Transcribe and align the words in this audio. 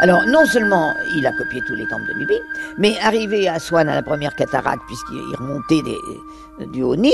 Alors, 0.00 0.22
non 0.26 0.46
seulement 0.46 0.94
il 1.16 1.26
a 1.26 1.32
copié 1.32 1.60
tous 1.66 1.74
les 1.74 1.86
temples 1.88 2.06
de 2.08 2.18
Nubie, 2.20 2.40
mais 2.78 2.96
arrivé 3.00 3.48
à 3.48 3.58
Swan 3.58 3.88
à 3.88 3.96
la 3.96 4.02
première 4.02 4.34
cataracte, 4.36 4.82
puisqu'il 4.86 5.34
remontait 5.36 5.82
des, 5.82 6.66
du 6.66 6.84
Haut-Nil, 6.84 7.12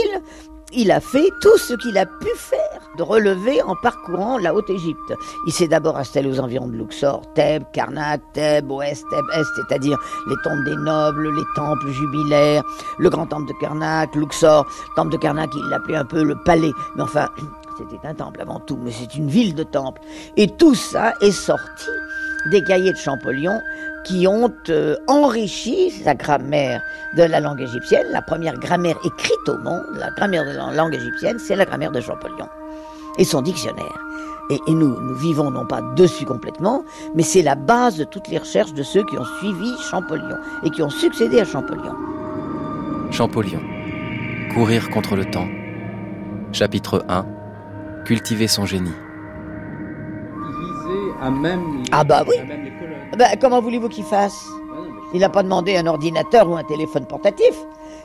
il 0.73 0.91
a 0.91 1.01
fait 1.01 1.31
tout 1.41 1.57
ce 1.57 1.75
qu'il 1.75 1.97
a 1.97 2.05
pu 2.05 2.29
faire 2.37 2.61
de 2.99 3.03
relever 3.03 3.63
en 3.63 3.75
parcourant 3.77 4.39
la 4.39 4.55
Haute-Égypte. 4.55 5.15
Il 5.47 5.53
s'est 5.53 5.69
d'abord 5.69 5.97
installé 5.97 6.29
aux 6.29 6.41
environs 6.41 6.69
de 6.69 6.77
Luxor, 6.77 7.23
Thèbes, 7.35 7.65
Karnak, 7.73 8.21
Thèbes, 8.35 8.71
Ouest, 8.71 9.05
Thèbes, 9.11 9.25
Est, 9.35 9.45
c'est-à-dire 9.57 9.99
les 10.29 10.37
tombes 10.43 10.65
des 10.65 10.77
nobles, 10.77 11.35
les 11.35 11.45
temples 11.55 11.89
jubilaires, 11.91 12.63
le 12.99 13.09
grand 13.09 13.27
temple 13.27 13.49
de 13.49 13.55
Karnak, 13.61 14.15
Luxor, 14.15 14.67
temple 14.97 15.13
de 15.13 15.17
Karnak, 15.17 15.51
il 15.55 15.69
l'appelait 15.71 15.97
un 15.97 16.05
peu 16.05 16.23
le 16.23 16.37
palais, 16.45 16.73
mais 16.97 17.03
enfin, 17.03 17.29
c'était 17.79 18.07
un 18.07 18.15
temple 18.15 18.43
avant 18.43 18.61
tout, 18.61 18.79
mais 18.83 18.91
c'est 18.91 19.15
une 19.15 19.29
ville 19.29 19.55
de 19.55 19.63
temples. 19.63 20.03
Et 20.37 20.49
tout 20.49 20.75
ça 20.75 21.15
est 21.21 21.33
sorti 21.33 21.91
des 22.47 22.63
cahiers 22.63 22.93
de 22.93 22.99
Champollion 22.99 23.61
qui 24.05 24.27
ont 24.27 24.53
euh, 24.69 24.97
enrichi 25.07 25.93
la 26.05 26.15
grammaire 26.15 26.83
de 27.17 27.23
la 27.23 27.41
langue 27.41 27.61
égyptienne. 27.61 28.07
La 28.11 28.23
première 28.23 28.59
grammaire 28.59 28.97
écrite 29.05 29.49
au 29.49 29.59
monde, 29.59 29.85
la 29.99 30.11
grammaire 30.11 30.45
de 30.45 30.51
la 30.51 30.73
langue 30.73 30.95
égyptienne, 30.95 31.39
c'est 31.39 31.57
la 31.57 31.65
grammaire 31.65 31.91
de 31.91 32.01
Champollion 32.01 32.49
et 33.19 33.25
son 33.25 33.43
dictionnaire. 33.43 33.99
Et, 34.51 34.59
et 34.67 34.75
nous, 34.75 35.01
nous 35.01 35.15
vivons 35.15 35.51
non 35.51 35.65
pas 35.65 35.81
dessus 35.97 36.27
complètement, 36.27 36.85
mais 37.15 37.23
c'est 37.23 37.43
la 37.43 37.55
base 37.55 37.97
de 37.97 38.05
toutes 38.05 38.29
les 38.29 38.39
recherches 38.39 38.75
de 38.75 38.83
ceux 38.83 39.05
qui 39.05 39.17
ont 39.17 39.25
suivi 39.39 39.73
Champollion 39.91 40.37
et 40.65 40.71
qui 40.71 40.83
ont 40.83 40.91
succédé 40.91 41.41
à 41.41 41.45
Champollion. 41.45 41.95
Champollion. 43.11 43.61
Courir 44.53 44.91
contre 44.91 45.17
le 45.17 45.25
temps. 45.25 45.49
Chapitre 46.53 47.05
1. 47.09 47.25
Cultiver 48.05 48.49
son 48.49 48.67
génie. 48.67 48.93
Ah 51.93 52.05
bah 52.05 52.25
oui. 52.27 52.37
Bah, 53.17 53.37
comment 53.41 53.61
voulez-vous 53.61 53.89
qu'il 53.89 54.05
fasse? 54.05 54.47
Il 55.13 55.21
n'a 55.21 55.29
pas 55.29 55.43
demandé 55.43 55.77
un 55.77 55.87
ordinateur 55.87 56.49
ou 56.49 56.57
un 56.57 56.65
téléphone 56.65 57.07
portatif. 57.07 57.55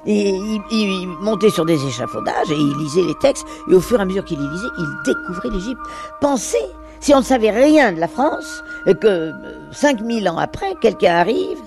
Il, 0.05 0.61
il, 0.71 1.07
montait 1.19 1.49
sur 1.49 1.65
des 1.65 1.83
échafaudages 1.85 2.51
et 2.51 2.55
il 2.55 2.77
lisait 2.77 3.03
les 3.03 3.15
textes. 3.15 3.45
Et 3.69 3.73
au 3.73 3.81
fur 3.81 3.99
et 3.99 4.03
à 4.03 4.05
mesure 4.05 4.23
qu'il 4.23 4.39
les 4.39 4.47
lisait, 4.47 4.67
il 4.77 4.87
découvrait 5.05 5.49
l'Égypte. 5.49 5.81
Pensez, 6.21 6.57
si 6.99 7.13
on 7.13 7.19
ne 7.19 7.23
savait 7.23 7.51
rien 7.51 7.91
de 7.91 7.99
la 7.99 8.07
France, 8.07 8.63
et 8.85 8.95
que 8.95 9.31
5000 9.71 10.29
ans 10.29 10.37
après, 10.37 10.75
quelqu'un 10.81 11.15
arrive 11.15 11.59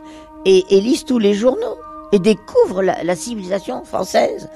et, 0.45 0.65
et, 0.71 0.81
lise 0.81 1.05
tous 1.05 1.19
les 1.19 1.35
journaux 1.35 1.77
et 2.13 2.19
découvre 2.19 2.83
la, 2.83 3.03
la 3.03 3.17
civilisation 3.17 3.85
française, 3.85 4.49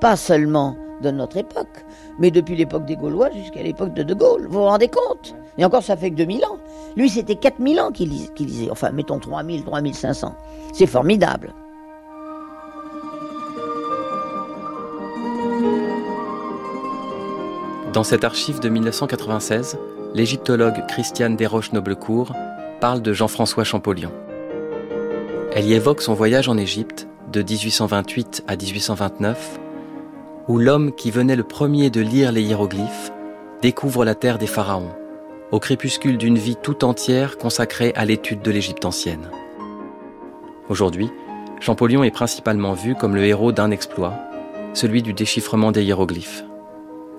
pas 0.00 0.16
seulement 0.16 0.76
de 1.12 1.16
notre 1.16 1.36
époque, 1.36 1.84
mais 2.18 2.30
depuis 2.30 2.56
l'époque 2.56 2.84
des 2.84 2.96
Gaulois 2.96 3.30
jusqu'à 3.30 3.62
l'époque 3.62 3.94
de 3.94 4.02
De 4.02 4.14
Gaulle. 4.14 4.46
Vous 4.46 4.58
vous 4.58 4.64
rendez 4.64 4.88
compte? 4.88 5.34
Et 5.58 5.64
encore, 5.64 5.82
ça 5.82 5.96
fait 5.96 6.10
que 6.10 6.16
2000 6.16 6.44
ans. 6.44 6.58
Lui, 6.96 7.08
c'était 7.08 7.36
4000 7.36 7.80
ans 7.80 7.92
qu'il 7.92 8.08
lisait, 8.08 8.30
lisait. 8.38 8.70
Enfin, 8.70 8.90
mettons 8.90 9.18
3000, 9.18 9.64
3500. 9.64 10.34
C'est 10.72 10.86
formidable. 10.86 11.54
Dans 17.92 18.02
cette 18.02 18.24
archive 18.24 18.58
de 18.58 18.68
1996, 18.68 19.78
l'égyptologue 20.14 20.84
Christiane 20.88 21.36
Desroches-Noblecourt 21.36 22.32
parle 22.80 23.02
de 23.02 23.12
Jean-François 23.12 23.62
Champollion. 23.62 24.10
Elle 25.52 25.66
y 25.66 25.74
évoque 25.74 26.02
son 26.02 26.14
voyage 26.14 26.48
en 26.48 26.56
Égypte 26.56 27.06
de 27.30 27.42
1828 27.42 28.44
à 28.48 28.56
1829 28.56 29.60
où 30.48 30.58
l'homme 30.58 30.92
qui 30.92 31.10
venait 31.10 31.36
le 31.36 31.42
premier 31.42 31.90
de 31.90 32.00
lire 32.00 32.32
les 32.32 32.42
hiéroglyphes 32.42 33.12
découvre 33.62 34.04
la 34.04 34.14
terre 34.14 34.38
des 34.38 34.46
pharaons, 34.46 34.92
au 35.50 35.58
crépuscule 35.58 36.18
d'une 36.18 36.36
vie 36.36 36.56
tout 36.56 36.84
entière 36.84 37.38
consacrée 37.38 37.92
à 37.96 38.04
l'étude 38.04 38.42
de 38.42 38.50
l'Égypte 38.50 38.84
ancienne. 38.84 39.30
Aujourd'hui, 40.68 41.10
Champollion 41.60 42.04
est 42.04 42.10
principalement 42.10 42.74
vu 42.74 42.94
comme 42.94 43.14
le 43.14 43.24
héros 43.24 43.52
d'un 43.52 43.70
exploit, 43.70 44.14
celui 44.74 45.02
du 45.02 45.14
déchiffrement 45.14 45.72
des 45.72 45.82
hiéroglyphes. 45.82 46.44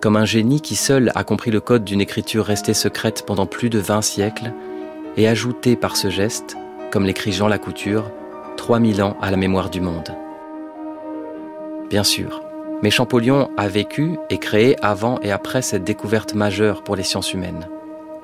Comme 0.02 0.18
un 0.18 0.26
génie 0.26 0.62
qui 0.62 0.76
seul 0.76 1.12
a 1.16 1.24
compris 1.24 1.50
le 1.50 1.62
code 1.62 1.84
d'une 1.84 2.02
écriture 2.02 2.46
restée 2.46 2.76
secrète 2.76 3.24
pendant 3.26 3.48
plus 3.48 3.72
de 3.72 3.80
20 3.80 4.04
siècles 4.04 4.54
et 5.18 5.28
ajouté 5.28 5.76
par 5.76 5.96
ce 5.96 6.10
geste, 6.10 6.58
comme 6.92 7.06
l'écrit 7.06 7.32
Jean 7.32 7.48
Lacouture, 7.48 8.12
3000 8.58 9.02
ans 9.02 9.18
à 9.20 9.32
la 9.32 9.38
mémoire 9.38 9.72
du 9.72 9.82
monde. 9.82 10.16
Bien 11.90 12.04
sûr, 12.04 12.45
mais 12.82 12.92
Champollion 12.92 13.50
a 13.58 13.68
vécu 13.68 14.18
et 14.30 14.38
créé 14.38 14.76
avant 14.84 15.20
et 15.22 15.32
après 15.32 15.62
cette 15.62 15.84
découverte 15.84 16.34
majeure 16.34 16.84
pour 16.84 16.96
les 16.96 17.04
sciences 17.04 17.34
humaines. 17.34 17.68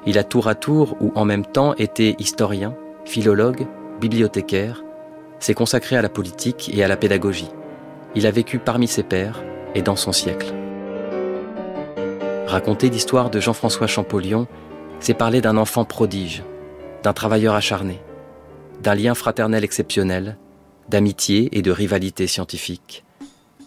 Il 0.06 0.18
a 0.18 0.24
tour 0.24 0.48
à 0.48 0.56
tour 0.56 0.98
ou 1.00 1.12
en 1.16 1.26
même 1.26 1.46
temps 1.46 1.76
été 1.76 2.16
historien, 2.20 2.76
philologue, 3.06 3.68
bibliothécaire, 4.00 4.84
s'est 5.40 5.54
consacré 5.54 5.96
à 5.96 6.02
la 6.02 6.10
politique 6.10 6.72
et 6.74 6.84
à 6.84 6.88
la 6.88 6.98
pédagogie. 6.98 7.50
Il 8.16 8.26
a 8.28 8.32
vécu 8.32 8.60
parmi 8.60 8.88
ses 8.88 9.04
pairs 9.04 9.42
et 9.74 9.82
dans 9.82 9.96
son 9.96 10.12
siècle. 10.12 10.54
Raconter 12.48 12.90
l'histoire 12.90 13.30
de 13.30 13.40
Jean-François 13.40 13.88
Champollion, 13.88 14.48
c'est 15.00 15.14
parler 15.14 15.40
d'un 15.42 15.58
enfant 15.58 15.86
prodige, 15.86 16.44
d'un 17.04 17.14
travailleur 17.14 17.56
acharné, 17.56 18.02
d'un 18.82 18.96
lien 18.96 19.16
fraternel 19.16 19.64
exceptionnel, 19.64 20.38
d'amitié 20.90 21.50
et 21.58 21.62
de 21.62 21.72
rivalité 21.72 22.28
scientifique 22.28 23.06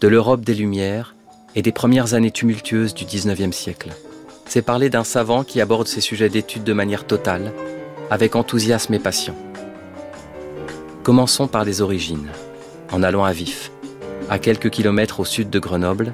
de 0.01 0.07
l'Europe 0.07 0.41
des 0.41 0.53
Lumières 0.53 1.15
et 1.55 1.61
des 1.61 1.71
premières 1.71 2.13
années 2.13 2.31
tumultueuses 2.31 2.93
du 2.93 3.05
XIXe 3.05 3.55
siècle. 3.55 3.89
C'est 4.45 4.61
parler 4.61 4.89
d'un 4.89 5.03
savant 5.03 5.43
qui 5.43 5.61
aborde 5.61 5.87
ses 5.87 6.01
sujets 6.01 6.29
d'étude 6.29 6.63
de 6.63 6.73
manière 6.73 7.07
totale, 7.07 7.53
avec 8.09 8.35
enthousiasme 8.35 8.93
et 8.93 8.99
passion. 8.99 9.35
Commençons 11.03 11.47
par 11.47 11.63
les 11.63 11.81
origines, 11.81 12.29
en 12.91 13.03
allant 13.03 13.23
à 13.23 13.31
Vif, 13.31 13.71
à 14.29 14.37
quelques 14.39 14.69
kilomètres 14.69 15.19
au 15.19 15.25
sud 15.25 15.49
de 15.49 15.59
Grenoble, 15.59 16.13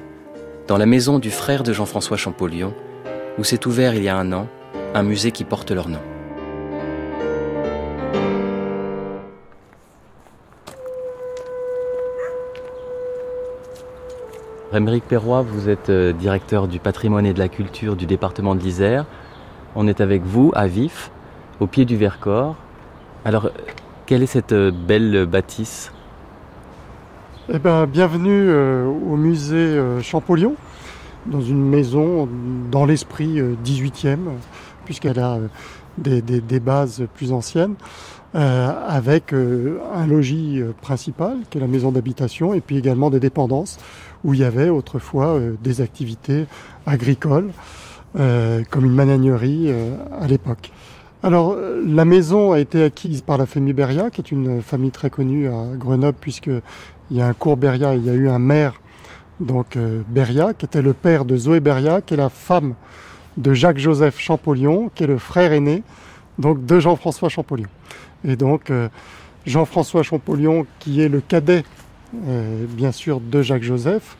dans 0.67 0.77
la 0.77 0.85
maison 0.85 1.19
du 1.19 1.31
frère 1.31 1.63
de 1.63 1.73
Jean-François 1.73 2.17
Champollion, 2.17 2.73
où 3.37 3.43
s'est 3.43 3.65
ouvert 3.67 3.95
il 3.95 4.03
y 4.03 4.09
a 4.09 4.15
un 4.15 4.31
an 4.31 4.47
un 4.93 5.03
musée 5.03 5.31
qui 5.31 5.45
porte 5.45 5.71
leur 5.71 5.87
nom. 5.87 6.01
Réméric 14.71 15.03
Perroy, 15.05 15.41
vous 15.41 15.69
êtes 15.69 15.89
euh, 15.89 16.13
directeur 16.13 16.67
du 16.67 16.79
patrimoine 16.79 17.25
et 17.25 17.33
de 17.33 17.39
la 17.39 17.49
culture 17.49 17.95
du 17.95 18.05
département 18.05 18.55
de 18.55 18.61
l'Isère. 18.61 19.05
On 19.75 19.87
est 19.87 20.01
avec 20.01 20.23
vous 20.23 20.51
à 20.55 20.67
Vif, 20.67 21.11
au 21.59 21.67
pied 21.67 21.85
du 21.85 21.97
Vercors. 21.97 22.55
Alors, 23.25 23.51
quelle 24.05 24.23
est 24.23 24.27
cette 24.27 24.53
euh, 24.53 24.71
belle 24.71 25.25
bâtisse? 25.25 25.91
Eh 27.53 27.59
ben, 27.59 27.85
Bienvenue 27.85 28.49
euh, 28.49 28.85
au 28.85 29.17
musée 29.17 29.55
euh, 29.55 29.99
Champollion, 30.01 30.55
dans 31.25 31.41
une 31.41 31.67
maison 31.67 32.29
dans 32.71 32.85
l'esprit 32.85 33.41
euh, 33.41 33.55
18e, 33.65 34.19
puisqu'elle 34.85 35.19
a 35.19 35.39
des, 35.97 36.59
bases 36.61 37.05
plus 37.13 37.33
anciennes, 37.33 37.75
avec 38.33 39.33
un 39.33 40.07
logis 40.07 40.61
principal, 40.81 41.39
qui 41.49 41.57
est 41.57 41.61
la 41.61 41.67
maison 41.67 41.91
d'habitation, 41.91 42.53
et 42.53 42.61
puis 42.61 42.77
également 42.77 43.09
des 43.09 43.19
dépendances 43.19 43.77
où 44.23 44.33
il 44.33 44.41
y 44.41 44.43
avait 44.43 44.69
autrefois 44.69 45.27
euh, 45.27 45.55
des 45.63 45.81
activités 45.81 46.45
agricoles, 46.85 47.51
euh, 48.19 48.63
comme 48.69 48.85
une 48.85 48.93
managnerie 48.93 49.65
euh, 49.67 49.95
à 50.19 50.27
l'époque. 50.27 50.71
Alors, 51.23 51.55
la 51.85 52.03
maison 52.03 52.51
a 52.51 52.59
été 52.59 52.83
acquise 52.83 53.21
par 53.21 53.37
la 53.37 53.45
famille 53.45 53.73
Beria, 53.73 54.09
qui 54.09 54.21
est 54.21 54.31
une 54.31 54.63
famille 54.63 54.89
très 54.89 55.11
connue 55.11 55.47
à 55.49 55.65
Grenoble, 55.75 56.17
puisqu'il 56.19 56.61
y 57.11 57.21
a 57.21 57.27
un 57.27 57.33
cours 57.33 57.57
Beria, 57.57 57.93
il 57.93 58.03
y 58.03 58.09
a 58.09 58.13
eu 58.13 58.27
un 58.27 58.39
maire, 58.39 58.81
donc 59.39 59.77
Beria, 60.09 60.55
qui 60.55 60.65
était 60.65 60.81
le 60.81 60.93
père 60.93 61.23
de 61.23 61.37
Zoé 61.37 61.59
Beria, 61.59 62.01
qui 62.01 62.15
est 62.15 62.17
la 62.17 62.29
femme 62.29 62.73
de 63.37 63.53
Jacques-Joseph 63.53 64.17
Champollion, 64.17 64.89
qui 64.95 65.03
est 65.03 65.07
le 65.07 65.19
frère 65.19 65.53
aîné, 65.53 65.83
donc 66.39 66.65
de 66.65 66.79
Jean-François 66.79 67.29
Champollion. 67.29 67.69
Et 68.25 68.35
donc, 68.35 68.71
Jean-François 69.45 70.01
Champollion, 70.01 70.65
qui 70.79 71.01
est 71.01 71.09
le 71.09 71.21
cadet 71.21 71.63
euh, 72.27 72.65
bien 72.67 72.91
sûr 72.91 73.19
de 73.19 73.41
Jacques 73.41 73.63
Joseph, 73.63 74.17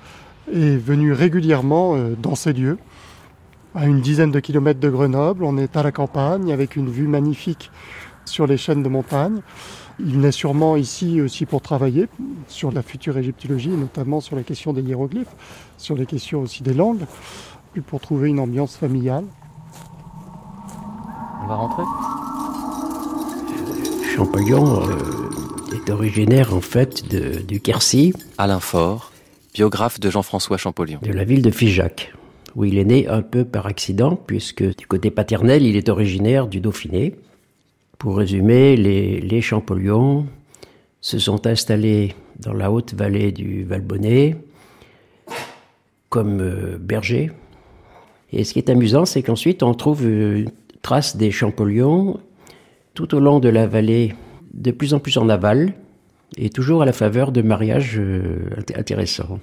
est 0.51 0.77
venu 0.77 1.13
régulièrement 1.13 1.95
euh, 1.95 2.15
dans 2.21 2.35
ces 2.35 2.53
lieux, 2.53 2.77
à 3.75 3.85
une 3.85 4.01
dizaine 4.01 4.31
de 4.31 4.39
kilomètres 4.39 4.79
de 4.79 4.89
Grenoble. 4.89 5.43
On 5.43 5.57
est 5.57 5.75
à 5.77 5.83
la 5.83 5.91
campagne 5.91 6.51
avec 6.51 6.75
une 6.75 6.89
vue 6.89 7.07
magnifique 7.07 7.71
sur 8.25 8.47
les 8.47 8.57
chaînes 8.57 8.83
de 8.83 8.89
montagne. 8.89 9.41
Il 9.99 10.19
naît 10.19 10.31
sûrement 10.31 10.77
ici 10.77 11.21
aussi 11.21 11.45
pour 11.45 11.61
travailler 11.61 12.07
sur 12.47 12.71
la 12.71 12.81
future 12.81 13.17
égyptologie, 13.17 13.69
notamment 13.69 14.19
sur 14.19 14.35
la 14.35 14.43
question 14.43 14.73
des 14.73 14.81
hiéroglyphes, 14.81 15.35
sur 15.77 15.95
les 15.95 16.05
questions 16.05 16.41
aussi 16.41 16.63
des 16.63 16.73
langues, 16.73 17.05
puis 17.73 17.81
pour 17.81 17.99
trouver 17.99 18.29
une 18.29 18.39
ambiance 18.39 18.75
familiale. 18.75 19.25
On 21.43 21.47
va 21.47 21.55
rentrer? 21.55 21.83
Champollion 24.15 24.81
euh, 24.81 25.20
est 25.87 25.89
originaire 25.89 26.53
en 26.53 26.61
fait 26.61 27.09
de, 27.09 27.41
du 27.41 27.59
Quercy. 27.59 28.13
Alain 28.37 28.59
Faure, 28.59 29.11
biographe 29.53 29.99
de 29.99 30.09
Jean-François 30.09 30.57
Champollion. 30.57 30.99
De 31.01 31.11
la 31.11 31.23
ville 31.23 31.41
de 31.41 31.51
Figeac, 31.51 32.13
où 32.55 32.65
il 32.65 32.77
est 32.77 32.85
né 32.85 33.07
un 33.07 33.21
peu 33.21 33.45
par 33.45 33.65
accident, 33.65 34.15
puisque 34.15 34.63
du 34.75 34.87
côté 34.87 35.11
paternel, 35.11 35.63
il 35.65 35.75
est 35.75 35.89
originaire 35.89 36.47
du 36.47 36.59
Dauphiné, 36.59 37.15
Pour 37.97 38.17
résumer, 38.17 38.75
les, 38.75 39.41
Champollions 39.41 40.25
se 41.01 41.17
sont 41.17 41.47
installés 41.47 42.15
dans 42.39 42.53
la 42.53 42.71
haute 42.71 42.93
vallée 42.93 43.31
du 43.31 43.63
Valbonnet 43.63 44.37
comme 46.09 46.41
euh, 46.41 46.77
bergers. 46.79 47.31
Et 48.33 48.43
ce 48.43 48.53
qui 48.53 48.59
est 48.59 48.69
amusant, 48.69 49.05
c'est 49.05 49.23
qu'ensuite 49.23 49.63
on 49.63 49.73
trouve 49.73 50.05
une 50.05 50.51
trace 50.81 51.15
des 51.15 51.31
Champollions 51.31 52.19
tout 52.93 53.15
au 53.15 53.19
long 53.19 53.39
de 53.39 53.49
la 53.49 53.67
vallée, 53.67 54.13
de 54.53 54.71
plus 54.71 54.93
en 54.93 54.99
plus 54.99 55.17
en 55.17 55.29
aval, 55.29 55.73
et 56.37 56.49
toujours 56.49 56.81
à 56.81 56.85
la 56.85 56.93
faveur 56.93 57.31
de 57.31 57.41
mariages 57.41 57.97
euh, 57.97 58.45
intéressants. 58.75 59.39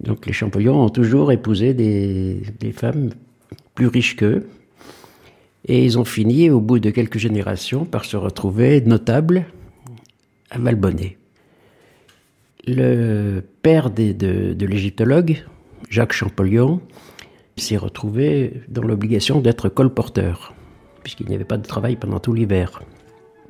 Donc 0.00 0.26
les 0.26 0.32
Champollions 0.32 0.82
ont 0.82 0.88
toujours 0.88 1.30
épousé 1.32 1.74
des, 1.74 2.72
femmes 2.72 3.10
plus 3.74 3.86
riches 3.86 4.16
qu'eux, 4.16 4.46
et 5.66 5.84
ils 5.84 5.98
ont 5.98 6.04
fini, 6.04 6.50
au 6.50 6.60
bout 6.60 6.78
de 6.78 6.90
quelques 6.90 7.18
générations, 7.18 7.84
par 7.84 8.04
se 8.04 8.16
retrouver 8.16 8.80
notables 8.82 9.46
à 10.50 10.58
Valbonnet. 10.58 11.16
Le 12.66 13.42
père 13.62 13.90
de 13.90 14.66
l'égyptologue, 14.66 15.44
Jacques 15.90 16.12
Champollion, 16.12 16.80
s'est 17.56 17.76
retrouvé 17.76 18.62
dans 18.68 18.82
l'obligation 18.82 19.40
d'être 19.40 19.68
colporteur, 19.68 20.54
puisqu'il 21.02 21.28
n'y 21.28 21.34
avait 21.34 21.44
pas 21.44 21.56
de 21.56 21.66
travail 21.66 21.96
pendant 21.96 22.18
tout 22.18 22.32
l'hiver. 22.32 22.82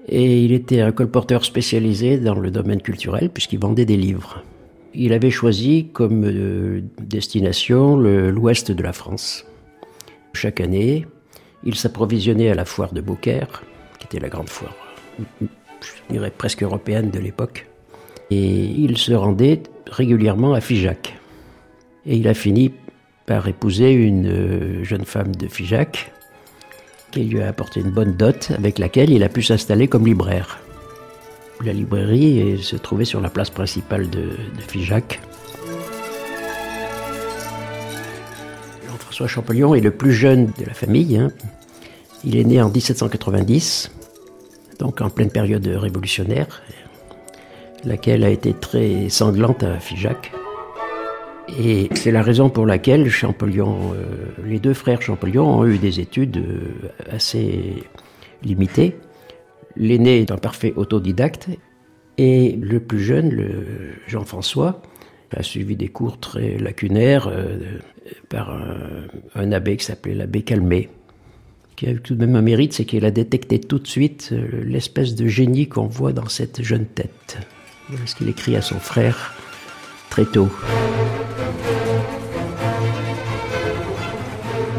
Et 0.08 0.44
il 0.44 0.52
était 0.52 0.80
un 0.80 0.92
colporteur 0.92 1.44
spécialisé 1.44 2.18
dans 2.18 2.34
le 2.34 2.50
domaine 2.50 2.82
culturel, 2.82 3.30
puisqu'il 3.30 3.58
vendait 3.58 3.86
des 3.86 3.96
livres. 3.96 4.42
Il 4.94 5.12
avait 5.12 5.30
choisi 5.30 5.88
comme 5.92 6.24
euh, 6.24 6.82
destination 7.00 7.96
l'ouest 7.96 8.70
de 8.70 8.82
la 8.82 8.92
France. 8.92 9.46
Chaque 10.34 10.60
année, 10.60 11.06
il 11.64 11.74
s'approvisionnait 11.74 12.50
à 12.50 12.54
la 12.54 12.64
foire 12.64 12.92
de 12.92 13.00
Beaucaire, 13.00 13.62
qui 13.98 14.06
était 14.06 14.20
la 14.20 14.28
grande 14.28 14.48
foire, 14.48 14.74
je 15.18 16.12
dirais 16.12 16.32
presque 16.36 16.62
européenne 16.62 17.10
de 17.10 17.18
l'époque. 17.18 17.66
Et 18.30 18.64
il 18.64 18.98
se 18.98 19.12
rendait 19.12 19.62
régulièrement 19.90 20.54
à 20.54 20.60
Figeac. 20.60 21.14
Et 22.06 22.16
il 22.16 22.28
a 22.28 22.34
fini 22.34 22.72
par 23.26 23.48
épouser 23.48 23.92
une 23.92 24.26
euh, 24.26 24.84
jeune 24.84 25.04
femme 25.04 25.34
de 25.34 25.46
Figeac, 25.46 26.12
lui 27.22 27.40
a 27.40 27.48
apporté 27.48 27.80
une 27.80 27.90
bonne 27.90 28.14
dot 28.14 28.50
avec 28.56 28.78
laquelle 28.78 29.10
il 29.10 29.22
a 29.22 29.28
pu 29.28 29.42
s'installer 29.42 29.88
comme 29.88 30.06
libraire. 30.06 30.58
La 31.64 31.72
librairie 31.72 32.58
se 32.62 32.76
trouvait 32.76 33.04
sur 33.04 33.20
la 33.20 33.30
place 33.30 33.50
principale 33.50 34.10
de, 34.10 34.30
Figeac. 34.66 35.20
Jean-François 38.88 39.28
Champollion 39.28 39.74
est 39.74 39.80
le 39.80 39.92
plus 39.92 40.12
jeune 40.12 40.46
de 40.58 40.64
la 40.66 40.74
famille. 40.74 41.16
Hein. 41.16 41.30
Il 42.24 42.36
est 42.36 42.44
né 42.44 42.60
en 42.60 42.70
1790, 42.70 43.92
donc 44.78 45.00
en 45.00 45.10
pleine 45.10 45.30
période 45.30 45.66
révolutionnaire, 45.66 46.62
laquelle 47.84 48.24
a 48.24 48.30
été 48.30 48.52
très 48.52 49.08
sanglante 49.08 49.62
à 49.62 49.78
Figeac. 49.78 50.32
Et 51.48 51.88
c'est 51.94 52.10
la 52.10 52.22
raison 52.22 52.48
pour 52.48 52.66
laquelle 52.66 53.08
Champollion, 53.10 53.92
euh, 53.94 54.04
les 54.44 54.58
deux 54.58 54.74
frères 54.74 55.02
Champollion 55.02 55.58
ont 55.58 55.66
eu 55.66 55.78
des 55.78 56.00
études 56.00 56.38
euh, 56.38 56.88
assez 57.10 57.84
limitées. 58.42 58.96
L'aîné 59.76 60.20
est 60.20 60.30
un 60.30 60.38
parfait 60.38 60.72
autodidacte 60.76 61.48
et 62.16 62.52
le 62.52 62.80
plus 62.80 63.00
jeune, 63.00 63.44
Jean-François, 64.06 64.80
a 65.36 65.42
suivi 65.42 65.74
des 65.74 65.88
cours 65.88 66.18
très 66.18 66.56
lacunaires 66.58 67.26
euh, 67.28 67.58
par 68.28 68.56
un, 69.34 69.52
abbé 69.52 69.76
qui 69.76 69.84
s'appelait 69.84 70.14
l'abbé 70.14 70.42
Calmé, 70.42 70.88
qui 71.74 71.88
a 71.88 71.94
tout 71.94 72.14
de 72.14 72.24
même 72.24 72.36
un 72.36 72.42
mérite, 72.42 72.72
c'est 72.72 72.84
qu'il 72.84 73.04
a 73.04 73.10
détecté 73.10 73.58
tout 73.58 73.80
de 73.80 73.88
suite 73.88 74.32
l'espèce 74.62 75.16
de 75.16 75.26
génie 75.26 75.68
qu'on 75.68 75.86
voit 75.86 76.12
dans 76.12 76.28
cette 76.28 76.62
jeune 76.62 76.86
tête. 76.86 77.38
Voilà 77.88 78.06
ce 78.06 78.14
qu'il 78.14 78.28
écrit 78.28 78.54
à 78.54 78.62
son 78.62 78.78
frère 78.78 79.33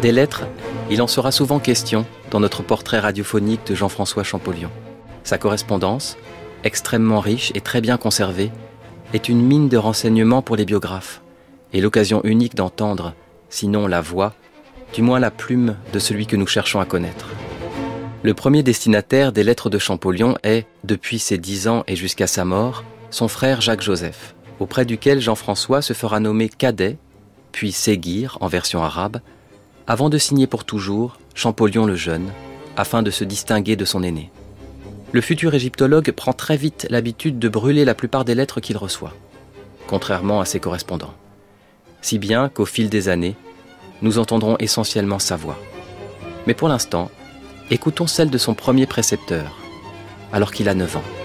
Des 0.01 0.11
lettres, 0.13 0.45
il 0.89 1.01
en 1.01 1.07
sera 1.07 1.31
souvent 1.33 1.59
question 1.59 2.05
dans 2.31 2.39
notre 2.39 2.63
portrait 2.63 2.99
radiophonique 2.99 3.67
de 3.67 3.75
Jean-François 3.75 4.23
Champollion. 4.23 4.69
Sa 5.25 5.37
correspondance, 5.37 6.17
extrêmement 6.63 7.19
riche 7.19 7.51
et 7.53 7.59
très 7.59 7.81
bien 7.81 7.97
conservée, 7.97 8.51
est 9.13 9.27
une 9.27 9.41
mine 9.41 9.67
de 9.67 9.75
renseignements 9.75 10.41
pour 10.41 10.55
les 10.55 10.63
biographes, 10.63 11.21
et 11.73 11.81
l'occasion 11.81 12.21
unique 12.23 12.55
d'entendre, 12.55 13.13
sinon 13.49 13.87
la 13.87 13.99
voix, 13.99 14.33
du 14.93 15.01
moins 15.01 15.19
la 15.19 15.31
plume 15.31 15.75
de 15.91 15.99
celui 15.99 16.27
que 16.27 16.37
nous 16.37 16.47
cherchons 16.47 16.79
à 16.79 16.85
connaître. 16.85 17.27
Le 18.23 18.33
premier 18.33 18.63
destinataire 18.63 19.33
des 19.33 19.43
lettres 19.43 19.69
de 19.69 19.79
Champollion 19.79 20.37
est, 20.43 20.65
depuis 20.85 21.19
ses 21.19 21.37
dix 21.37 21.67
ans 21.67 21.83
et 21.87 21.97
jusqu'à 21.97 22.27
sa 22.27 22.45
mort, 22.45 22.85
son 23.09 23.27
frère 23.27 23.59
Jacques 23.59 23.83
Joseph 23.83 24.34
auprès 24.59 24.85
duquel 24.85 25.19
Jean-François 25.19 25.81
se 25.81 25.93
fera 25.93 26.19
nommer 26.19 26.49
cadet, 26.49 26.97
puis 27.51 27.71
séguir 27.71 28.37
en 28.41 28.47
version 28.47 28.83
arabe, 28.83 29.21
avant 29.87 30.09
de 30.09 30.17
signer 30.17 30.47
pour 30.47 30.63
toujours 30.63 31.17
Champollion 31.33 31.85
le 31.85 31.95
Jeune, 31.95 32.31
afin 32.77 33.03
de 33.03 33.11
se 33.11 33.23
distinguer 33.23 33.75
de 33.75 33.85
son 33.85 34.03
aîné. 34.03 34.31
Le 35.11 35.21
futur 35.21 35.53
égyptologue 35.53 36.11
prend 36.11 36.33
très 36.33 36.57
vite 36.57 36.87
l'habitude 36.89 37.39
de 37.39 37.47
brûler 37.47 37.85
la 37.85 37.95
plupart 37.95 38.25
des 38.25 38.35
lettres 38.35 38.59
qu'il 38.59 38.77
reçoit, 38.77 39.13
contrairement 39.87 40.41
à 40.41 40.45
ses 40.45 40.59
correspondants. 40.59 41.13
Si 42.01 42.19
bien 42.19 42.49
qu'au 42.49 42.65
fil 42.65 42.89
des 42.89 43.09
années, 43.09 43.35
nous 44.01 44.19
entendrons 44.19 44.57
essentiellement 44.59 45.19
sa 45.19 45.35
voix. 45.35 45.57
Mais 46.47 46.53
pour 46.53 46.67
l'instant, 46.67 47.09
écoutons 47.71 48.07
celle 48.07 48.29
de 48.29 48.37
son 48.37 48.53
premier 48.53 48.85
précepteur, 48.85 49.57
alors 50.33 50.51
qu'il 50.51 50.69
a 50.69 50.73
9 50.73 50.97
ans. 50.97 51.24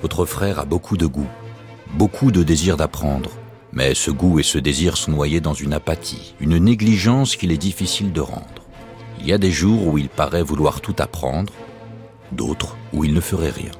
Votre 0.00 0.24
frère 0.24 0.60
a 0.60 0.64
beaucoup 0.64 0.96
de 0.96 1.06
goût, 1.06 1.28
beaucoup 1.94 2.30
de 2.30 2.42
désir 2.42 2.76
d'apprendre, 2.76 3.30
mais 3.72 3.94
ce 3.94 4.10
goût 4.10 4.38
et 4.38 4.44
ce 4.44 4.58
désir 4.58 4.96
sont 4.96 5.12
noyés 5.12 5.40
dans 5.40 5.54
une 5.54 5.72
apathie, 5.72 6.34
une 6.40 6.58
négligence 6.58 7.34
qu'il 7.34 7.50
est 7.50 7.58
difficile 7.58 8.12
de 8.12 8.20
rendre. 8.20 8.64
Il 9.20 9.26
y 9.26 9.32
a 9.32 9.38
des 9.38 9.50
jours 9.50 9.88
où 9.88 9.98
il 9.98 10.08
paraît 10.08 10.42
vouloir 10.42 10.80
tout 10.80 10.94
apprendre, 10.98 11.52
d'autres 12.30 12.76
où 12.92 13.04
il 13.04 13.12
ne 13.12 13.20
ferait 13.20 13.50
rien. 13.50 13.72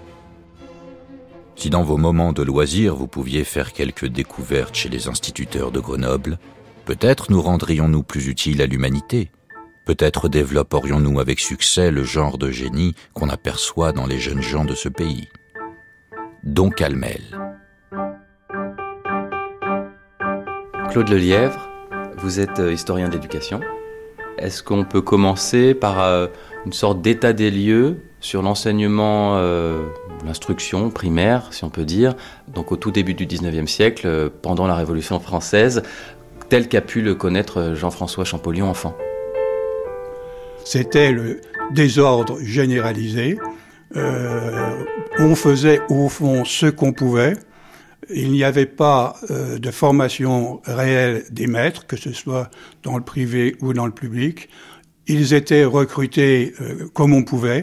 Si 1.54 1.70
dans 1.70 1.82
vos 1.84 1.96
moments 1.96 2.32
de 2.32 2.42
loisir 2.42 2.96
vous 2.96 3.08
pouviez 3.08 3.44
faire 3.44 3.72
quelques 3.72 4.06
découvertes 4.06 4.74
chez 4.74 4.88
les 4.88 5.08
instituteurs 5.08 5.70
de 5.70 5.80
Grenoble, 5.80 6.38
peut-être 6.84 7.30
nous 7.30 7.42
rendrions-nous 7.42 8.02
plus 8.02 8.26
utiles 8.26 8.62
à 8.62 8.66
l'humanité, 8.66 9.30
peut-être 9.84 10.28
développerions-nous 10.28 11.20
avec 11.20 11.40
succès 11.40 11.90
le 11.90 12.04
genre 12.04 12.38
de 12.38 12.50
génie 12.50 12.94
qu'on 13.14 13.28
aperçoit 13.28 13.92
dans 13.92 14.06
les 14.06 14.18
jeunes 14.18 14.42
gens 14.42 14.64
de 14.64 14.74
ce 14.74 14.88
pays. 14.88 15.28
Don 16.44 16.70
Calmel. 16.70 17.22
Claude 20.90 21.08
Lelièvre, 21.08 21.68
vous 22.16 22.40
êtes 22.40 22.60
euh, 22.60 22.72
historien 22.72 23.08
d'éducation. 23.08 23.60
Est-ce 24.38 24.62
qu'on 24.62 24.84
peut 24.84 25.02
commencer 25.02 25.74
par 25.74 26.02
euh, 26.02 26.28
une 26.64 26.72
sorte 26.72 27.02
d'état 27.02 27.32
des 27.32 27.50
lieux 27.50 27.98
sur 28.20 28.42
l'enseignement, 28.42 29.36
euh, 29.36 29.86
l'instruction 30.24 30.90
primaire, 30.90 31.48
si 31.52 31.64
on 31.64 31.70
peut 31.70 31.84
dire, 31.84 32.14
donc 32.48 32.72
au 32.72 32.76
tout 32.76 32.90
début 32.90 33.14
du 33.14 33.26
19e 33.26 33.66
siècle, 33.66 34.30
pendant 34.42 34.66
la 34.66 34.74
Révolution 34.74 35.20
française, 35.20 35.82
tel 36.48 36.68
qu'a 36.68 36.80
pu 36.80 37.02
le 37.02 37.14
connaître 37.14 37.74
Jean-François 37.74 38.24
Champollion 38.24 38.70
enfant? 38.70 38.96
C'était 40.64 41.12
le 41.12 41.40
désordre 41.72 42.38
généralisé, 42.40 43.38
on 43.94 45.34
faisait 45.34 45.80
au 45.88 46.08
fond 46.08 46.44
ce 46.44 46.66
qu'on 46.66 46.92
pouvait. 46.92 47.34
Il 48.10 48.30
n'y 48.30 48.44
avait 48.44 48.66
pas 48.66 49.16
euh, 49.30 49.58
de 49.58 49.70
formation 49.70 50.60
réelle 50.64 51.24
des 51.30 51.46
maîtres, 51.46 51.86
que 51.86 51.96
ce 51.96 52.12
soit 52.12 52.50
dans 52.82 52.96
le 52.96 53.04
privé 53.04 53.56
ou 53.60 53.74
dans 53.74 53.86
le 53.86 53.92
public. 53.92 54.48
Ils 55.06 55.34
étaient 55.34 55.64
recrutés 55.64 56.54
euh, 56.60 56.88
comme 56.94 57.12
on 57.12 57.22
pouvait. 57.22 57.62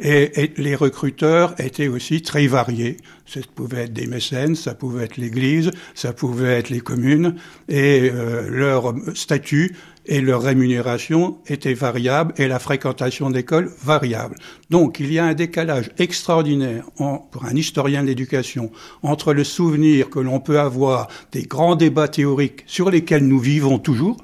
Et, 0.00 0.52
les 0.56 0.74
recruteurs 0.74 1.54
étaient 1.60 1.88
aussi 1.88 2.22
très 2.22 2.46
variés. 2.46 2.96
Ça 3.26 3.40
pouvait 3.54 3.84
être 3.84 3.92
des 3.92 4.06
mécènes, 4.06 4.56
ça 4.56 4.74
pouvait 4.74 5.04
être 5.04 5.16
l'Église, 5.16 5.70
ça 5.94 6.12
pouvait 6.12 6.58
être 6.58 6.68
les 6.70 6.80
communes, 6.80 7.36
et 7.68 8.10
leur 8.48 8.92
statut 9.14 9.76
et 10.06 10.20
leur 10.20 10.42
rémunération 10.42 11.38
était 11.46 11.74
variable 11.74 12.34
et 12.36 12.48
la 12.48 12.58
fréquentation 12.58 13.30
d'école 13.30 13.70
variable. 13.82 14.36
Donc 14.70 15.00
il 15.00 15.12
y 15.12 15.18
a 15.18 15.24
un 15.24 15.34
décalage 15.34 15.90
extraordinaire 15.98 16.84
pour 16.96 17.44
un 17.44 17.54
historien 17.54 18.02
de 18.02 18.08
l'éducation 18.08 18.70
entre 19.02 19.32
le 19.32 19.44
souvenir 19.44 20.10
que 20.10 20.18
l'on 20.18 20.40
peut 20.40 20.60
avoir 20.60 21.08
des 21.32 21.44
grands 21.44 21.76
débats 21.76 22.08
théoriques 22.08 22.64
sur 22.66 22.90
lesquels 22.90 23.26
nous 23.26 23.38
vivons 23.38 23.78
toujours, 23.78 24.18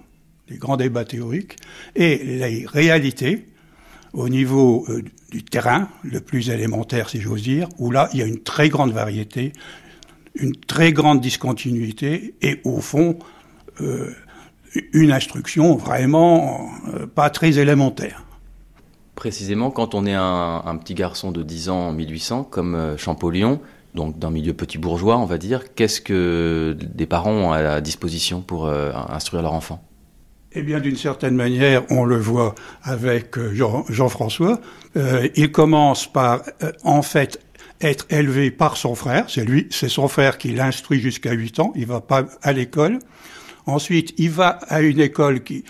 les 0.49 0.59
grands 0.59 0.77
débats 0.77 1.05
théoriques, 1.05 1.57
et 1.97 2.19
les 2.19 2.67
réalités 2.67 3.47
au 4.13 4.29
niveau 4.29 4.85
euh, 4.89 5.03
du 5.31 5.45
terrain, 5.45 5.89
le 6.03 6.21
plus 6.21 6.51
élémentaire 6.51 7.09
si 7.09 7.21
j'ose 7.21 7.43
dire, 7.43 7.69
où 7.79 7.91
là 7.91 8.09
il 8.13 8.19
y 8.19 8.23
a 8.23 8.27
une 8.27 8.41
très 8.41 8.69
grande 8.69 8.93
variété, 8.93 9.53
une 10.35 10.57
très 10.57 10.93
grande 10.93 11.21
discontinuité 11.21 12.35
et 12.43 12.61
au 12.65 12.81
fond 12.81 13.19
euh, 13.81 14.11
une 14.93 15.13
instruction 15.13 15.77
vraiment 15.77 16.71
euh, 16.95 17.07
pas 17.07 17.31
très 17.31 17.59
élémentaire. 17.59 18.25
Précisément, 19.15 19.71
quand 19.71 19.95
on 19.95 20.07
est 20.07 20.15
un, 20.15 20.77
petit 20.83 20.95
garçon 20.95 21.31
de 21.31 21.43
10 21.43 21.69
ans 21.69 21.89
en 21.89 21.93
1800, 21.93 22.45
comme 22.45 22.75
euh, 22.75 22.97
Champollion, 22.97 23.61
donc 23.95 24.19
d'un 24.19 24.31
milieu 24.31 24.55
petit 24.55 24.79
bourgeois, 24.79 25.19
on 25.19 25.27
va 25.27 25.37
dire, 25.37 25.75
qu'est-ce 25.75 26.01
que 26.01 26.77
des 26.81 27.07
parents 27.07 27.33
ont 27.33 27.53
à 27.53 27.81
disposition 27.81 28.41
pour 28.41 28.67
euh, 28.67 28.93
instruire 29.09 29.43
leur 29.43 29.53
enfant? 29.53 29.83
Eh 30.53 30.63
bien, 30.63 30.81
d'une 30.81 30.97
certaine 30.97 31.35
manière, 31.35 31.83
on 31.91 32.05
le 32.05 32.17
voit 32.17 32.55
avec 32.83 33.39
Jean-François. 33.39 34.61
il 35.37 35.53
commence 35.53 36.11
par, 36.11 36.43
en 36.83 37.03
fait, 37.03 37.39
être 37.81 38.07
élevé 38.11 38.51
par 38.51 38.77
son 38.77 38.97
frère. 38.97 39.27
C'est 39.29 39.45
lui, 39.45 39.69
c'est 39.71 39.89
son 39.89 40.09
frère 40.09 40.39
qui 40.39 40.53
l'instruit 40.53 40.99
jusqu'à 40.99 41.33
8 41.33 41.61
ans. 41.61 41.73
Il 41.77 41.87
va 41.87 42.01
pas 42.01 42.25
à 42.43 42.53
l'école. 42.53 42.99
Ensuite, 43.67 44.15
il 44.19 44.31
va 44.31 44.59
à 44.69 44.81
une 44.81 45.01
école 45.01 45.43
qui, 45.43 45.65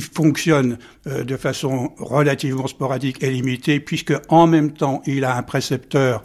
fonctionne 0.00 0.78
euh, 1.06 1.24
de 1.24 1.36
façon 1.36 1.92
relativement 1.98 2.66
sporadique 2.66 3.22
et 3.22 3.30
limitée, 3.30 3.80
puisque 3.80 4.14
en 4.28 4.46
même 4.46 4.72
temps, 4.72 5.02
il 5.06 5.24
a 5.24 5.36
un 5.36 5.42
précepteur 5.42 6.22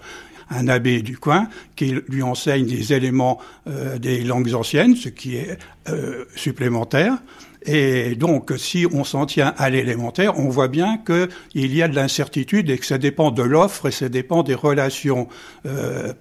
un 0.51 0.67
abbé 0.67 1.01
du 1.01 1.17
coin 1.17 1.50
qui 1.75 1.95
lui 2.07 2.21
enseigne 2.21 2.67
des 2.67 2.93
éléments 2.93 3.39
euh, 3.67 3.97
des 3.97 4.21
langues 4.21 4.53
anciennes, 4.53 4.95
ce 4.95 5.09
qui 5.09 5.38
est 5.38 5.57
euh, 5.89 6.25
supplémentaire. 6.35 7.17
Et 7.65 8.13
donc, 8.13 8.53
si 8.57 8.85
on 8.93 9.03
s'en 9.03 9.25
tient 9.25 9.55
à 9.57 9.71
l'élémentaire, 9.71 10.38
on 10.38 10.50
voit 10.50 10.67
bien 10.67 11.00
qu'il 11.00 11.75
y 11.75 11.81
a 11.81 11.88
de 11.88 11.95
l'incertitude 11.95 12.69
et 12.69 12.77
que 12.77 12.85
ça 12.85 13.00
dépend 13.00 13.31
de 13.31 13.41
l'offre 13.41 13.88
et 13.88 13.91
ça 13.91 14.07
dépend 14.07 14.43
des 14.43 14.53
relations 14.53 15.27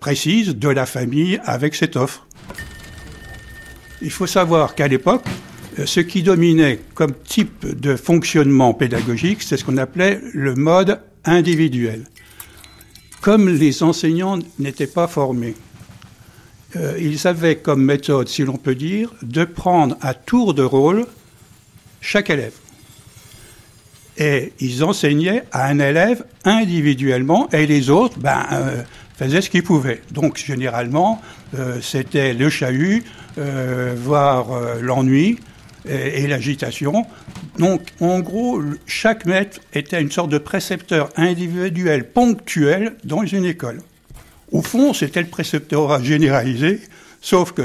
précises 0.00 0.56
de 0.56 0.68
la 0.70 0.86
famille 0.86 1.38
avec 1.44 1.74
cette 1.74 1.96
offre. 1.96 2.26
Il 4.04 4.10
faut 4.10 4.26
savoir 4.26 4.74
qu'à 4.74 4.86
l'époque, 4.86 5.24
euh, 5.78 5.86
ce 5.86 6.00
qui 6.00 6.22
dominait 6.22 6.78
comme 6.92 7.14
type 7.24 7.66
de 7.66 7.96
fonctionnement 7.96 8.74
pédagogique, 8.74 9.42
c'est 9.42 9.56
ce 9.56 9.64
qu'on 9.64 9.78
appelait 9.78 10.20
le 10.34 10.54
mode 10.54 11.00
individuel. 11.24 12.04
Comme 13.22 13.48
les 13.48 13.82
enseignants 13.82 14.38
n'étaient 14.58 14.86
pas 14.86 15.08
formés, 15.08 15.54
euh, 16.76 16.98
ils 17.00 17.26
avaient 17.26 17.56
comme 17.56 17.82
méthode, 17.82 18.28
si 18.28 18.42
l'on 18.42 18.58
peut 18.58 18.74
dire, 18.74 19.10
de 19.22 19.44
prendre 19.44 19.96
à 20.02 20.12
tour 20.12 20.52
de 20.52 20.62
rôle 20.62 21.06
chaque 22.02 22.28
élève. 22.28 22.52
Et 24.18 24.52
ils 24.60 24.84
enseignaient 24.84 25.44
à 25.50 25.66
un 25.68 25.78
élève 25.78 26.26
individuellement 26.44 27.48
et 27.52 27.66
les 27.66 27.88
autres 27.88 28.18
ben, 28.18 28.44
euh, 28.52 28.82
faisaient 29.14 29.40
ce 29.40 29.50
qu'ils 29.50 29.62
pouvaient. 29.62 30.02
Donc 30.10 30.36
généralement, 30.36 31.22
c'était 31.80 32.34
le 32.34 32.50
chahut, 32.50 33.04
euh, 33.36 33.94
voire 33.96 34.52
euh, 34.52 34.80
l'ennui 34.80 35.40
et, 35.88 36.28
l'agitation. 36.28 37.04
Donc, 37.58 37.82
en 38.00 38.20
gros, 38.20 38.62
chaque 38.86 39.26
maître 39.26 39.58
était 39.72 40.00
une 40.00 40.10
sorte 40.10 40.30
de 40.30 40.38
précepteur 40.38 41.10
individuel, 41.16 42.08
ponctuel 42.08 42.94
dans 43.02 43.24
une 43.24 43.44
école. 43.44 43.80
Au 44.52 44.62
fond, 44.62 44.94
c'était 44.94 45.20
le 45.20 45.26
préceptorat 45.26 46.00
généralisé, 46.00 46.80
sauf 47.20 47.52
que 47.52 47.62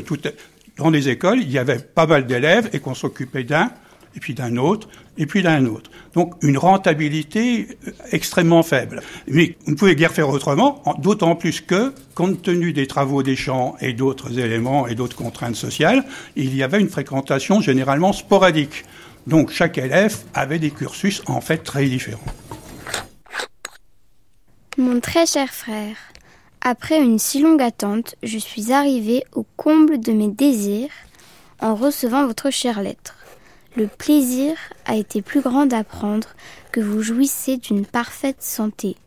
dans 0.77 0.89
les 0.89 1.07
écoles, 1.07 1.39
il 1.41 1.51
y 1.51 1.59
avait 1.59 1.77
pas 1.77 2.07
mal 2.07 2.25
d'élèves 2.25 2.69
et 2.73 2.79
qu'on 2.79 2.95
s'occupait 2.95 3.43
d'un, 3.43 3.71
et 4.15 4.19
puis 4.19 4.33
d'un 4.33 4.57
autre, 4.57 4.87
et 5.17 5.25
puis 5.25 5.43
d'un 5.43 5.65
autre. 5.65 5.91
Donc 6.13 6.33
une 6.41 6.57
rentabilité 6.57 7.67
euh, 7.87 7.91
extrêmement 8.11 8.63
faible. 8.63 9.01
Mais 9.27 9.57
on 9.67 9.71
ne 9.71 9.75
pouvait 9.75 9.95
guère 9.95 10.11
faire 10.11 10.29
autrement, 10.29 10.81
d'autant 10.99 11.35
plus 11.35 11.61
que, 11.61 11.93
compte 12.15 12.41
tenu 12.41 12.73
des 12.73 12.87
travaux 12.87 13.23
des 13.23 13.35
champs 13.35 13.75
et 13.81 13.93
d'autres 13.93 14.39
éléments 14.39 14.87
et 14.87 14.95
d'autres 14.95 15.15
contraintes 15.15 15.55
sociales, 15.55 16.03
il 16.35 16.55
y 16.55 16.63
avait 16.63 16.79
une 16.79 16.89
fréquentation 16.89 17.61
généralement 17.61 18.13
sporadique. 18.13 18.85
Donc 19.27 19.51
chaque 19.51 19.77
élève 19.77 20.17
avait 20.33 20.59
des 20.59 20.71
cursus 20.71 21.21
en 21.27 21.41
fait 21.41 21.59
très 21.59 21.85
différents. 21.85 22.19
Mon 24.77 24.99
très 25.01 25.25
cher 25.25 25.49
frère, 25.49 25.97
après 26.61 27.01
une 27.01 27.19
si 27.19 27.41
longue 27.41 27.61
attente, 27.61 28.15
je 28.23 28.37
suis 28.37 28.71
arrivé 28.71 29.23
au 29.33 29.45
comble 29.55 29.99
de 29.99 30.11
mes 30.11 30.29
désirs 30.29 30.89
en 31.61 31.75
recevant 31.75 32.25
votre 32.25 32.49
chère 32.49 32.81
lettre. 32.81 33.15
Le 33.79 33.87
plaisir 33.87 34.57
a 34.83 34.97
été 34.97 35.21
plus 35.21 35.39
grand 35.39 35.65
d'apprendre 35.65 36.27
que 36.73 36.81
vous 36.81 37.01
jouissez 37.01 37.55
d'une 37.55 37.85
parfaite 37.85 38.43
santé. 38.43 38.97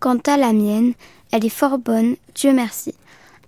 Quant 0.00 0.18
à 0.26 0.36
la 0.36 0.52
mienne, 0.52 0.94
elle 1.30 1.46
est 1.46 1.48
fort 1.48 1.78
bonne, 1.78 2.16
Dieu 2.34 2.52
merci, 2.52 2.92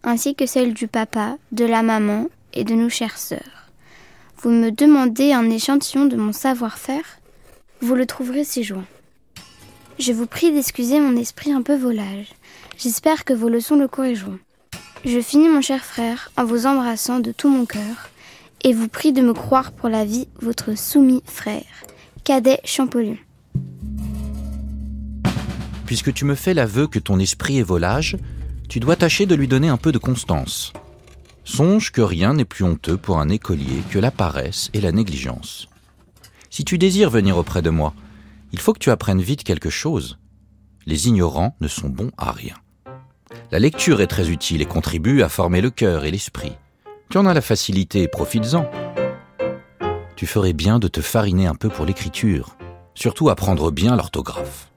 ainsi 0.05 0.37
que 0.37 0.47
celle 0.47 0.75
du 0.75 0.87
papa, 0.87 1.37
de 1.51 1.65
la 1.65 1.83
maman 1.83 2.29
et 2.53 2.63
de 2.63 2.75
nos 2.75 2.89
chères 2.89 3.19
sœurs. 3.19 3.73
Vous 4.41 4.51
me 4.51 4.71
demandez 4.71 5.33
un 5.33 5.51
échantillon 5.51 6.05
de 6.05 6.15
mon 6.15 6.33
savoir-faire? 6.33 7.19
Vous 7.81 7.97
le 7.97 8.07
trouverez 8.07 8.45
si 8.45 8.63
joint. 8.63 8.87
Je 9.99 10.13
vous 10.13 10.27
prie 10.27 10.53
d'excuser 10.53 11.01
mon 11.01 11.17
esprit 11.17 11.51
un 11.51 11.63
peu 11.63 11.75
volage. 11.75 12.35
J'espère 12.77 13.25
que 13.25 13.33
vos 13.33 13.49
leçons 13.49 13.75
le 13.75 13.89
corrigeront. 13.89 14.39
Je 15.05 15.19
finis, 15.19 15.49
mon 15.49 15.61
cher 15.61 15.85
frère, 15.85 16.31
en 16.37 16.45
vous 16.45 16.67
embrassant 16.67 17.19
de 17.19 17.33
tout 17.33 17.49
mon 17.49 17.67
cœur 17.67 18.11
et 18.65 18.73
vous 18.73 18.89
prie 18.89 19.13
de 19.13 19.23
me 19.23 19.33
croire 19.33 19.73
pour 19.73 19.89
la 19.89 20.05
vie, 20.05 20.29
votre 20.41 20.77
soumis 20.77 21.23
frère, 21.25 21.65
Cadet 22.25 22.61
Champollion. 22.65 23.17
Puisque 25.87 26.13
tu 26.13 26.25
me 26.25 26.35
fais 26.35 26.55
l'aveu 26.55 26.87
que 26.87 26.99
ton 26.99 27.19
esprit 27.19 27.59
est 27.59 27.63
volage, 27.63 28.17
tu 28.69 28.81
dois 28.81 28.97
tâcher 28.97 29.25
de 29.25 29.35
lui 29.35 29.49
donner 29.49 29.69
un 29.69 29.79
peu 29.79 29.93
de 29.93 29.99
constance. 29.99 30.73
Songe 31.45 31.93
que 31.93 32.03
rien 32.03 32.35
n'est 32.35 32.45
plus 32.45 32.65
honteux 32.65 32.99
pour 32.99 33.19
un 33.19 33.31
écolier 33.31 33.83
que 33.91 33.99
la 33.99 34.11
paresse 34.11 34.69
et 34.75 34.83
la 34.83 34.93
négligence. 34.93 35.69
Si 36.51 36.65
tu 36.65 36.77
désires 36.77 37.09
venir 37.09 37.39
auprès 37.39 37.63
de 37.63 37.71
moi, 37.71 37.95
il 38.53 38.61
faut 38.61 38.75
que 38.75 38.79
tu 38.79 38.91
apprennes 38.91 39.23
vite 39.23 39.45
quelque 39.45 39.71
chose. 39.71 40.19
Les 40.85 41.09
ignorants 41.09 41.57
ne 41.61 41.69
sont 41.69 41.89
bons 41.89 42.11
à 42.19 42.33
rien. 42.33 42.55
La 43.51 43.59
lecture 43.59 44.01
est 44.03 44.07
très 44.07 44.29
utile 44.31 44.61
et 44.61 44.67
contribue 44.67 45.23
à 45.23 45.29
former 45.29 45.63
le 45.63 45.71
cœur 45.71 46.05
et 46.05 46.11
l'esprit. 46.11 46.53
Tu 47.11 47.17
en 47.17 47.25
as 47.25 47.33
la 47.33 47.41
facilité, 47.41 48.07
profites-en. 48.07 48.71
Tu 50.15 50.27
ferais 50.27 50.53
bien 50.53 50.79
de 50.79 50.89
te 50.89 51.01
fariner 51.01 51.47
un 51.47 51.55
peu 51.55 51.71
pour 51.71 51.87
l'écriture, 51.87 52.57
surtout 52.95 53.31
apprendre 53.31 53.71
bien 53.71 53.97
l'orthographe. 53.97 54.71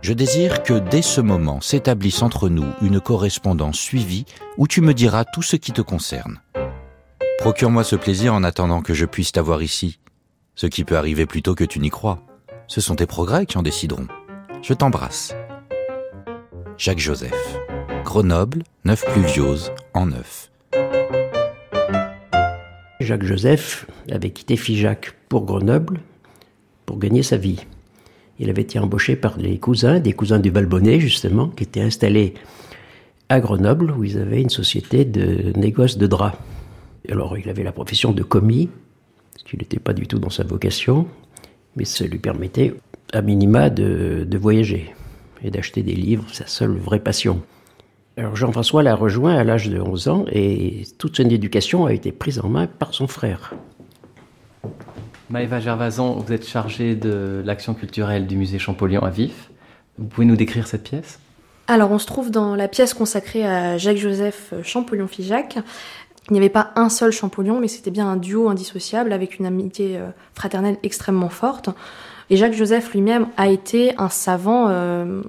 Je 0.00 0.14
désire 0.14 0.62
que 0.62 0.74
dès 0.74 1.02
ce 1.02 1.20
moment 1.20 1.60
s'établisse 1.60 2.22
entre 2.22 2.48
nous 2.48 2.72
une 2.80 2.98
correspondance 2.98 3.78
suivie 3.78 4.24
où 4.56 4.66
tu 4.66 4.80
me 4.80 4.94
diras 4.94 5.24
tout 5.26 5.42
ce 5.42 5.56
qui 5.56 5.72
te 5.72 5.82
concerne. 5.82 6.40
Procure-moi 7.38 7.84
ce 7.84 7.96
plaisir 7.96 8.32
en 8.32 8.42
attendant 8.42 8.80
que 8.80 8.94
je 8.94 9.04
puisse 9.04 9.32
t'avoir 9.32 9.62
ici, 9.62 9.98
ce 10.54 10.66
qui 10.66 10.84
peut 10.84 10.96
arriver 10.96 11.26
plus 11.26 11.42
tôt 11.42 11.54
que 11.54 11.64
tu 11.64 11.78
n'y 11.78 11.90
crois. 11.90 12.20
Ce 12.68 12.80
sont 12.80 12.96
tes 12.96 13.06
progrès 13.06 13.44
qui 13.44 13.58
en 13.58 13.62
décideront. 13.62 14.08
Je 14.62 14.72
t'embrasse. 14.72 15.34
Jacques 16.78 17.00
Joseph. 17.00 17.58
Grenoble, 18.02 18.62
9 18.84 19.04
Pluviose, 19.12 19.72
en 19.92 20.06
9. 20.06 20.50
Jacques 23.04 23.24
Joseph 23.24 23.86
avait 24.10 24.30
quitté 24.30 24.56
Figeac 24.56 25.14
pour 25.28 25.44
Grenoble 25.44 26.00
pour 26.86 26.98
gagner 26.98 27.22
sa 27.22 27.36
vie. 27.36 27.64
Il 28.38 28.50
avait 28.50 28.62
été 28.62 28.78
embauché 28.78 29.16
par 29.16 29.38
les 29.38 29.58
cousins, 29.58 30.00
des 30.00 30.12
cousins 30.12 30.38
du 30.38 30.50
Valbonnet 30.50 31.00
justement, 31.00 31.48
qui 31.48 31.62
étaient 31.62 31.80
installés 31.80 32.34
à 33.28 33.40
Grenoble 33.40 33.92
où 33.92 34.04
ils 34.04 34.18
avaient 34.18 34.42
une 34.42 34.50
société 34.50 35.04
de 35.04 35.52
négoce 35.56 35.98
de 35.98 36.06
draps. 36.06 36.36
Alors 37.08 37.38
il 37.38 37.48
avait 37.48 37.62
la 37.62 37.72
profession 37.72 38.12
de 38.12 38.22
commis, 38.22 38.68
ce 39.36 39.44
qui 39.44 39.56
n'était 39.56 39.78
pas 39.78 39.92
du 39.92 40.06
tout 40.06 40.18
dans 40.18 40.30
sa 40.30 40.42
vocation, 40.42 41.06
mais 41.76 41.84
ça 41.84 42.06
lui 42.06 42.18
permettait 42.18 42.74
à 43.12 43.22
minima 43.22 43.70
de, 43.70 44.26
de 44.28 44.38
voyager 44.38 44.94
et 45.42 45.50
d'acheter 45.50 45.82
des 45.82 45.94
livres, 45.94 46.24
sa 46.32 46.46
seule 46.46 46.76
vraie 46.76 47.00
passion. 47.00 47.42
Alors 48.16 48.36
Jean-François 48.36 48.84
l'a 48.84 48.94
rejoint 48.94 49.34
à 49.34 49.42
l'âge 49.42 49.68
de 49.68 49.80
11 49.80 50.08
ans 50.08 50.24
et 50.30 50.86
toute 50.98 51.16
son 51.16 51.28
éducation 51.28 51.86
a 51.86 51.92
été 51.92 52.12
prise 52.12 52.38
en 52.38 52.48
main 52.48 52.68
par 52.68 52.94
son 52.94 53.08
frère. 53.08 53.54
Maëva 55.30 55.58
Gervasan, 55.58 56.20
vous 56.20 56.32
êtes 56.32 56.46
chargée 56.46 56.94
de 56.94 57.42
l'action 57.44 57.74
culturelle 57.74 58.28
du 58.28 58.36
musée 58.36 58.60
Champollion 58.60 59.02
à 59.02 59.10
Vif. 59.10 59.50
Vous 59.98 60.06
pouvez 60.06 60.26
nous 60.26 60.36
décrire 60.36 60.68
cette 60.68 60.84
pièce? 60.84 61.18
Alors 61.66 61.90
on 61.90 61.98
se 61.98 62.06
trouve 62.06 62.30
dans 62.30 62.54
la 62.54 62.68
pièce 62.68 62.94
consacrée 62.94 63.44
à 63.44 63.78
Jacques-Joseph 63.78 64.54
Champollion-Figeac. 64.62 65.58
Il 66.30 66.32
n'y 66.34 66.38
avait 66.38 66.50
pas 66.50 66.70
un 66.76 66.90
seul 66.90 67.10
Champollion, 67.10 67.58
mais 67.58 67.68
c'était 67.68 67.90
bien 67.90 68.06
un 68.06 68.16
duo 68.16 68.48
indissociable 68.48 69.12
avec 69.12 69.38
une 69.38 69.46
amitié 69.46 69.98
euh, 69.98 70.08
fraternelle 70.34 70.78
extrêmement 70.82 71.28
forte. 71.28 71.68
Et 72.30 72.36
Jacques-Joseph 72.36 72.92
lui-même 72.92 73.26
a 73.36 73.48
été 73.48 73.92
un 73.98 74.08
savant 74.08 74.68
euh, 74.68 75.20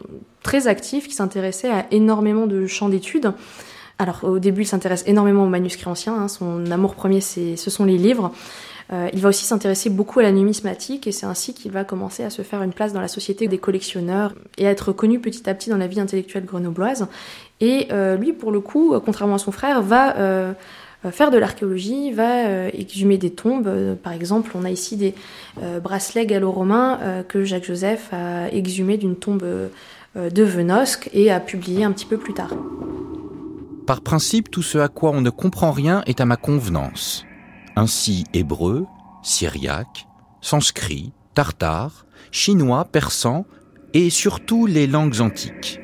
très 0.45 0.67
actif 0.67 1.07
qui 1.07 1.15
s'intéressait 1.15 1.71
à 1.71 1.87
énormément 1.89 2.45
de 2.45 2.67
champs 2.67 2.87
d'études. 2.87 3.33
Alors 3.97 4.19
au 4.23 4.37
début, 4.37 4.61
il 4.61 4.67
s'intéresse 4.67 5.03
énormément 5.07 5.43
aux 5.43 5.49
manuscrits 5.49 5.87
anciens. 5.87 6.15
Hein. 6.15 6.27
Son 6.27 6.69
amour 6.69 6.93
premier, 6.93 7.19
ce 7.19 7.55
sont 7.55 7.83
les 7.83 7.97
livres. 7.97 8.31
Euh, 8.93 9.09
il 9.11 9.21
va 9.21 9.29
aussi 9.29 9.43
s'intéresser 9.43 9.89
beaucoup 9.89 10.19
à 10.19 10.21
la 10.23 10.31
numismatique 10.31 11.07
et 11.07 11.11
c'est 11.11 11.25
ainsi 11.25 11.55
qu'il 11.55 11.71
va 11.71 11.83
commencer 11.83 12.23
à 12.23 12.29
se 12.29 12.43
faire 12.43 12.61
une 12.61 12.73
place 12.73 12.93
dans 12.93 13.01
la 13.01 13.07
société 13.07 13.47
des 13.47 13.57
collectionneurs 13.57 14.35
et 14.59 14.67
à 14.67 14.69
être 14.69 14.91
connu 14.91 15.19
petit 15.19 15.49
à 15.49 15.55
petit 15.55 15.71
dans 15.71 15.77
la 15.77 15.87
vie 15.87 15.99
intellectuelle 15.99 16.45
grenobloise. 16.45 17.07
Et 17.59 17.87
euh, 17.91 18.15
lui, 18.15 18.31
pour 18.31 18.51
le 18.51 18.59
coup, 18.59 18.93
contrairement 19.03 19.35
à 19.35 19.39
son 19.39 19.51
frère, 19.51 19.81
va 19.81 20.15
faire 21.11 21.31
de 21.31 21.39
l'archéologie, 21.39 22.11
va 22.11 22.67
exhumer 22.69 23.17
des 23.17 23.31
tombes. 23.31 23.95
Par 24.03 24.13
exemple, 24.13 24.51
on 24.53 24.63
a 24.63 24.69
ici 24.69 24.95
des 24.95 25.15
bracelets 25.81 26.27
gallo-romains 26.27 27.23
que 27.27 27.43
Jacques 27.43 27.65
Joseph 27.65 28.09
a 28.11 28.51
exhumés 28.51 28.97
d'une 28.97 29.15
tombe 29.15 29.43
de 30.15 30.43
Venosque 30.43 31.09
et 31.13 31.31
a 31.31 31.39
publié 31.39 31.83
un 31.83 31.91
petit 31.91 32.05
peu 32.05 32.17
plus 32.17 32.33
tard. 32.33 32.53
Par 33.85 34.01
principe, 34.01 34.49
tout 34.49 34.63
ce 34.63 34.77
à 34.77 34.87
quoi 34.87 35.11
on 35.11 35.21
ne 35.21 35.29
comprend 35.29 35.71
rien 35.71 36.03
est 36.07 36.19
à 36.19 36.25
ma 36.25 36.37
convenance. 36.37 37.25
Ainsi 37.75 38.23
hébreu, 38.33 38.85
syriaque, 39.21 40.07
sanskrit, 40.41 41.11
tartare, 41.33 42.05
chinois, 42.31 42.85
persan 42.85 43.45
et 43.93 44.09
surtout 44.09 44.65
les 44.65 44.87
langues 44.87 45.21
antiques. 45.21 45.79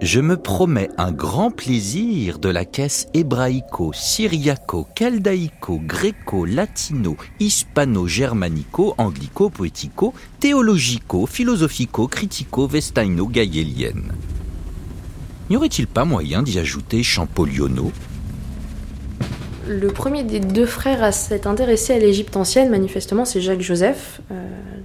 Je 0.00 0.20
me 0.20 0.36
promets 0.36 0.90
un 0.96 1.10
grand 1.10 1.50
plaisir 1.50 2.38
de 2.38 2.48
la 2.48 2.64
caisse 2.64 3.08
hébraïco, 3.14 3.92
syriaco, 3.92 4.86
caldaïco, 4.94 5.80
gréco, 5.84 6.44
latino, 6.44 7.16
hispano, 7.40 8.06
germanico, 8.06 8.94
anglico, 8.96 9.50
poético, 9.50 10.14
théologico, 10.38 11.26
philosophico, 11.26 12.06
critico, 12.06 12.68
vestaino, 12.68 13.26
gaélienne. 13.26 14.12
N'y 15.50 15.56
aurait-il 15.56 15.88
pas 15.88 16.04
moyen 16.04 16.44
d'y 16.44 16.60
ajouter 16.60 17.02
Champoliono 17.02 17.90
le 19.68 19.88
premier 19.88 20.22
des 20.22 20.40
deux 20.40 20.66
frères 20.66 21.02
à 21.02 21.12
s'être 21.12 21.46
intéressé 21.46 21.92
à 21.92 21.98
l'Égypte 21.98 22.36
ancienne, 22.36 22.70
manifestement, 22.70 23.24
c'est 23.24 23.40
Jacques 23.40 23.60
Joseph. 23.60 24.20
Euh, 24.30 24.34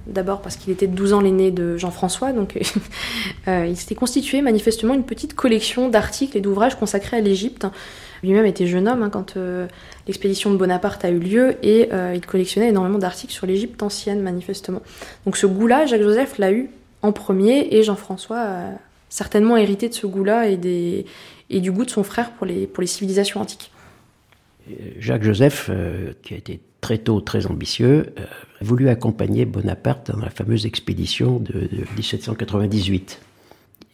d'abord 0.06 0.42
parce 0.42 0.56
qu'il 0.56 0.72
était 0.72 0.86
de 0.86 0.94
12 0.94 1.14
ans 1.14 1.20
l'aîné 1.20 1.50
de 1.50 1.76
Jean-François, 1.76 2.32
donc 2.32 2.60
euh, 3.48 3.66
il 3.66 3.76
s'était 3.76 3.94
constitué 3.94 4.42
manifestement 4.42 4.94
une 4.94 5.02
petite 5.02 5.34
collection 5.34 5.88
d'articles 5.88 6.36
et 6.36 6.40
d'ouvrages 6.40 6.78
consacrés 6.78 7.16
à 7.16 7.20
l'Égypte. 7.20 7.66
Lui-même 8.22 8.46
était 8.46 8.66
jeune 8.66 8.86
homme 8.86 9.02
hein, 9.02 9.10
quand 9.10 9.36
euh, 9.36 9.66
l'expédition 10.06 10.50
de 10.50 10.56
Bonaparte 10.56 11.04
a 11.04 11.10
eu 11.10 11.18
lieu 11.18 11.56
et 11.62 11.88
il 12.14 12.26
collectionnait 12.26 12.68
énormément 12.68 12.98
d'articles 12.98 13.32
sur 13.32 13.46
l'Égypte 13.46 13.82
ancienne, 13.82 14.20
manifestement. 14.20 14.82
Donc 15.24 15.36
ce 15.36 15.46
goût-là, 15.46 15.86
Jacques 15.86 16.02
Joseph 16.02 16.38
l'a 16.38 16.52
eu 16.52 16.68
en 17.02 17.12
premier 17.12 17.68
et 17.74 17.82
Jean-François 17.82 18.38
a 18.38 18.64
certainement 19.08 19.56
hérité 19.56 19.88
de 19.88 19.94
ce 19.94 20.06
goût-là 20.06 20.48
et, 20.48 21.04
du 21.60 21.72
goût 21.72 21.84
de 21.84 21.90
son 21.90 22.02
frère 22.02 22.30
pour 22.32 22.46
les 22.46 22.86
civilisations 22.86 23.40
antiques. 23.40 23.70
Jacques 24.98 25.24
Joseph, 25.24 25.68
euh, 25.70 26.12
qui 26.22 26.34
a 26.34 26.36
été 26.36 26.60
très 26.80 26.98
tôt 26.98 27.20
très 27.20 27.46
ambitieux, 27.46 28.14
euh, 28.18 28.24
a 28.60 28.64
voulu 28.64 28.88
accompagner 28.88 29.44
Bonaparte 29.44 30.10
dans 30.10 30.18
la 30.18 30.30
fameuse 30.30 30.66
expédition 30.66 31.38
de, 31.38 31.68
1798. 31.96 33.20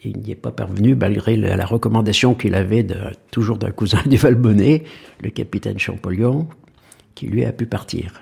il 0.04 0.18
n'y 0.18 0.30
est 0.30 0.36
pas 0.36 0.52
parvenu 0.52 0.94
malgré 0.94 1.36
la, 1.36 1.66
recommandation 1.66 2.34
qu'il 2.34 2.54
avait 2.54 2.86
toujours 3.30 3.58
d'un 3.58 3.70
cousin 3.70 4.02
du 4.06 4.16
Valbonnet, 4.16 4.84
le 5.20 5.30
capitaine 5.30 5.78
Champollion, 5.78 6.48
qui 7.14 7.26
lui 7.26 7.44
a 7.44 7.52
pu 7.52 7.66
partir. 7.66 8.20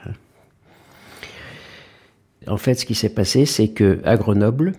En 2.47 2.57
fait, 2.57 2.75
ce 2.75 2.87
qui 2.87 2.95
s'est 2.95 3.11
passé, 3.11 3.45
c'est 3.45 3.69
que 3.69 4.01
à 4.05 4.17
Grenoble, 4.17 4.73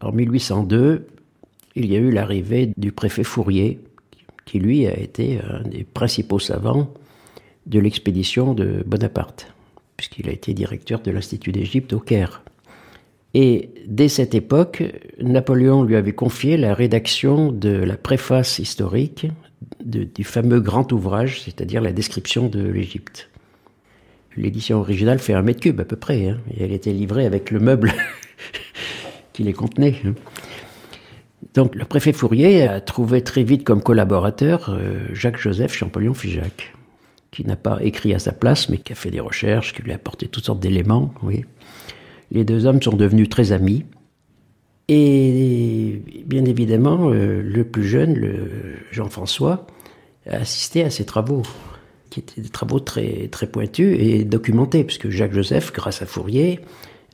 en 0.00 0.12
1802, 0.12 1.06
il 1.74 1.86
y 1.86 1.96
a 1.96 1.98
eu 1.98 2.10
l'arrivée 2.12 2.72
du 2.76 2.92
préfet 2.92 3.24
Fourier, 3.24 3.80
qui 4.44 4.58
lui 4.58 4.86
a 4.86 4.98
été 4.98 5.40
un 5.40 5.62
des 5.62 5.84
principaux 5.84 6.38
savants 6.38 6.92
de 7.66 7.78
l'expédition 7.78 8.54
de 8.54 8.82
Bonaparte, 8.86 9.52
puisqu'il 9.96 10.28
a 10.28 10.32
été 10.32 10.52
directeur 10.54 11.00
de 11.00 11.10
l'Institut 11.10 11.52
d'Égypte 11.52 11.92
au 11.92 12.00
Caire. 12.00 12.42
Et 13.32 13.70
dès 13.86 14.08
cette 14.08 14.34
époque, 14.34 14.84
Napoléon 15.20 15.82
lui 15.82 15.96
avait 15.96 16.12
confié 16.12 16.56
la 16.56 16.74
rédaction 16.74 17.50
de 17.50 17.70
la 17.70 17.96
préface 17.96 18.58
historique 18.58 19.26
du 19.84 20.24
fameux 20.24 20.60
grand 20.60 20.92
ouvrage, 20.92 21.42
c'est-à-dire 21.42 21.80
la 21.80 21.92
description 21.92 22.48
de 22.48 22.62
l'Égypte. 22.62 23.30
L'édition 24.36 24.78
originale 24.78 25.18
fait 25.18 25.32
un 25.32 25.42
mètre 25.42 25.60
cube 25.60 25.80
à 25.80 25.84
peu 25.84 25.96
près, 25.96 26.28
hein, 26.28 26.38
et 26.52 26.64
elle 26.64 26.72
était 26.72 26.92
livrée 26.92 27.24
avec 27.24 27.50
le 27.50 27.60
meuble 27.60 27.92
qui 29.32 29.42
les 29.42 29.52
contenait. 29.52 29.96
Donc 31.54 31.76
le 31.76 31.84
préfet 31.84 32.12
Fourier 32.12 32.66
a 32.66 32.80
trouvé 32.80 33.22
très 33.22 33.44
vite 33.44 33.62
comme 33.62 33.80
collaborateur 33.80 34.70
euh, 34.70 35.06
Jacques-Joseph 35.12 35.72
Champollion-Figeac, 35.72 36.74
qui 37.30 37.46
n'a 37.46 37.56
pas 37.56 37.78
écrit 37.80 38.12
à 38.12 38.18
sa 38.18 38.32
place, 38.32 38.68
mais 38.68 38.78
qui 38.78 38.92
a 38.92 38.96
fait 38.96 39.12
des 39.12 39.20
recherches, 39.20 39.72
qui 39.72 39.82
lui 39.82 39.92
a 39.92 39.94
apporté 39.94 40.26
toutes 40.26 40.44
sortes 40.44 40.60
d'éléments. 40.60 41.14
Oui. 41.22 41.44
Les 42.32 42.44
deux 42.44 42.66
hommes 42.66 42.82
sont 42.82 42.96
devenus 42.96 43.28
très 43.28 43.52
amis. 43.52 43.84
Et 44.88 46.02
bien 46.26 46.44
évidemment, 46.44 47.10
euh, 47.10 47.40
le 47.40 47.64
plus 47.64 47.86
jeune, 47.86 48.36
Jean-François, 48.90 49.66
a 50.28 50.38
assisté 50.38 50.82
à 50.82 50.90
ces 50.90 51.04
travaux, 51.04 51.42
qui 52.10 52.18
étaient 52.18 52.40
des 52.40 52.48
travaux 52.48 52.80
très, 52.80 53.28
très 53.28 53.46
pointus 53.46 53.96
et 54.00 54.24
documentés, 54.24 54.82
puisque 54.82 55.08
Jacques-Joseph, 55.08 55.72
grâce 55.72 56.02
à 56.02 56.06
Fourier, 56.06 56.60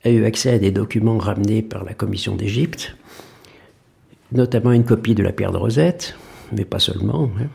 a 0.03 0.09
eu 0.09 0.25
accès 0.25 0.51
à 0.51 0.59
des 0.59 0.71
documents 0.71 1.19
ramenés 1.19 1.61
par 1.61 1.85
la 1.85 1.93
commission 1.93 2.35
d'Égypte 2.35 2.97
notamment 4.33 4.73
une 4.73 4.85
copie 4.85 5.15
de 5.15 5.23
la 5.23 5.33
pierre 5.33 5.53
de 5.53 5.57
Rosette, 5.57 6.17
mais 6.53 6.65
pas 6.65 6.79
seulement. 6.79 7.31
Hein. 7.39 7.47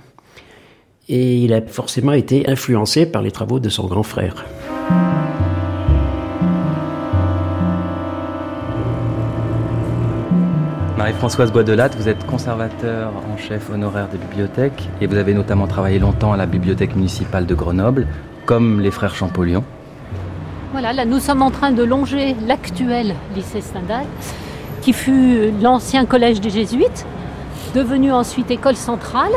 Et 1.07 1.37
il 1.37 1.53
a 1.53 1.61
forcément 1.61 2.13
été 2.13 2.49
influencé 2.49 3.05
par 3.05 3.21
les 3.21 3.31
travaux 3.31 3.59
de 3.59 3.69
son 3.69 3.85
grand 3.85 4.03
frère. 4.03 4.45
Marie-Françoise 10.97 11.51
Boisdelatte, 11.51 11.95
vous 11.97 12.09
êtes 12.09 12.25
conservateur 12.25 13.11
en 13.31 13.37
chef 13.37 13.69
honoraire 13.69 14.07
des 14.07 14.17
bibliothèques 14.17 14.89
et 15.01 15.07
vous 15.07 15.17
avez 15.17 15.35
notamment 15.35 15.67
travaillé 15.67 15.99
longtemps 15.99 16.33
à 16.33 16.37
la 16.37 16.47
bibliothèque 16.47 16.95
municipale 16.95 17.45
de 17.45 17.53
Grenoble, 17.53 18.07
comme 18.47 18.81
les 18.81 18.89
frères 18.89 19.13
Champollion. 19.13 19.63
Voilà, 20.71 20.93
là 20.93 21.05
nous 21.05 21.19
sommes 21.19 21.43
en 21.43 21.51
train 21.51 21.71
de 21.71 21.83
longer 21.83 22.35
l'actuel 22.47 23.13
lycée 23.35 23.61
Stendhal 23.61 24.05
qui 24.85 24.93
fut 24.93 25.51
l'ancien 25.63 26.05
collège 26.05 26.39
des 26.39 26.51
Jésuites, 26.51 27.07
devenu 27.73 28.11
ensuite 28.11 28.51
école 28.51 28.75
centrale, 28.75 29.31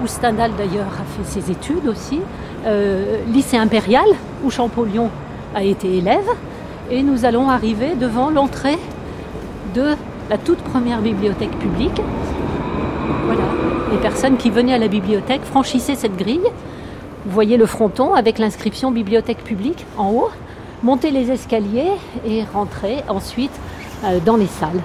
où 0.00 0.06
Stendhal 0.06 0.52
d'ailleurs 0.56 0.86
a 0.86 1.04
fait 1.04 1.40
ses 1.40 1.50
études 1.50 1.88
aussi, 1.88 2.20
euh, 2.64 3.16
lycée 3.26 3.56
impérial, 3.56 4.06
où 4.44 4.52
Champollion 4.52 5.10
a 5.56 5.64
été 5.64 5.98
élève, 5.98 6.28
et 6.92 7.02
nous 7.02 7.24
allons 7.24 7.50
arriver 7.50 7.96
devant 7.96 8.30
l'entrée 8.30 8.78
de 9.74 9.96
la 10.30 10.38
toute 10.38 10.58
première 10.58 11.00
bibliothèque 11.00 11.58
publique. 11.58 12.00
Voilà, 13.26 13.42
les 13.90 13.98
personnes 13.98 14.36
qui 14.36 14.48
venaient 14.48 14.74
à 14.74 14.78
la 14.78 14.86
bibliothèque 14.86 15.42
franchissaient 15.42 15.96
cette 15.96 16.16
grille. 16.16 16.48
Vous 17.26 17.32
voyez 17.32 17.56
le 17.56 17.66
fronton 17.66 18.14
avec 18.14 18.38
l'inscription 18.38 18.92
bibliothèque 18.92 19.42
publique 19.42 19.84
en 19.96 20.10
haut, 20.10 20.30
montaient 20.84 21.10
les 21.10 21.32
escaliers 21.32 21.90
et 22.24 22.44
rentraient 22.54 23.02
ensuite 23.08 23.50
dans 24.24 24.36
les 24.36 24.46
salles. 24.46 24.82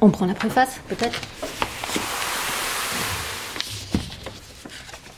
On 0.00 0.10
prend 0.10 0.26
la, 0.26 0.34
préface, 0.34 0.80
peut-être 0.88 1.20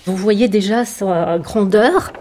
Vous 0.07 0.17
voyez 0.17 0.49
déjà 0.49 0.85
sa 0.85 1.39
grandeur 1.39 2.13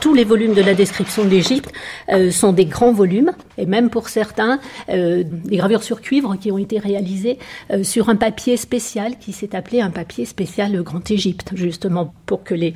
tous 0.00 0.14
les 0.14 0.24
volumes 0.24 0.54
de 0.54 0.62
la 0.62 0.74
description 0.74 1.24
de 1.24 1.30
l'Égypte 1.30 1.72
euh, 2.10 2.30
sont 2.30 2.52
des 2.52 2.66
grands 2.66 2.92
volumes, 2.92 3.32
et 3.58 3.66
même 3.66 3.90
pour 3.90 4.08
certains, 4.08 4.60
euh, 4.88 5.22
des 5.26 5.56
gravures 5.56 5.82
sur 5.82 6.00
cuivre 6.00 6.36
qui 6.36 6.52
ont 6.52 6.58
été 6.58 6.78
réalisées 6.78 7.38
euh, 7.70 7.82
sur 7.82 8.08
un 8.08 8.16
papier 8.16 8.56
spécial 8.56 9.18
qui 9.18 9.32
s'est 9.32 9.56
appelé 9.56 9.80
un 9.80 9.90
papier 9.90 10.24
spécial 10.24 10.82
Grand 10.82 11.10
Égypte, 11.10 11.52
justement 11.54 12.12
pour 12.26 12.44
que 12.44 12.54
les, 12.54 12.74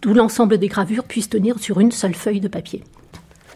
tout 0.00 0.14
l'ensemble 0.14 0.58
des 0.58 0.68
gravures 0.68 1.04
puissent 1.04 1.28
tenir 1.28 1.58
sur 1.58 1.80
une 1.80 1.92
seule 1.92 2.14
feuille 2.14 2.40
de 2.40 2.48
papier. 2.48 2.82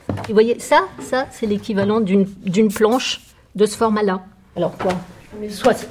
vous 0.08 0.34
voyez, 0.34 0.58
ça, 0.58 0.80
ça 1.00 1.26
c'est 1.30 1.46
l'équivalent 1.46 2.00
d'une 2.00 2.68
planche 2.68 3.20
de 3.54 3.66
ce 3.66 3.76
format-là. 3.76 4.24
Alors 4.56 4.76
quoi? 4.76 4.92
Soit. 5.48 5.86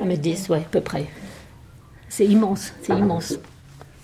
Un 0.00 0.04
mètre 0.06 0.22
10, 0.22 0.48
ouais, 0.48 0.58
à 0.58 0.68
peu 0.70 0.80
près. 0.80 1.06
C'est 2.08 2.26
immense, 2.26 2.72
c'est 2.82 2.96
immense. 2.96 3.38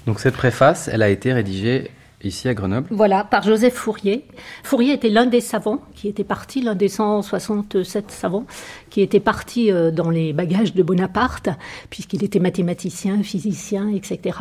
Donc 0.07 0.21
cette 0.21 0.35
préface, 0.35 0.89
elle 0.89 1.03
a 1.03 1.09
été 1.09 1.33
rédigée 1.33 1.91
ici 2.27 2.49
à 2.49 2.55
Grenoble 2.55 2.89
Voilà, 2.91 3.25
par 3.25 3.43
Joseph 3.43 3.75
Fourier. 3.75 4.25
Fourier 4.63 4.93
était 4.93 5.09
l'un 5.09 5.27
des 5.27 5.41
savants 5.41 5.81
qui 5.95 6.09
était 6.09 6.25
parti, 6.25 6.61
l'un 6.63 6.75
des 6.75 6.89
167 6.89 8.11
savants 8.11 8.47
qui 8.91 9.01
était 9.01 9.21
parti 9.21 9.71
euh, 9.71 9.91
dans 9.91 10.11
les 10.11 10.33
bagages 10.33 10.75
de 10.75 10.83
Bonaparte, 10.83 11.49
puisqu'il 11.91 12.25
était 12.25 12.39
mathématicien, 12.39 13.23
physicien, 13.23 13.89
etc. 13.89 14.39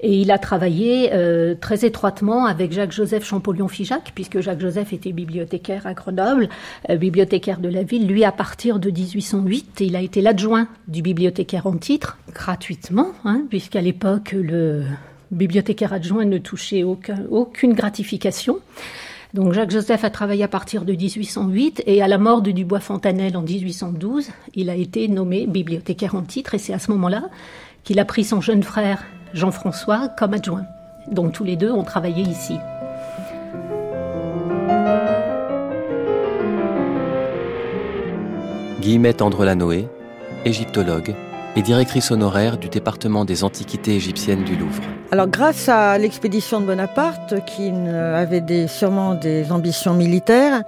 Et 0.00 0.20
il 0.20 0.30
a 0.30 0.38
travaillé 0.38 1.10
euh, 1.12 1.54
très 1.54 1.84
étroitement 1.84 2.46
avec 2.46 2.72
Jacques-Joseph 2.72 3.24
Champollion-Figeac, 3.24 4.12
puisque 4.14 4.40
Jacques-Joseph 4.40 4.92
était 4.92 5.12
bibliothécaire 5.12 5.86
à 5.86 5.94
Grenoble, 5.94 6.48
euh, 6.90 6.96
bibliothécaire 6.96 7.60
de 7.60 7.68
la 7.68 7.82
ville. 7.82 8.06
Lui, 8.06 8.24
à 8.24 8.32
partir 8.32 8.78
de 8.78 8.90
1808, 8.90 9.80
il 9.80 9.96
a 9.96 10.00
été 10.00 10.20
l'adjoint 10.20 10.68
du 10.88 11.02
bibliothécaire 11.02 11.66
en 11.66 11.76
titre, 11.76 12.18
gratuitement, 12.32 13.08
hein, 13.24 13.42
puisqu'à 13.48 13.80
l'époque, 13.80 14.32
le 14.32 14.84
bibliothécaire 15.32 15.92
adjoint 15.92 16.24
ne 16.24 16.38
touchait 16.38 16.84
aucune 16.84 17.72
gratification. 17.72 18.58
Donc 19.34 19.54
Jacques 19.54 19.70
Joseph 19.70 20.04
a 20.04 20.10
travaillé 20.10 20.44
à 20.44 20.48
partir 20.48 20.84
de 20.84 20.92
1808 20.92 21.84
et 21.86 22.02
à 22.02 22.08
la 22.08 22.18
mort 22.18 22.42
de 22.42 22.50
Dubois 22.50 22.80
Fontanelle 22.80 23.36
en 23.36 23.42
1812, 23.42 24.28
il 24.54 24.68
a 24.68 24.74
été 24.74 25.08
nommé 25.08 25.46
bibliothécaire 25.46 26.14
en 26.14 26.22
titre 26.22 26.54
et 26.54 26.58
c'est 26.58 26.74
à 26.74 26.78
ce 26.78 26.90
moment-là 26.90 27.30
qu'il 27.82 27.98
a 27.98 28.04
pris 28.04 28.24
son 28.24 28.42
jeune 28.42 28.62
frère 28.62 29.02
Jean-François 29.32 30.08
comme 30.18 30.34
adjoint. 30.34 30.66
Donc 31.10 31.32
tous 31.32 31.44
les 31.44 31.56
deux 31.56 31.70
ont 31.70 31.82
travaillé 31.82 32.22
ici. 32.22 32.58
Guillemette 38.80 39.22
Andre 39.22 39.46
Lanoé, 39.46 39.88
égyptologue 40.44 41.14
et 41.56 41.62
directrice 41.62 42.10
honoraire 42.10 42.58
du 42.58 42.68
département 42.68 43.24
des 43.24 43.44
antiquités 43.44 43.94
égyptiennes 43.94 44.44
du 44.44 44.56
Louvre. 44.56 44.82
Alors 45.10 45.28
grâce 45.28 45.68
à 45.68 45.98
l'expédition 45.98 46.60
de 46.60 46.66
Bonaparte, 46.66 47.44
qui 47.44 47.70
avait 47.70 48.66
sûrement 48.66 49.14
des 49.14 49.52
ambitions 49.52 49.94
militaires, 49.94 50.62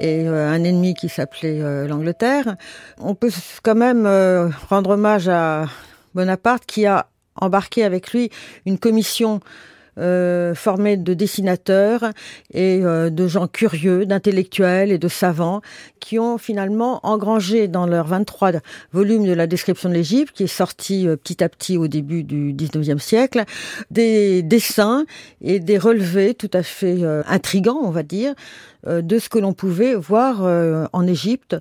et 0.00 0.26
euh, 0.26 0.48
un 0.48 0.64
ennemi 0.64 0.94
qui 0.94 1.08
s'appelait 1.08 1.60
euh, 1.60 1.86
l'Angleterre, 1.86 2.56
on 2.98 3.14
peut 3.14 3.30
quand 3.62 3.74
même 3.74 4.06
euh, 4.06 4.48
rendre 4.68 4.90
hommage 4.90 5.28
à 5.28 5.66
Bonaparte 6.14 6.64
qui 6.66 6.86
a 6.86 7.06
embarqué 7.36 7.84
avec 7.84 8.12
lui 8.12 8.30
une 8.66 8.78
commission 8.78 9.40
euh, 9.98 10.54
formé 10.54 10.96
de 10.96 11.14
dessinateurs 11.14 12.04
et 12.54 12.80
euh, 12.84 13.10
de 13.10 13.26
gens 13.26 13.48
curieux, 13.48 14.06
d'intellectuels 14.06 14.92
et 14.92 14.98
de 14.98 15.08
savants 15.08 15.60
qui 15.98 16.18
ont 16.18 16.38
finalement 16.38 17.00
engrangé 17.04 17.66
dans 17.66 17.86
leurs 17.86 18.06
23 18.06 18.52
volumes 18.92 19.26
de 19.26 19.32
la 19.32 19.46
description 19.46 19.88
de 19.88 19.94
l'Égypte, 19.94 20.34
qui 20.34 20.44
est 20.44 20.46
sorti 20.46 21.08
euh, 21.08 21.16
petit 21.16 21.42
à 21.42 21.48
petit 21.48 21.76
au 21.76 21.88
début 21.88 22.22
du 22.22 22.54
19e 22.54 22.98
siècle, 22.98 23.44
des 23.90 24.42
dessins 24.42 25.06
et 25.42 25.58
des 25.58 25.78
relevés 25.78 26.34
tout 26.34 26.50
à 26.52 26.62
fait 26.62 27.04
intrigants, 27.26 27.80
on 27.82 27.90
va 27.90 28.02
dire, 28.02 28.34
de 28.86 29.18
ce 29.18 29.28
que 29.28 29.38
l'on 29.38 29.52
pouvait 29.52 29.94
voir 29.94 30.42
en 30.92 31.06
Égypte 31.06 31.56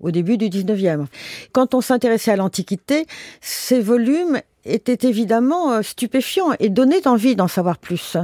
au 0.00 0.10
début 0.10 0.36
du 0.36 0.48
19e. 0.48 1.06
Quand 1.52 1.74
on 1.74 1.80
s'intéressait 1.80 2.32
à 2.32 2.36
l'Antiquité, 2.36 3.06
ces 3.40 3.80
volumes 3.80 4.40
était 4.64 5.08
évidemment 5.08 5.72
euh, 5.72 5.82
stupéfiant 5.82 6.52
et 6.58 6.68
donnait 6.68 7.06
envie 7.06 7.36
d'en 7.36 7.48
savoir 7.48 7.78
plus. 7.78 8.16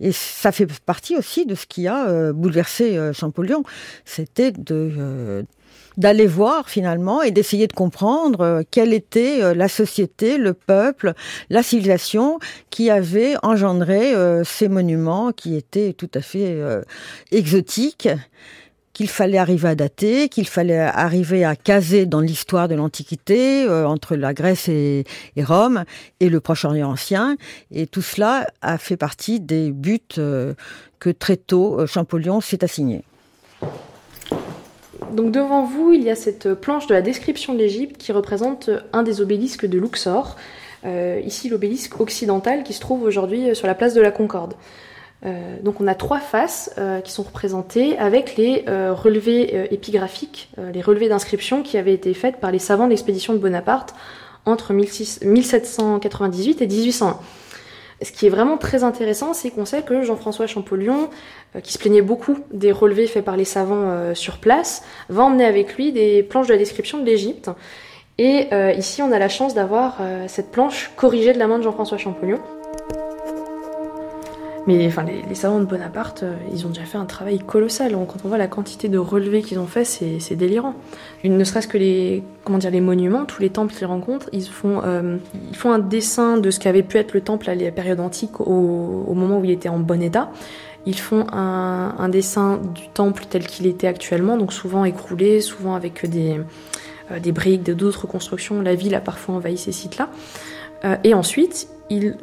Et 0.00 0.12
ça 0.12 0.50
fait 0.50 0.66
partie 0.80 1.16
aussi 1.16 1.44
de 1.44 1.54
ce 1.54 1.66
qui 1.66 1.86
a 1.86 2.08
euh, 2.08 2.32
bouleversé 2.32 2.96
euh, 2.96 3.12
Champollion, 3.12 3.64
c'était 4.04 4.52
d'aller 5.96 6.26
voir 6.26 6.70
finalement 6.70 7.20
et 7.20 7.30
d'essayer 7.30 7.66
de 7.66 7.74
comprendre 7.74 8.62
quelle 8.70 8.94
était 8.94 9.54
la 9.54 9.68
société, 9.68 10.38
le 10.38 10.54
peuple, 10.54 11.12
la 11.50 11.62
civilisation 11.62 12.38
qui 12.70 12.88
avait 12.90 13.34
engendré 13.42 14.14
ces 14.44 14.68
monuments 14.68 15.32
qui 15.32 15.56
étaient 15.56 15.92
tout 15.92 16.08
à 16.14 16.22
fait 16.22 16.58
exotiques 17.32 18.08
qu'il 18.92 19.08
fallait 19.08 19.38
arriver 19.38 19.68
à 19.68 19.74
dater, 19.74 20.28
qu'il 20.28 20.48
fallait 20.48 20.78
arriver 20.78 21.44
à 21.44 21.56
caser 21.56 22.06
dans 22.06 22.20
l'histoire 22.20 22.68
de 22.68 22.74
l'Antiquité, 22.74 23.64
euh, 23.64 23.86
entre 23.86 24.16
la 24.16 24.34
Grèce 24.34 24.68
et, 24.68 25.04
Rome, 25.38 25.84
et 26.18 26.28
le 26.28 26.40
Proche-Orient 26.40 26.90
ancien. 26.90 27.36
Et 27.70 27.86
tout 27.86 28.02
cela 28.02 28.46
a 28.62 28.78
fait 28.78 28.96
partie 28.96 29.40
des 29.40 29.70
buts 29.70 30.00
euh, 30.18 30.54
que 30.98 31.10
très 31.10 31.36
tôt 31.36 31.80
euh, 31.80 31.86
Champollion 31.86 32.40
s'est 32.40 32.64
assigné. 32.64 33.02
Donc 35.12 35.32
devant 35.32 35.64
vous, 35.64 35.92
il 35.92 36.02
y 36.02 36.10
a 36.10 36.16
cette 36.16 36.54
planche 36.54 36.86
de 36.86 36.94
la 36.94 37.02
description 37.02 37.54
de 37.54 37.58
l'Égypte 37.58 37.96
qui 37.96 38.12
représente 38.12 38.70
un 38.92 39.02
des 39.02 39.20
obélisques 39.20 39.66
de 39.66 39.78
Luxor. 39.78 40.36
ici 41.24 41.48
l'obélisque 41.48 42.00
occidental 42.00 42.62
qui 42.62 42.72
se 42.72 42.80
trouve 42.80 43.02
aujourd'hui 43.02 43.56
sur 43.56 43.66
la 43.66 43.74
place 43.74 43.94
de 43.94 44.00
la 44.00 44.12
Concorde. 44.12 44.54
Euh, 45.26 45.56
donc 45.62 45.80
on 45.80 45.86
a 45.86 45.94
trois 45.94 46.18
faces 46.18 46.72
euh, 46.78 47.00
qui 47.00 47.12
sont 47.12 47.22
représentées 47.22 47.98
avec 47.98 48.36
les 48.36 48.64
euh, 48.68 48.94
relevés 48.94 49.68
épigraphiques, 49.72 50.50
les 50.72 50.80
relevés 50.80 51.08
d'inscription 51.08 51.62
qui 51.62 51.76
avaient 51.76 51.92
été 51.92 52.14
faits 52.14 52.36
par 52.40 52.50
les 52.50 52.58
savants 52.58 52.84
de 52.84 52.90
l'expédition 52.90 53.34
de 53.34 53.38
Bonaparte 53.38 53.94
entre 54.46 54.72
1798 54.72 56.62
et 56.62 56.66
1801. 56.66 57.18
Ce 58.02 58.12
qui 58.12 58.26
est 58.26 58.30
vraiment 58.30 58.56
très 58.56 58.82
intéressant, 58.82 59.34
c'est 59.34 59.50
qu'on 59.50 59.66
sait 59.66 59.82
que 59.82 60.02
Jean-François 60.02 60.46
Champollion, 60.46 61.10
qui 61.62 61.74
se 61.74 61.78
plaignait 61.78 62.00
beaucoup 62.00 62.38
des 62.50 62.72
relevés 62.72 63.06
faits 63.06 63.22
par 63.22 63.36
les 63.36 63.44
savants 63.44 64.14
sur 64.14 64.38
place, 64.38 64.82
va 65.10 65.24
emmener 65.24 65.44
avec 65.44 65.76
lui 65.76 65.92
des 65.92 66.22
planches 66.22 66.46
de 66.46 66.52
la 66.54 66.58
description 66.58 66.96
de 66.96 67.04
l'Égypte. 67.04 67.50
Et 68.16 68.48
ici, 68.74 69.02
on 69.02 69.12
a 69.12 69.18
la 69.18 69.28
chance 69.28 69.52
d'avoir 69.52 69.98
cette 70.28 70.50
planche 70.50 70.90
corrigée 70.96 71.34
de 71.34 71.38
la 71.38 71.46
main 71.46 71.58
de 71.58 71.62
Jean-François 71.62 71.98
Champollion. 71.98 72.38
Mais 74.66 74.86
enfin, 74.86 75.04
les, 75.04 75.34
savants 75.34 75.60
de 75.60 75.64
Bonaparte, 75.64 76.22
euh, 76.22 76.34
ils 76.52 76.66
ont 76.66 76.68
déjà 76.68 76.84
fait 76.84 76.98
un 76.98 77.06
travail 77.06 77.38
colossal. 77.38 77.92
Quand 77.92 78.24
on 78.24 78.28
voit 78.28 78.38
la 78.38 78.46
quantité 78.46 78.88
de 78.88 78.98
relevés 78.98 79.42
qu'ils 79.42 79.58
ont 79.58 79.66
fait, 79.66 79.84
c'est 79.84 80.36
délirant. 80.36 80.74
Ne 81.24 81.42
serait-ce 81.44 81.68
que 81.68 81.78
les, 81.78 82.22
comment 82.44 82.58
dire, 82.58 82.70
les 82.70 82.80
monuments, 82.80 83.24
tous 83.24 83.40
les 83.40 83.50
temples 83.50 83.74
qu'ils 83.74 83.86
rencontrent, 83.86 84.28
ils 84.32 84.46
font, 84.46 84.82
euh, 84.84 85.16
ils 85.50 85.56
font 85.56 85.72
un 85.72 85.78
dessin 85.78 86.36
de 86.36 86.50
ce 86.50 86.60
qu'avait 86.60 86.82
pu 86.82 86.98
être 86.98 87.14
le 87.14 87.20
temple 87.20 87.48
à 87.48 87.54
la 87.54 87.70
période 87.70 88.00
antique 88.00 88.40
au, 88.40 89.14
moment 89.14 89.38
où 89.38 89.44
il 89.44 89.50
était 89.50 89.68
en 89.68 89.78
bon 89.78 90.02
état. 90.02 90.30
Ils 90.86 90.98
font 90.98 91.26
un, 91.32 92.08
dessin 92.08 92.58
du 92.74 92.88
temple 92.88 93.24
tel 93.28 93.46
qu'il 93.46 93.66
était 93.66 93.86
actuellement, 93.86 94.36
donc 94.36 94.52
souvent 94.52 94.84
écroulé, 94.84 95.40
souvent 95.40 95.74
avec 95.74 96.08
des, 96.08 96.40
euh, 97.10 97.18
des 97.18 97.32
briques, 97.32 97.62
d'autres 97.64 98.06
constructions. 98.06 98.62
La 98.62 98.74
ville 98.74 98.94
a 98.94 99.00
parfois 99.00 99.34
envahi 99.36 99.58
ces 99.58 99.72
sites-là. 99.72 100.08
et 101.04 101.12
ensuite, 101.12 101.68
ils 101.90 102.16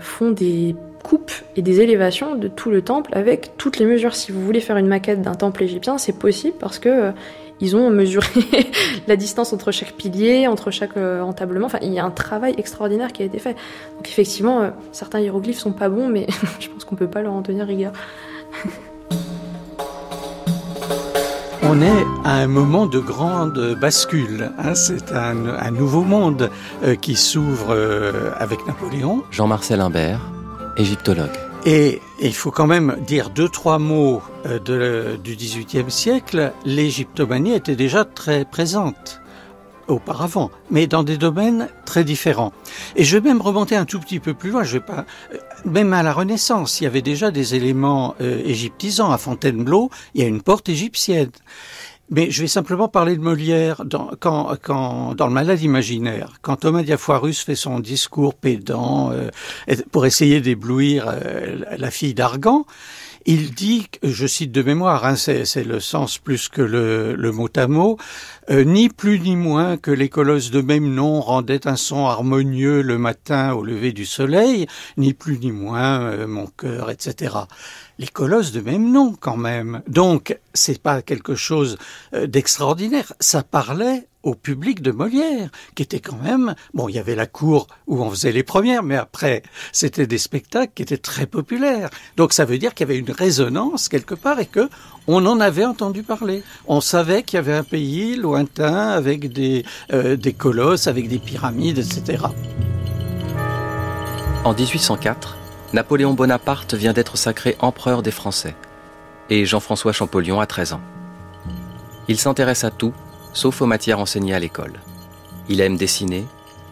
font 0.00 0.30
des 0.30 0.76
coupes 1.04 1.30
et 1.54 1.62
des 1.62 1.80
élévations 1.82 2.34
de 2.34 2.48
tout 2.48 2.70
le 2.70 2.82
temple 2.82 3.10
avec 3.14 3.52
toutes 3.58 3.78
les 3.78 3.84
mesures. 3.84 4.16
Si 4.16 4.32
vous 4.32 4.44
voulez 4.44 4.60
faire 4.60 4.78
une 4.78 4.88
maquette 4.88 5.22
d'un 5.22 5.34
temple 5.34 5.62
égyptien, 5.62 5.98
c'est 5.98 6.18
possible 6.18 6.56
parce 6.58 6.80
que 6.80 6.88
euh, 6.88 7.12
ils 7.60 7.76
ont 7.76 7.90
mesuré 7.90 8.26
la 9.06 9.14
distance 9.14 9.52
entre 9.52 9.70
chaque 9.70 9.92
pilier, 9.92 10.48
entre 10.48 10.72
chaque 10.72 10.96
euh, 10.96 11.20
entablement. 11.20 11.66
Enfin, 11.66 11.78
il 11.82 11.92
y 11.92 12.00
a 12.00 12.04
un 12.04 12.10
travail 12.10 12.54
extraordinaire 12.58 13.12
qui 13.12 13.22
a 13.22 13.26
été 13.26 13.38
fait. 13.38 13.52
Donc 13.96 14.08
effectivement, 14.08 14.62
euh, 14.62 14.70
certains 14.92 15.20
hiéroglyphes 15.20 15.58
sont 15.58 15.72
pas 15.72 15.88
bons, 15.88 16.08
mais 16.08 16.26
je 16.58 16.68
pense 16.68 16.84
qu'on 16.84 16.96
peut 16.96 17.06
pas 17.06 17.22
leur 17.22 17.34
en 17.34 17.42
tenir 17.42 17.66
rigueur. 17.66 17.92
On 21.66 21.80
est 21.80 22.04
à 22.24 22.34
un 22.34 22.46
moment 22.46 22.86
de 22.86 22.98
grande 22.98 23.74
bascule. 23.80 24.52
Hein. 24.58 24.74
C'est 24.74 25.12
un, 25.12 25.70
nouveau 25.70 26.02
monde 26.02 26.50
qui 27.00 27.16
s'ouvre 27.16 27.74
avec 28.36 28.64
Napoléon. 28.66 29.24
Jean-Marcel 29.30 29.80
Imbert, 29.80 30.20
égyptologue. 30.76 31.30
Et 31.66 32.00
il 32.20 32.34
faut 32.34 32.50
quand 32.50 32.66
même 32.66 32.96
dire 33.06 33.30
deux, 33.30 33.48
trois 33.48 33.78
mots 33.78 34.22
euh, 34.46 35.16
du 35.16 35.34
XVIIIe 35.34 35.90
siècle. 35.90 36.52
L'égyptomanie 36.66 37.54
était 37.54 37.76
déjà 37.76 38.04
très 38.04 38.44
présente 38.44 39.22
auparavant, 39.88 40.50
mais 40.70 40.86
dans 40.86 41.02
des 41.02 41.16
domaines 41.16 41.68
très 41.84 42.04
différents. 42.04 42.52
Et 42.96 43.04
je 43.04 43.16
vais 43.16 43.28
même 43.28 43.40
remonter 43.40 43.76
un 43.76 43.84
tout 43.84 44.00
petit 44.00 44.20
peu 44.20 44.34
plus 44.34 44.50
loin. 44.50 44.62
Je 44.62 44.74
vais 44.74 44.84
pas, 44.84 45.04
euh, 45.32 45.38
même 45.64 45.92
à 45.92 46.02
la 46.02 46.12
Renaissance, 46.12 46.80
il 46.80 46.84
y 46.84 46.86
avait 46.86 47.02
déjà 47.02 47.30
des 47.30 47.54
éléments 47.54 48.14
euh, 48.20 48.42
égyptisants. 48.44 49.10
À 49.10 49.18
Fontainebleau, 49.18 49.90
il 50.14 50.22
y 50.22 50.24
a 50.24 50.28
une 50.28 50.42
porte 50.42 50.68
égyptienne. 50.68 51.30
Mais 52.10 52.30
je 52.30 52.42
vais 52.42 52.48
simplement 52.48 52.88
parler 52.88 53.16
de 53.16 53.22
Molière 53.22 53.84
dans, 53.84 54.10
quand, 54.20 54.56
quand, 54.60 55.14
dans 55.14 55.26
le 55.26 55.32
Malade 55.32 55.62
imaginaire. 55.62 56.34
Quand 56.42 56.56
Thomas 56.56 56.82
Diafoirus 56.82 57.42
fait 57.42 57.54
son 57.54 57.80
discours 57.80 58.34
pédant 58.34 59.10
euh, 59.10 59.30
pour 59.90 60.04
essayer 60.04 60.40
d'éblouir 60.40 61.06
euh, 61.08 61.64
la 61.78 61.90
fille 61.90 62.14
d'Argan, 62.14 62.66
il 63.26 63.54
dit, 63.54 63.86
je 64.02 64.26
cite 64.26 64.52
de 64.52 64.62
mémoire, 64.62 65.04
hein, 65.04 65.16
c'est 65.16 65.64
le 65.64 65.80
sens 65.80 66.18
plus 66.18 66.48
que 66.48 66.62
le, 66.62 67.32
mot 67.32 67.48
à 67.56 67.66
mot, 67.66 67.98
euh, 68.50 68.64
ni 68.64 68.88
plus 68.88 69.20
ni 69.20 69.36
moins 69.36 69.76
que 69.76 69.90
les 69.90 70.08
colosses 70.08 70.50
de 70.50 70.60
même 70.60 70.92
nom 70.92 71.20
rendaient 71.20 71.66
un 71.66 71.76
son 71.76 72.06
harmonieux 72.06 72.82
le 72.82 72.98
matin 72.98 73.52
au 73.54 73.62
lever 73.62 73.92
du 73.92 74.06
soleil, 74.06 74.66
ni 74.96 75.14
plus 75.14 75.38
ni 75.38 75.52
moins 75.52 76.26
mon 76.26 76.46
cœur, 76.46 76.90
etc 76.90 77.34
les 77.98 78.06
colosses 78.08 78.52
de 78.52 78.60
même 78.60 78.90
nom 78.90 79.14
quand 79.18 79.36
même. 79.36 79.82
Donc 79.88 80.38
c'est 80.52 80.80
pas 80.80 81.02
quelque 81.02 81.34
chose 81.34 81.78
euh, 82.14 82.26
d'extraordinaire. 82.26 83.12
Ça 83.20 83.42
parlait 83.42 84.06
au 84.24 84.34
public 84.34 84.82
de 84.82 84.90
Molière, 84.90 85.50
qui 85.74 85.82
était 85.82 86.00
quand 86.00 86.20
même 86.20 86.54
bon. 86.72 86.88
Il 86.88 86.96
y 86.96 86.98
avait 86.98 87.14
la 87.14 87.26
cour 87.26 87.68
où 87.86 88.02
on 88.02 88.10
faisait 88.10 88.32
les 88.32 88.42
premières, 88.42 88.82
mais 88.82 88.96
après 88.96 89.42
c'était 89.70 90.06
des 90.06 90.18
spectacles 90.18 90.72
qui 90.74 90.82
étaient 90.82 90.96
très 90.96 91.26
populaires. 91.26 91.90
Donc 92.16 92.32
ça 92.32 92.44
veut 92.44 92.58
dire 92.58 92.74
qu'il 92.74 92.88
y 92.88 92.90
avait 92.90 92.98
une 92.98 93.10
résonance 93.10 93.88
quelque 93.88 94.14
part 94.14 94.40
et 94.40 94.46
que 94.46 94.68
on 95.06 95.24
en 95.26 95.38
avait 95.40 95.66
entendu 95.66 96.02
parler. 96.02 96.42
On 96.66 96.80
savait 96.80 97.22
qu'il 97.22 97.36
y 97.36 97.40
avait 97.40 97.54
un 97.54 97.62
pays 97.62 98.16
lointain 98.16 98.88
avec 98.88 99.32
des 99.32 99.64
euh, 99.92 100.16
des 100.16 100.32
colosses, 100.32 100.86
avec 100.86 101.08
des 101.08 101.18
pyramides, 101.18 101.78
etc. 101.78 102.24
En 104.44 104.54
1804, 104.54 105.36
Napoléon 105.72 106.14
Bonaparte 106.14 106.74
vient 106.74 106.92
d'être 106.92 107.16
sacré 107.16 107.56
empereur 107.60 108.02
des 108.02 108.10
Français 108.10 108.54
et 109.30 109.46
Jean-François 109.46 109.92
Champollion 109.92 110.40
a 110.40 110.46
13 110.46 110.74
ans. 110.74 110.80
Il 112.08 112.18
s'intéresse 112.18 112.64
à 112.64 112.70
tout, 112.70 112.92
sauf 113.34 113.60
aux 113.60 113.66
matières 113.66 114.00
enseignées 114.00 114.34
à 114.34 114.38
l'école. 114.38 114.80
Il 115.48 115.60
aime 115.60 115.76
dessiner, 115.76 116.24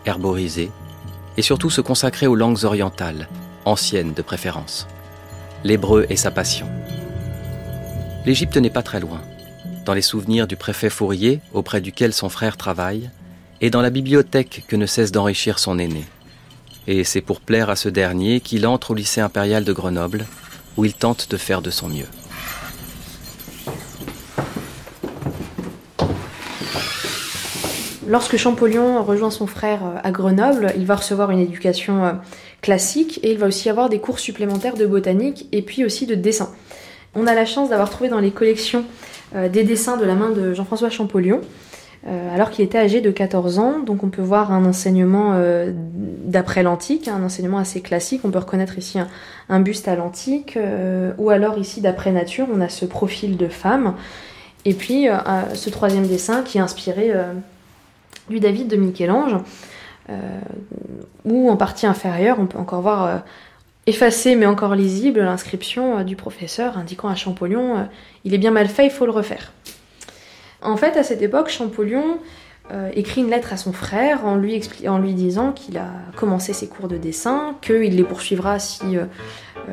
herboriser 0.07 0.71
et 1.37 1.43
surtout 1.43 1.71
se 1.71 1.81
consacrer 1.81 2.27
aux 2.27 2.35
langues 2.35 2.65
orientales, 2.65 3.29
anciennes 3.65 4.15
de 4.15 4.23
préférence. 4.23 4.87
L'hébreu 5.65 6.07
est 6.09 6.17
sa 6.17 6.31
passion. 6.31 6.67
L'Égypte 8.25 8.57
n'est 8.57 8.71
pas 8.71 8.83
très 8.83 9.01
loin, 9.01 9.21
dans 9.85 9.95
les 9.95 10.03
souvenirs 10.03 10.47
du 10.47 10.57
préfet 10.57 10.91
Fourier, 10.91 11.41
auprès 11.53 11.81
duquel 11.81 12.13
son 12.13 12.29
frère 12.29 12.57
travaille, 12.57 13.11
et 13.61 13.71
dans 13.71 13.83
la 13.83 13.91
bibliothèque 13.91 14.65
que 14.67 14.77
ne 14.77 14.87
cesse 14.87 15.13
d'enrichir 15.13 15.59
son 15.59 15.79
aîné. 15.79 16.05
Et 16.87 17.05
c'est 17.05 17.21
pour 17.21 17.41
plaire 17.41 17.71
à 17.71 17.77
ce 17.77 17.89
dernier 17.89 18.41
qu'il 18.41 18.67
entre 18.67 18.91
au 18.91 18.95
lycée 18.95 19.21
impérial 19.21 19.65
de 19.65 19.73
Grenoble, 19.73 20.27
où 20.77 20.85
il 20.85 20.95
tente 20.95 21.31
de 21.31 21.37
faire 21.37 21.63
de 21.63 21.71
son 21.71 21.89
mieux. 21.89 22.09
Lorsque 28.13 28.37
Champollion 28.37 29.03
rejoint 29.03 29.31
son 29.31 29.47
frère 29.47 29.81
euh, 29.87 29.99
à 30.05 30.11
Grenoble, 30.11 30.75
il 30.77 30.85
va 30.85 30.97
recevoir 30.97 31.31
une 31.31 31.39
éducation 31.39 32.05
euh, 32.05 32.13
classique 32.61 33.19
et 33.23 33.33
il 33.33 33.39
va 33.39 33.47
aussi 33.47 33.71
avoir 33.71 33.89
des 33.89 34.01
cours 34.01 34.19
supplémentaires 34.19 34.75
de 34.75 34.85
botanique 34.85 35.49
et 35.51 35.63
puis 35.63 35.83
aussi 35.83 36.05
de 36.05 36.15
dessin. 36.15 36.51
On 37.15 37.27
a 37.27 37.33
la 37.33 37.47
chance 37.47 37.71
d'avoir 37.71 37.89
trouvé 37.89 38.11
dans 38.11 38.19
les 38.19 38.31
collections 38.31 38.85
euh, 39.35 39.49
des 39.49 39.65
dessins 39.65 39.97
de 39.97 40.05
la 40.05 40.15
main 40.15 40.29
de 40.29 40.53
Jean-François 40.53 40.91
Champollion, 40.91 41.41
alors 42.35 42.51
qu'il 42.51 42.65
était 42.65 42.79
âgé 42.79 43.01
de 43.01 43.13
14 43.13 43.61
ans. 43.61 43.79
Donc 43.79 44.03
on 44.03 44.09
peut 44.09 44.23
voir 44.23 44.53
un 44.53 44.65
enseignement 44.65 45.41
d'après 46.25 46.65
l'antique, 46.65 47.07
un 47.07 47.23
enseignement 47.23 47.59
assez 47.59 47.81
classique. 47.81 48.23
On 48.25 48.33
peut 48.33 48.41
reconnaître 48.41 48.77
ici 48.77 48.99
un, 49.49 49.61
buste 49.61 49.87
à 49.87 49.95
l'antique, 49.95 50.59
ou 51.17 51.31
alors 51.31 51.59
ici 51.59 51.81
d'après 51.81 52.11
nature, 52.11 52.49
on 52.53 52.61
a 52.61 52.69
ce 52.69 52.87
profil 52.87 53.37
de 53.37 53.47
femme. 53.47 53.95
Et 54.65 54.75
puis 54.75 55.07
ce 55.55 55.71
troisième 55.71 56.09
dessin 56.09 56.43
qui 56.43 56.59
est 56.59 56.61
inspiré 56.61 57.13
du 58.29 58.41
David 58.41 58.69
de 58.69 58.77
Michel-Ange, 58.77 59.37
euh, 60.11 60.41
où 61.25 61.49
en 61.49 61.57
partie 61.57 61.87
inférieure, 61.87 62.39
on 62.41 62.47
peut 62.47 62.59
encore 62.59 62.81
voir 62.81 63.07
euh, 63.07 63.19
effacé 63.87 64.35
mais 64.35 64.47
encore 64.47 64.75
lisible 64.75 65.21
l'inscription 65.21 65.99
euh, 65.99 66.03
du 66.03 66.17
professeur 66.17 66.77
indiquant 66.77 67.09
à 67.09 67.15
Champollion 67.15 67.89
il 68.25 68.35
est 68.35 68.39
bien 68.39 68.51
mal 68.51 68.69
fait, 68.69 68.87
il 68.87 68.91
faut 68.91 69.07
le 69.07 69.13
refaire. 69.13 69.53
En 70.61 70.77
fait, 70.77 70.97
à 70.97 71.03
cette 71.03 71.23
époque, 71.23 71.49
Champollion 71.49 72.19
écrit 72.95 73.21
une 73.21 73.29
lettre 73.29 73.53
à 73.53 73.59
son 73.59 73.73
frère 73.73 74.25
en 74.25 74.37
lui, 74.37 74.59
en 74.89 74.97
lui 74.97 75.13
disant 75.13 75.53
qu'il 75.53 75.77
a 75.77 75.91
commencé 76.17 76.55
ses 76.55 76.69
cours 76.69 76.89
de 76.89 76.97
dessin, 76.97 77.57
qu'il 77.61 77.97
les 77.97 78.05
poursuivra 78.05 78.59
si 78.59 78.97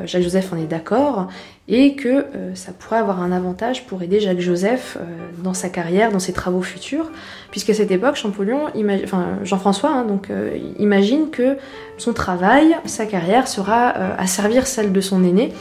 Jacques-Joseph 0.04 0.52
en 0.52 0.56
est 0.56 0.66
d'accord, 0.66 1.28
et 1.72 1.94
que 1.94 2.08
euh, 2.08 2.54
ça 2.56 2.72
pourrait 2.72 2.98
avoir 2.98 3.22
un 3.22 3.30
avantage 3.30 3.86
pour 3.86 4.02
aider 4.02 4.18
Jacques 4.18 4.40
Joseph 4.40 4.98
euh, 5.00 5.04
dans 5.38 5.54
sa 5.54 5.68
carrière, 5.68 6.10
dans 6.10 6.18
ses 6.18 6.32
travaux 6.32 6.62
futurs, 6.62 7.12
puisqu'à 7.52 7.74
cette 7.74 7.92
époque, 7.92 8.16
Champollion, 8.16 8.66
enfin 9.04 9.38
Jean-François, 9.44 9.90
hein, 9.90 10.04
donc 10.04 10.30
euh, 10.30 10.58
imagine 10.80 11.30
que 11.30 11.56
son 11.96 12.12
travail, 12.12 12.76
sa 12.86 13.06
carrière 13.06 13.46
sera 13.46 13.90
à 13.90 14.26
servir 14.26 14.66
celle 14.66 14.92
de 14.92 15.00
son 15.00 15.22
aîné, 15.22 15.52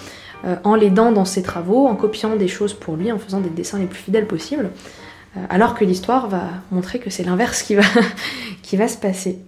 en 0.63 0.75
l'aidant 0.75 1.11
dans 1.11 1.25
ses 1.25 1.43
travaux, 1.43 1.85
en 1.85 1.95
copiant 1.95 2.37
des 2.37 2.47
choses 2.47 2.73
pour 2.73 2.95
lui, 2.95 3.11
en 3.11 3.19
faisant 3.19 3.41
des 3.41 3.49
dessins 3.49 3.77
les 3.77 3.87
plus 3.87 3.99
fidèles 3.99 4.25
possibles, 4.25 4.69
alors 5.49 5.75
que 5.75 5.83
l'histoire 5.83 6.29
va 6.29 6.43
montrer 6.71 6.99
que 6.99 7.09
c'est 7.09 7.23
l'inverse 7.23 7.61
qui 7.61 7.75
va, 7.75 7.83
qui 8.63 8.77
va 8.77 8.87
se 8.87 8.97
passer. 8.97 9.39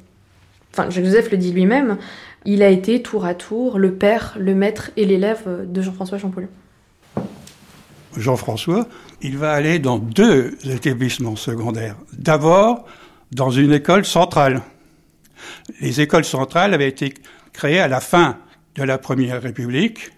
Enfin, 0.74 0.90
Jacques 0.90 1.06
Joseph 1.06 1.32
le 1.32 1.38
dit 1.38 1.54
lui-même, 1.54 1.98
il 2.46 2.64
a 2.64 2.70
été 2.70 3.02
tour 3.02 3.26
à 3.26 3.34
tour 3.34 3.78
le 3.78 3.94
père, 3.94 4.36
le 4.40 4.56
maître 4.56 4.92
et 4.98 5.06
l'élève 5.06 5.68
de 5.68 5.82
Jean-François 5.82 6.18
Champollion. 6.18 6.50
Jean-François, 8.18 8.88
il 9.22 9.38
va 9.38 9.54
aller 9.54 9.80
dans 9.80 9.98
deux 9.98 10.58
établissements 10.66 11.36
secondaires. 11.36 11.96
D'abord, 12.14 12.86
dans 13.32 13.52
une 13.52 13.72
école 13.72 14.06
centrale. 14.06 14.62
Les 15.80 16.02
écoles 16.02 16.26
centrales 16.26 16.74
avaient 16.74 16.90
été 16.90 17.14
créées 17.54 17.80
à 17.80 17.88
la 17.88 18.00
fin 18.00 18.38
de 18.76 18.84
la 18.84 18.98
Première 18.98 19.42
République, 19.42 20.12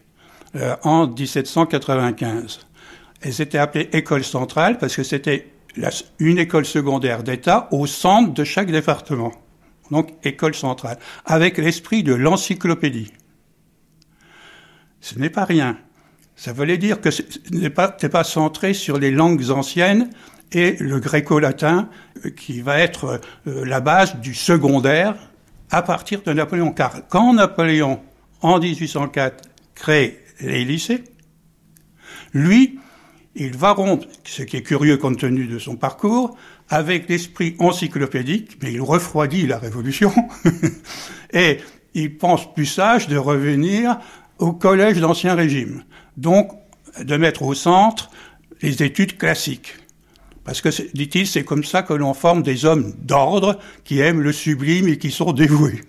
euh, 0.55 0.75
en 0.83 1.07
1795. 1.07 2.61
Elles 3.21 3.41
étaient 3.41 3.57
appelées 3.57 3.89
écoles 3.93 4.23
centrales 4.23 4.77
parce 4.77 4.95
que 4.95 5.03
c'était 5.03 5.47
une 6.19 6.37
école 6.37 6.65
secondaire 6.65 7.23
d'État 7.23 7.67
au 7.71 7.87
centre 7.87 8.33
de 8.33 8.43
chaque 8.43 8.69
département 8.69 9.31
donc 9.91 10.09
école 10.23 10.55
centrale, 10.55 10.97
avec 11.25 11.57
l'esprit 11.57 12.03
de 12.03 12.13
l'encyclopédie. 12.13 13.11
Ce 15.01 15.19
n'est 15.19 15.29
pas 15.29 15.45
rien. 15.45 15.77
Ça 16.35 16.53
voulait 16.53 16.77
dire 16.77 17.01
que 17.01 17.11
ce 17.11 17.21
n'est 17.51 17.69
pas, 17.69 17.89
pas 17.89 18.23
centré 18.23 18.73
sur 18.73 18.97
les 18.97 19.11
langues 19.11 19.49
anciennes 19.49 20.09
et 20.51 20.77
le 20.79 20.99
gréco-latin, 20.99 21.89
euh, 22.25 22.29
qui 22.29 22.61
va 22.61 22.79
être 22.79 23.21
euh, 23.47 23.65
la 23.65 23.81
base 23.81 24.17
du 24.17 24.33
secondaire 24.33 25.15
à 25.71 25.81
partir 25.81 26.21
de 26.21 26.31
Napoléon. 26.31 26.71
Car 26.71 27.07
quand 27.09 27.33
Napoléon, 27.33 28.01
en 28.41 28.59
1804, 28.59 29.49
crée 29.75 30.19
les 30.39 30.63
lycées, 30.63 31.03
lui, 32.33 32.79
il 33.35 33.57
va 33.57 33.71
rompre, 33.71 34.07
ce 34.23 34.43
qui 34.43 34.57
est 34.57 34.61
curieux 34.61 34.97
compte 34.97 35.19
tenu 35.19 35.47
de 35.47 35.59
son 35.59 35.75
parcours, 35.75 36.37
avec 36.73 37.07
l'esprit 37.07 37.55
encyclopédique, 37.59 38.57
mais 38.63 38.73
il 38.73 38.81
refroidit 38.81 39.45
la 39.45 39.59
Révolution, 39.59 40.11
et 41.31 41.59
il 41.93 42.17
pense 42.17 42.51
plus 42.51 42.65
sage 42.65 43.07
de 43.07 43.15
revenir 43.15 43.99
au 44.39 44.53
collège 44.53 44.99
d'Ancien 44.99 45.35
Régime. 45.35 45.83
Donc, 46.17 46.51
de 46.99 47.15
mettre 47.15 47.43
au 47.43 47.53
centre 47.53 48.09
les 48.63 48.81
études 48.81 49.19
classiques. 49.19 49.75
Parce 50.45 50.61
que, 50.61 50.69
dit-il, 50.95 51.27
c'est 51.27 51.43
comme 51.43 51.63
ça 51.63 51.83
que 51.83 51.93
l'on 51.93 52.15
forme 52.15 52.41
des 52.41 52.65
hommes 52.65 52.91
d'ordre 53.03 53.59
qui 53.83 53.99
aiment 53.99 54.21
le 54.21 54.31
sublime 54.31 54.87
et 54.87 54.97
qui 54.97 55.11
sont 55.11 55.31
dévoués. 55.31 55.81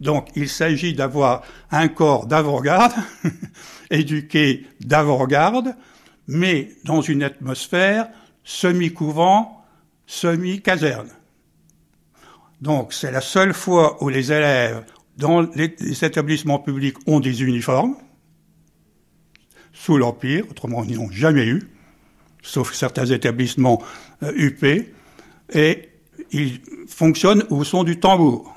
Donc, 0.00 0.28
il 0.36 0.50
s'agit 0.50 0.92
d'avoir 0.92 1.40
un 1.70 1.88
corps 1.88 2.26
d'avant-garde, 2.26 2.92
éduqué 3.90 4.66
d'avant-garde, 4.80 5.74
mais 6.28 6.72
dans 6.84 7.00
une 7.00 7.22
atmosphère 7.22 8.08
semi-couvent, 8.46 9.64
semi-caserne. 10.06 11.10
Donc 12.62 12.94
c'est 12.94 13.10
la 13.10 13.20
seule 13.20 13.52
fois 13.52 14.02
où 14.02 14.08
les 14.08 14.32
élèves 14.32 14.84
dans 15.18 15.42
les, 15.42 15.74
établissements 16.04 16.60
publics 16.60 16.96
ont 17.06 17.20
des 17.20 17.42
uniformes, 17.42 17.96
sous 19.72 19.98
l'Empire, 19.98 20.44
autrement 20.48 20.84
ils 20.84 20.96
n'ont 20.96 21.10
jamais 21.10 21.46
eu, 21.46 21.68
sauf 22.40 22.72
certains 22.72 23.06
établissements 23.06 23.82
UP, 24.22 24.62
euh, 24.64 24.82
et 25.52 25.88
ils 26.30 26.60
fonctionnent 26.88 27.44
au 27.50 27.64
son 27.64 27.82
du 27.82 27.98
tambour. 27.98 28.54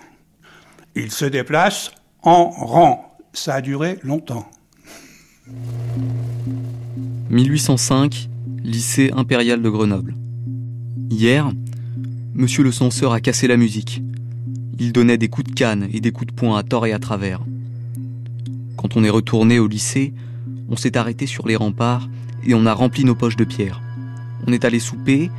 Ils 0.96 1.12
se 1.12 1.26
déplacent 1.26 1.92
en 2.22 2.50
rang. 2.50 3.18
Ça 3.34 3.56
a 3.56 3.62
duré 3.62 3.98
longtemps. 4.04 4.50
1805, 7.30 8.30
lycée 8.70 9.10
impérial 9.16 9.64
de 9.64 9.70
Grenoble. 9.70 10.16
Hier, 11.10 11.52
monsieur 12.36 12.64
le 12.64 12.72
censeur 12.72 13.14
a 13.14 13.20
cassé 13.20 13.48
la 13.48 13.58
musique. 13.58 14.04
Il 14.78 14.94
donnait 14.94 15.18
des 15.18 15.28
coups 15.28 15.50
de 15.50 15.56
canne 15.56 15.90
et 15.92 16.00
des 16.00 16.12
coups 16.12 16.28
de 16.28 16.36
poing 16.36 16.56
à 16.56 16.62
tort 16.62 16.86
et 16.86 16.94
à 16.94 17.00
travers. 17.00 17.42
Quand 18.78 18.96
on 18.96 19.04
est 19.04 19.10
retourné 19.10 19.58
au 19.58 19.68
lycée, 19.68 20.14
on 20.70 20.76
s'est 20.76 20.98
arrêté 20.98 21.26
sur 21.26 21.48
les 21.48 21.56
remparts 21.56 22.08
et 22.46 22.54
on 22.54 22.68
a 22.68 22.74
rempli 22.74 23.06
nos 23.06 23.16
poches 23.16 23.38
de 23.38 23.44
pierre. 23.44 23.82
On 24.46 24.54
est 24.54 24.64
allé 24.64 24.80
souper 24.80 25.32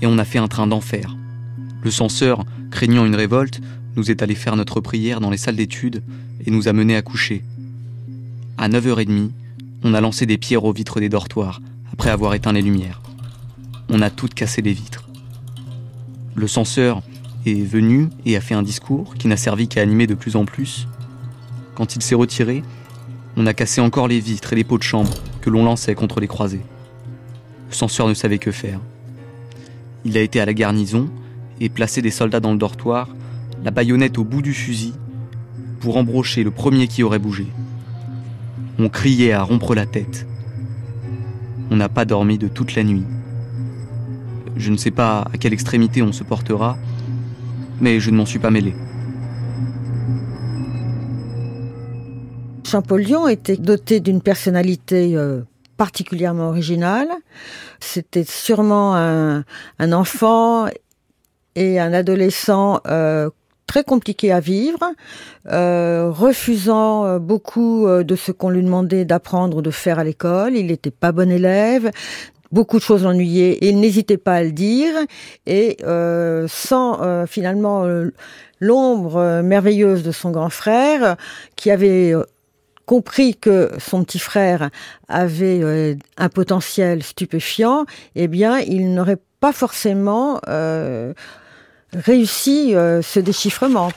et 0.00 0.06
on 0.06 0.16
a 0.16 0.24
fait 0.24 0.38
un 0.38 0.48
train 0.48 0.66
d'enfer. 0.66 1.14
Le 1.82 1.90
censeur, 1.90 2.46
craignant 2.70 3.04
une 3.04 3.14
révolte, 3.14 3.60
nous 3.96 4.10
est 4.10 4.22
allé 4.22 4.34
faire 4.34 4.56
notre 4.56 4.80
prière 4.80 5.20
dans 5.20 5.30
les 5.30 5.36
salles 5.36 5.56
d'études 5.56 6.02
et 6.46 6.50
nous 6.50 6.66
a 6.66 6.72
menés 6.72 6.96
à 6.96 7.02
coucher. 7.02 7.44
À 8.56 8.70
9h30, 8.70 9.32
on 9.84 9.92
a 9.92 10.00
lancé 10.00 10.24
des 10.24 10.38
pierres 10.38 10.64
aux 10.64 10.72
vitres 10.72 10.98
des 10.98 11.10
dortoirs 11.10 11.60
après 11.92 12.10
avoir 12.10 12.34
éteint 12.34 12.52
les 12.52 12.62
lumières. 12.62 13.00
On 13.88 14.02
a 14.02 14.10
toutes 14.10 14.34
cassé 14.34 14.62
les 14.62 14.72
vitres. 14.72 15.08
Le 16.34 16.46
censeur 16.46 17.02
est 17.46 17.64
venu 17.64 18.08
et 18.24 18.36
a 18.36 18.40
fait 18.40 18.54
un 18.54 18.62
discours 18.62 19.14
qui 19.14 19.28
n'a 19.28 19.36
servi 19.36 19.68
qu'à 19.68 19.82
animer 19.82 20.06
de 20.06 20.14
plus 20.14 20.36
en 20.36 20.44
plus. 20.44 20.86
Quand 21.74 21.96
il 21.96 22.02
s'est 22.02 22.14
retiré, 22.14 22.62
on 23.36 23.46
a 23.46 23.54
cassé 23.54 23.80
encore 23.80 24.08
les 24.08 24.20
vitres 24.20 24.52
et 24.52 24.56
les 24.56 24.64
pots 24.64 24.78
de 24.78 24.82
chambre 24.82 25.12
que 25.40 25.50
l'on 25.50 25.64
lançait 25.64 25.94
contre 25.94 26.20
les 26.20 26.28
croisées. 26.28 26.62
Le 27.68 27.74
censeur 27.74 28.08
ne 28.08 28.14
savait 28.14 28.38
que 28.38 28.50
faire. 28.50 28.80
Il 30.04 30.16
a 30.16 30.20
été 30.20 30.40
à 30.40 30.46
la 30.46 30.54
garnison 30.54 31.08
et 31.60 31.68
placé 31.68 32.02
des 32.02 32.10
soldats 32.10 32.40
dans 32.40 32.52
le 32.52 32.58
dortoir, 32.58 33.08
la 33.62 33.70
baïonnette 33.70 34.18
au 34.18 34.24
bout 34.24 34.42
du 34.42 34.54
fusil, 34.54 34.94
pour 35.80 35.96
embrocher 35.96 36.42
le 36.42 36.50
premier 36.50 36.88
qui 36.88 37.02
aurait 37.02 37.18
bougé. 37.18 37.46
On 38.78 38.88
criait 38.88 39.32
à 39.32 39.42
rompre 39.42 39.74
la 39.74 39.86
tête. 39.86 40.26
On 41.70 41.76
n'a 41.76 41.88
pas 41.88 42.04
dormi 42.04 42.36
de 42.36 42.48
toute 42.48 42.74
la 42.74 42.82
nuit. 42.82 43.04
Je 44.56 44.70
ne 44.70 44.76
sais 44.76 44.90
pas 44.90 45.26
à 45.32 45.38
quelle 45.38 45.52
extrémité 45.52 46.02
on 46.02 46.12
se 46.12 46.24
portera, 46.24 46.76
mais 47.80 48.00
je 48.00 48.10
ne 48.10 48.16
m'en 48.16 48.26
suis 48.26 48.38
pas 48.38 48.50
mêlé. 48.50 48.74
Champollion 52.66 53.26
était 53.26 53.56
doté 53.56 54.00
d'une 54.00 54.20
personnalité 54.20 55.16
euh, 55.16 55.42
particulièrement 55.76 56.48
originale. 56.48 57.08
C'était 57.80 58.24
sûrement 58.24 58.94
un, 58.94 59.44
enfant 59.92 60.66
et 61.56 61.80
un 61.80 61.92
adolescent 61.92 62.80
euh, 62.86 63.30
très 63.70 63.84
compliqué 63.84 64.32
à 64.32 64.40
vivre, 64.40 64.80
euh, 65.48 66.10
refusant 66.10 67.04
euh, 67.04 67.18
beaucoup 67.20 67.86
euh, 67.86 68.02
de 68.02 68.16
ce 68.16 68.32
qu'on 68.32 68.50
lui 68.50 68.64
demandait 68.64 69.04
d'apprendre 69.04 69.58
ou 69.58 69.62
de 69.62 69.70
faire 69.70 70.00
à 70.00 70.02
l'école. 70.02 70.56
Il 70.56 70.66
n'était 70.66 70.90
pas 70.90 71.12
bon 71.12 71.30
élève. 71.30 71.92
Beaucoup 72.50 72.78
de 72.78 72.82
choses 72.82 73.04
l'ennuyaient 73.04 73.52
et 73.52 73.68
il 73.68 73.78
n'hésitait 73.78 74.16
pas 74.16 74.34
à 74.34 74.42
le 74.42 74.50
dire. 74.50 74.92
Et 75.46 75.76
sans 76.48 77.24
finalement 77.28 77.84
l'ombre 78.58 79.40
merveilleuse 79.42 80.02
de 80.02 80.10
son 80.10 80.32
grand 80.32 80.50
frère, 80.50 81.16
qui 81.54 81.70
avait 81.70 82.12
compris 82.86 83.36
que 83.36 83.70
son 83.78 84.02
petit 84.02 84.18
frère 84.18 84.70
avait 85.06 85.96
un 86.16 86.28
potentiel 86.28 87.04
stupéfiant, 87.04 87.84
eh 88.16 88.26
bien, 88.26 88.58
il 88.58 88.94
n'aurait 88.94 89.22
pas 89.38 89.52
forcément 89.52 90.40
réussi 91.92 92.74
euh, 92.74 93.02
ce 93.02 93.20
déchiffrement. 93.20 93.88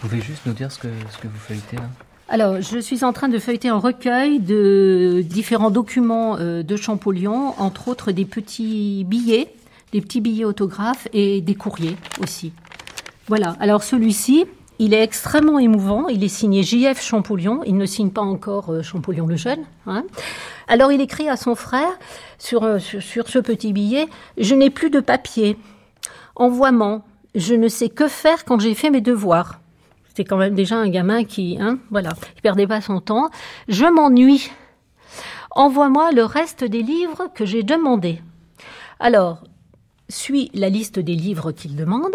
Vous 0.00 0.08
pouvez 0.08 0.20
juste 0.20 0.46
nous 0.46 0.52
dire 0.52 0.70
ce 0.70 0.78
que, 0.78 0.88
ce 1.10 1.18
que 1.18 1.28
vous 1.28 1.38
feuilletez 1.38 1.76
là? 1.76 1.88
Alors, 2.28 2.60
je 2.60 2.78
suis 2.78 3.04
en 3.04 3.14
train 3.14 3.28
de 3.28 3.38
feuilleter 3.38 3.68
un 3.68 3.78
recueil 3.78 4.38
de 4.38 5.24
différents 5.24 5.70
documents 5.70 6.36
euh, 6.38 6.62
de 6.62 6.76
Champollion, 6.76 7.54
entre 7.58 7.88
autres 7.88 8.12
des 8.12 8.26
petits 8.26 9.04
billets, 9.04 9.48
des 9.92 10.02
petits 10.02 10.20
billets 10.20 10.44
autographes 10.44 11.08
et 11.14 11.40
des 11.40 11.54
courriers 11.54 11.96
aussi. 12.22 12.52
Voilà. 13.28 13.56
Alors, 13.60 13.82
celui-ci, 13.82 14.44
il 14.78 14.94
est 14.94 15.02
extrêmement 15.02 15.58
émouvant. 15.58 16.08
Il 16.08 16.22
est 16.24 16.28
signé 16.28 16.62
J.F. 16.62 17.02
Champollion. 17.02 17.62
Il 17.64 17.76
ne 17.76 17.86
signe 17.86 18.10
pas 18.10 18.22
encore 18.22 18.70
euh, 18.70 18.82
Champollion 18.82 19.26
le 19.26 19.36
jeune. 19.36 19.64
Hein. 19.86 20.04
Alors 20.68 20.92
il 20.92 21.00
écrit 21.00 21.28
à 21.28 21.36
son 21.36 21.54
frère 21.54 21.90
sur, 22.38 22.80
sur 22.80 23.28
ce 23.28 23.38
petit 23.38 23.72
billet 23.72 24.06
Je 24.36 24.54
n'ai 24.54 24.70
plus 24.70 24.90
de 24.90 25.00
papier. 25.00 25.56
Envoiement. 26.36 27.04
Je 27.34 27.54
ne 27.54 27.68
sais 27.68 27.88
que 27.88 28.08
faire 28.08 28.44
quand 28.44 28.58
j'ai 28.58 28.74
fait 28.74 28.90
mes 28.90 29.00
devoirs. 29.00 29.60
C'était 30.08 30.24
quand 30.24 30.38
même 30.38 30.54
déjà 30.54 30.76
un 30.76 30.88
gamin 30.88 31.22
qui, 31.24 31.58
hein, 31.60 31.78
voilà, 31.90 32.10
il 32.34 32.42
perdait 32.42 32.66
pas 32.66 32.80
son 32.80 33.00
temps. 33.00 33.28
Je 33.68 33.84
m'ennuie. 33.84 34.50
Envoie-moi 35.52 36.10
le 36.12 36.24
reste 36.24 36.64
des 36.64 36.82
livres 36.82 37.28
que 37.34 37.44
j'ai 37.44 37.62
demandés. 37.62 38.20
Alors, 38.98 39.44
suit 40.08 40.50
la 40.54 40.68
liste 40.68 40.98
des 40.98 41.14
livres 41.14 41.52
qu'il 41.52 41.76
demande 41.76 42.14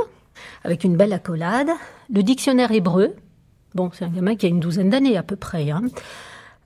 avec 0.63 0.83
une 0.83 0.95
belle 0.95 1.13
accolade. 1.13 1.69
Le 2.13 2.23
dictionnaire 2.23 2.71
hébreu, 2.71 3.15
bon, 3.75 3.89
c'est 3.93 4.05
un 4.05 4.09
gamin 4.09 4.35
qui 4.35 4.45
a 4.45 4.49
une 4.49 4.59
douzaine 4.59 4.89
d'années 4.89 5.17
à 5.17 5.23
peu 5.23 5.35
près. 5.35 5.71
Hein. 5.71 5.83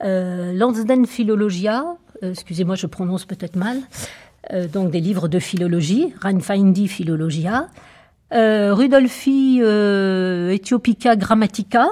Euh, 0.04 0.54
Lansden 0.54 1.06
Philologia, 1.06 1.98
euh, 2.24 2.32
excusez-moi, 2.32 2.76
je 2.76 2.88
prononce 2.88 3.26
peut-être 3.26 3.56
mal, 3.56 3.80
euh, 4.54 4.68
donc 4.68 4.92
des 4.92 5.00
livres 5.00 5.28
de 5.28 5.40
philologie, 5.40 6.14
Reinfeindi 6.22 6.88
Philologia, 6.88 7.68
Rudolfi 8.32 9.62
Ethiopica 9.62 11.16
Grammatica, 11.16 11.92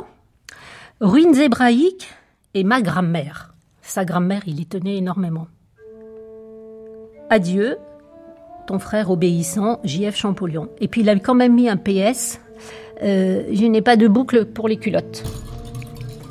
Ruines 0.99 1.35
hébraïques 1.35 2.09
et 2.53 2.65
ma 2.65 2.81
grammaire. 2.81 3.53
Sa 3.81 4.03
grammaire, 4.03 4.41
il 4.45 4.59
y 4.59 4.65
tenait 4.65 4.97
énormément. 4.97 5.47
Adieu, 7.29 7.77
ton 8.65 8.79
frère 8.79 9.11
obéissant, 9.11 9.79
J.F. 9.83 10.15
Champollion. 10.15 10.69
Et 10.79 10.87
puis 10.87 11.01
il 11.01 11.09
a 11.09 11.15
quand 11.17 11.35
même 11.35 11.53
mis 11.53 11.69
un 11.69 11.77
PS. 11.77 12.39
Euh, 13.03 13.43
je 13.51 13.65
n'ai 13.65 13.81
pas 13.81 13.95
de 13.95 14.07
boucle 14.07 14.45
pour 14.45 14.67
les 14.67 14.77
culottes. 14.77 15.23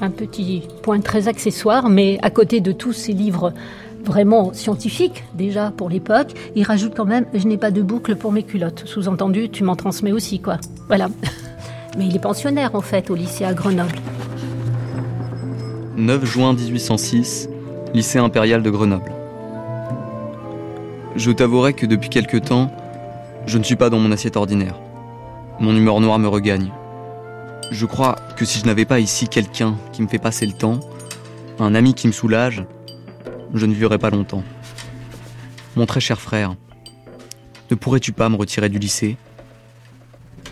Un 0.01 0.11
petit 0.11 0.63
point 0.83 1.01
très 1.01 1.29
accessoire, 1.29 1.89
mais 1.89 2.19
à 2.23 2.31
côté 2.31 2.61
de 2.61 2.73
tous 2.73 2.93
ces 2.93 3.13
livres 3.13 3.53
vraiment 4.05 4.53
scientifiques 4.53 5.25
déjà 5.35 5.73
pour 5.75 5.89
l'époque, 5.89 6.35
il 6.55 6.65
rajoute 6.65 6.93
quand 6.95 7.07
même 7.07 7.25
je 7.33 7.47
n'ai 7.47 7.57
pas 7.57 7.71
de 7.71 7.81
boucle 7.81 8.17
pour 8.17 8.33
mes 8.33 8.43
culottes. 8.43 8.83
Sous-entendu, 8.87 9.49
tu 9.49 9.65
m'en 9.65 9.77
transmets 9.77 10.13
aussi 10.13 10.41
quoi. 10.41 10.59
Voilà. 10.89 11.09
Mais 11.97 12.07
il 12.07 12.17
est 12.17 12.21
pensionnaire 12.21 12.75
en 12.75 12.81
fait 12.81 13.09
au 13.11 13.15
lycée 13.15 13.45
à 13.45 13.55
Grenoble. 13.55 13.97
9 15.97 16.25
juin 16.25 16.55
1806, 16.55 17.49
lycée 17.95 18.19
impérial 18.19 18.63
de 18.63 18.71
Grenoble. 18.71 19.14
Je 21.17 21.31
t'avouerai 21.31 21.75
que 21.75 21.87
depuis 21.87 22.09
quelque 22.09 22.37
temps, 22.37 22.73
je 23.47 23.57
ne 23.59 23.63
suis 23.63 23.77
pas 23.77 23.89
dans 23.89 24.01
mon 24.01 24.11
assiette 24.11 24.37
ordinaire. 24.37 24.81
Mon 25.61 25.77
humeur 25.77 26.01
noire 26.01 26.19
me 26.19 26.27
regagne. 26.27 26.73
Je 27.71 27.87
crois 27.87 28.17
que 28.37 28.45
si 28.45 28.59
je 28.59 28.67
n'avais 28.67 28.85
pas 28.85 28.99
ici 28.99 29.29
quelqu'un 29.29 29.77
qui 29.93 30.03
me 30.03 30.09
fait 30.09 30.19
passer 30.19 30.45
le 30.45 30.53
temps, 30.53 30.81
un 31.61 31.77
ami 31.77 31.95
qui 31.95 32.09
me 32.09 32.13
soulage, 32.13 32.65
je 33.55 33.65
ne 33.65 33.73
vivrais 33.73 33.99
pas 33.99 34.11
longtemps. 34.11 34.43
Mon 35.77 35.87
très 35.87 36.01
cher 36.01 36.21
frère, 36.21 36.57
ne 37.71 37.77
pourrais-tu 37.77 38.11
pas 38.11 38.29
me 38.29 38.37
retirer 38.37 38.69
du 38.69 38.81
lycée? 38.81 39.17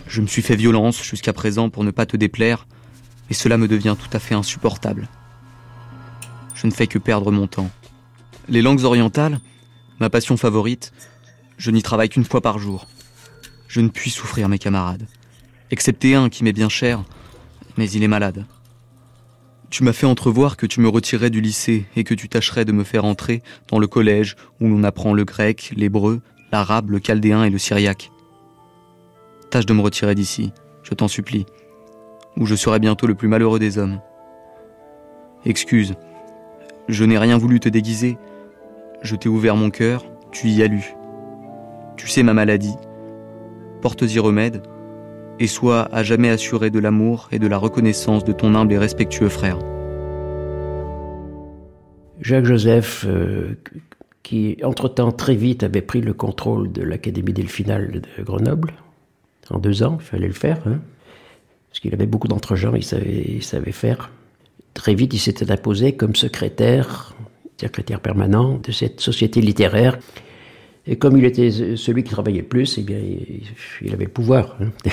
Je 0.07 0.21
me 0.21 0.27
suis 0.27 0.41
fait 0.41 0.55
violence 0.55 1.03
jusqu'à 1.03 1.33
présent 1.33 1.69
pour 1.69 1.83
ne 1.83 1.91
pas 1.91 2.05
te 2.05 2.15
déplaire, 2.15 2.67
et 3.29 3.33
cela 3.33 3.57
me 3.57 3.67
devient 3.67 3.97
tout 3.99 4.15
à 4.15 4.19
fait 4.19 4.35
insupportable. 4.35 5.09
Je 6.55 6.67
ne 6.67 6.71
fais 6.71 6.87
que 6.87 6.99
perdre 6.99 7.31
mon 7.31 7.47
temps. 7.47 7.69
Les 8.47 8.61
langues 8.61 8.85
orientales, 8.85 9.39
Ma 9.99 10.09
passion 10.09 10.37
favorite, 10.37 10.91
je 11.57 11.71
n'y 11.71 11.83
travaille 11.83 12.09
qu'une 12.09 12.25
fois 12.25 12.41
par 12.41 12.59
jour. 12.59 12.87
Je 13.67 13.81
ne 13.81 13.89
puis 13.89 14.09
souffrir 14.09 14.49
mes 14.49 14.59
camarades. 14.59 15.07
Excepté 15.71 16.15
un 16.15 16.29
qui 16.29 16.43
m'est 16.43 16.53
bien 16.53 16.69
cher, 16.69 17.03
mais 17.77 17.89
il 17.89 18.03
est 18.03 18.07
malade. 18.07 18.45
Tu 19.69 19.83
m'as 19.83 19.93
fait 19.93 20.05
entrevoir 20.05 20.57
que 20.57 20.67
tu 20.67 20.81
me 20.81 20.87
retirais 20.87 21.31
du 21.31 21.41
lycée 21.41 21.85
et 21.95 22.03
que 22.03 22.13
tu 22.13 22.29
tâcherais 22.29 22.65
de 22.65 22.71
me 22.71 22.83
faire 22.83 23.05
entrer 23.05 23.41
dans 23.69 23.79
le 23.79 23.87
collège 23.87 24.35
où 24.59 24.67
l'on 24.67 24.83
apprend 24.83 25.13
le 25.13 25.23
grec, 25.23 25.73
l'hébreu, 25.75 26.21
l'arabe, 26.51 26.91
le 26.91 26.99
chaldéen 26.99 27.43
et 27.43 27.49
le 27.49 27.57
syriaque. 27.57 28.11
Tâche 29.49 29.65
de 29.65 29.73
me 29.73 29.81
retirer 29.81 30.13
d'ici, 30.13 30.53
je 30.83 30.93
t'en 30.93 31.07
supplie, 31.07 31.47
ou 32.37 32.45
je 32.45 32.55
serai 32.55 32.79
bientôt 32.79 33.07
le 33.07 33.15
plus 33.15 33.27
malheureux 33.27 33.59
des 33.59 33.79
hommes. 33.79 33.99
Excuse, 35.45 35.95
je 36.87 37.03
n'ai 37.03 37.17
rien 37.17 37.37
voulu 37.37 37.59
te 37.59 37.69
déguiser, 37.69 38.17
je 39.03 39.15
t'ai 39.15 39.29
ouvert 39.29 39.55
mon 39.55 39.69
cœur, 39.69 40.05
tu 40.31 40.47
y 40.47 40.63
as 40.63 40.67
lu. 40.67 40.95
Tu 41.97 42.07
sais 42.07 42.23
ma 42.23 42.33
maladie. 42.33 42.75
Porte-y 43.81 44.17
remède, 44.17 44.63
et 45.39 45.47
sois 45.47 45.93
à 45.93 46.03
jamais 46.03 46.29
assuré 46.29 46.69
de 46.69 46.79
l'amour 46.79 47.27
et 47.31 47.39
de 47.39 47.47
la 47.47 47.57
reconnaissance 47.57 48.23
de 48.23 48.31
ton 48.31 48.55
humble 48.55 48.73
et 48.73 48.77
respectueux 48.77 49.29
frère. 49.29 49.59
Jacques 52.21 52.45
Joseph, 52.45 53.05
euh, 53.07 53.57
qui 54.23 54.57
entre-temps 54.63 55.11
très 55.11 55.35
vite 55.35 55.63
avait 55.63 55.81
pris 55.81 55.99
le 55.99 56.13
contrôle 56.13 56.71
de 56.71 56.81
l'Académie 56.81 57.33
Delphinale 57.33 58.01
de 58.01 58.23
Grenoble, 58.23 58.73
en 59.49 59.59
deux 59.59 59.83
ans, 59.83 59.97
il 59.99 60.05
fallait 60.05 60.27
le 60.27 60.33
faire, 60.33 60.61
hein, 60.65 60.79
parce 61.69 61.81
qu'il 61.81 61.93
avait 61.93 62.05
beaucoup 62.05 62.29
d'entre-gens, 62.29 62.73
il 62.75 62.83
savait, 62.83 63.25
il 63.27 63.43
savait 63.43 63.73
faire. 63.73 64.09
Très 64.73 64.95
vite, 64.95 65.13
il 65.13 65.19
s'était 65.19 65.51
imposé 65.51 65.95
comme 65.95 66.15
secrétaire 66.15 67.13
secrétaire 67.59 67.99
permanent 67.99 68.57
de 68.57 68.71
cette 68.71 69.01
société 69.01 69.41
littéraire. 69.41 69.97
Et 70.85 70.97
comme 70.97 71.17
il 71.17 71.25
était 71.25 71.49
celui 71.77 72.03
qui 72.03 72.11
travaillait 72.11 72.41
le 72.41 72.47
plus, 72.47 72.77
eh 72.77 72.81
bien, 72.81 72.99
il, 72.99 73.93
avait 73.93 74.05
le 74.05 74.11
pouvoir. 74.11 74.57
Hein. 74.61 74.71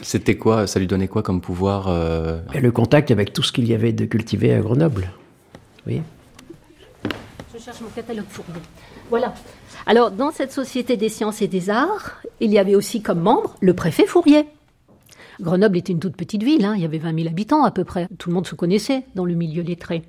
C'était 0.00 0.36
quoi 0.36 0.66
Ça 0.66 0.78
lui 0.78 0.86
donnait 0.86 1.08
quoi 1.08 1.22
comme 1.22 1.40
pouvoir 1.40 1.88
euh? 1.88 2.40
Le 2.54 2.70
contact 2.70 3.10
avec 3.10 3.32
tout 3.32 3.42
ce 3.42 3.52
qu'il 3.52 3.66
y 3.68 3.74
avait 3.74 3.92
de 3.92 4.04
cultivé 4.04 4.54
à 4.54 4.60
Grenoble. 4.60 5.10
Oui. 5.86 6.00
Je 7.52 7.58
cherche 7.60 7.80
mon 7.80 7.88
catalogue 7.88 8.24
fourni. 8.28 8.60
Voilà. 9.10 9.34
Alors, 9.86 10.10
dans 10.10 10.30
cette 10.30 10.52
société 10.52 10.96
des 10.96 11.08
sciences 11.08 11.42
et 11.42 11.48
des 11.48 11.68
arts, 11.68 12.22
il 12.40 12.52
y 12.52 12.58
avait 12.58 12.76
aussi 12.76 13.02
comme 13.02 13.20
membre 13.20 13.56
le 13.60 13.74
préfet 13.74 14.06
Fourier. 14.06 14.46
Grenoble 15.40 15.76
était 15.76 15.92
une 15.92 16.00
toute 16.00 16.16
petite 16.16 16.42
ville, 16.42 16.64
hein. 16.64 16.74
il 16.76 16.82
y 16.82 16.84
avait 16.84 16.98
20 16.98 17.14
000 17.14 17.28
habitants 17.28 17.64
à 17.64 17.70
peu 17.70 17.84
près. 17.84 18.08
Tout 18.18 18.30
le 18.30 18.34
monde 18.34 18.46
se 18.46 18.54
connaissait 18.54 19.04
dans 19.14 19.24
le 19.24 19.34
milieu 19.34 19.62
lettré. 19.62 20.02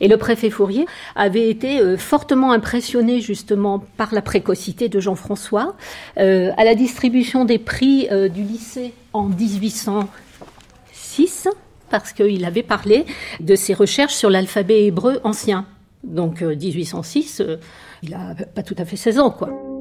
Et 0.00 0.08
le 0.08 0.16
préfet 0.16 0.50
Fourier 0.50 0.86
avait 1.14 1.48
été 1.48 1.80
euh, 1.80 1.96
fortement 1.96 2.50
impressionné 2.52 3.20
justement 3.20 3.84
par 3.96 4.12
la 4.12 4.22
précocité 4.22 4.88
de 4.88 5.00
Jean-François. 5.00 5.76
Euh, 6.18 6.50
à 6.56 6.64
la 6.64 6.74
distribution 6.74 7.44
des 7.44 7.58
prix 7.58 8.08
euh, 8.10 8.28
du 8.28 8.42
lycée 8.42 8.94
en 9.12 9.24
1806, 9.24 11.48
parce 11.90 12.12
qu'il 12.12 12.44
avait 12.44 12.62
parlé 12.62 13.04
de 13.40 13.54
ses 13.54 13.74
recherches 13.74 14.14
sur 14.14 14.30
l'alphabet 14.30 14.86
hébreu 14.86 15.20
ancien. 15.24 15.66
Donc 16.04 16.42
1806, 16.42 17.42
il 18.02 18.10
n'a 18.10 18.34
pas 18.34 18.62
tout 18.62 18.74
à 18.78 18.84
fait 18.84 18.96
16 18.96 19.18
ans, 19.20 19.30
quoi. 19.30 19.71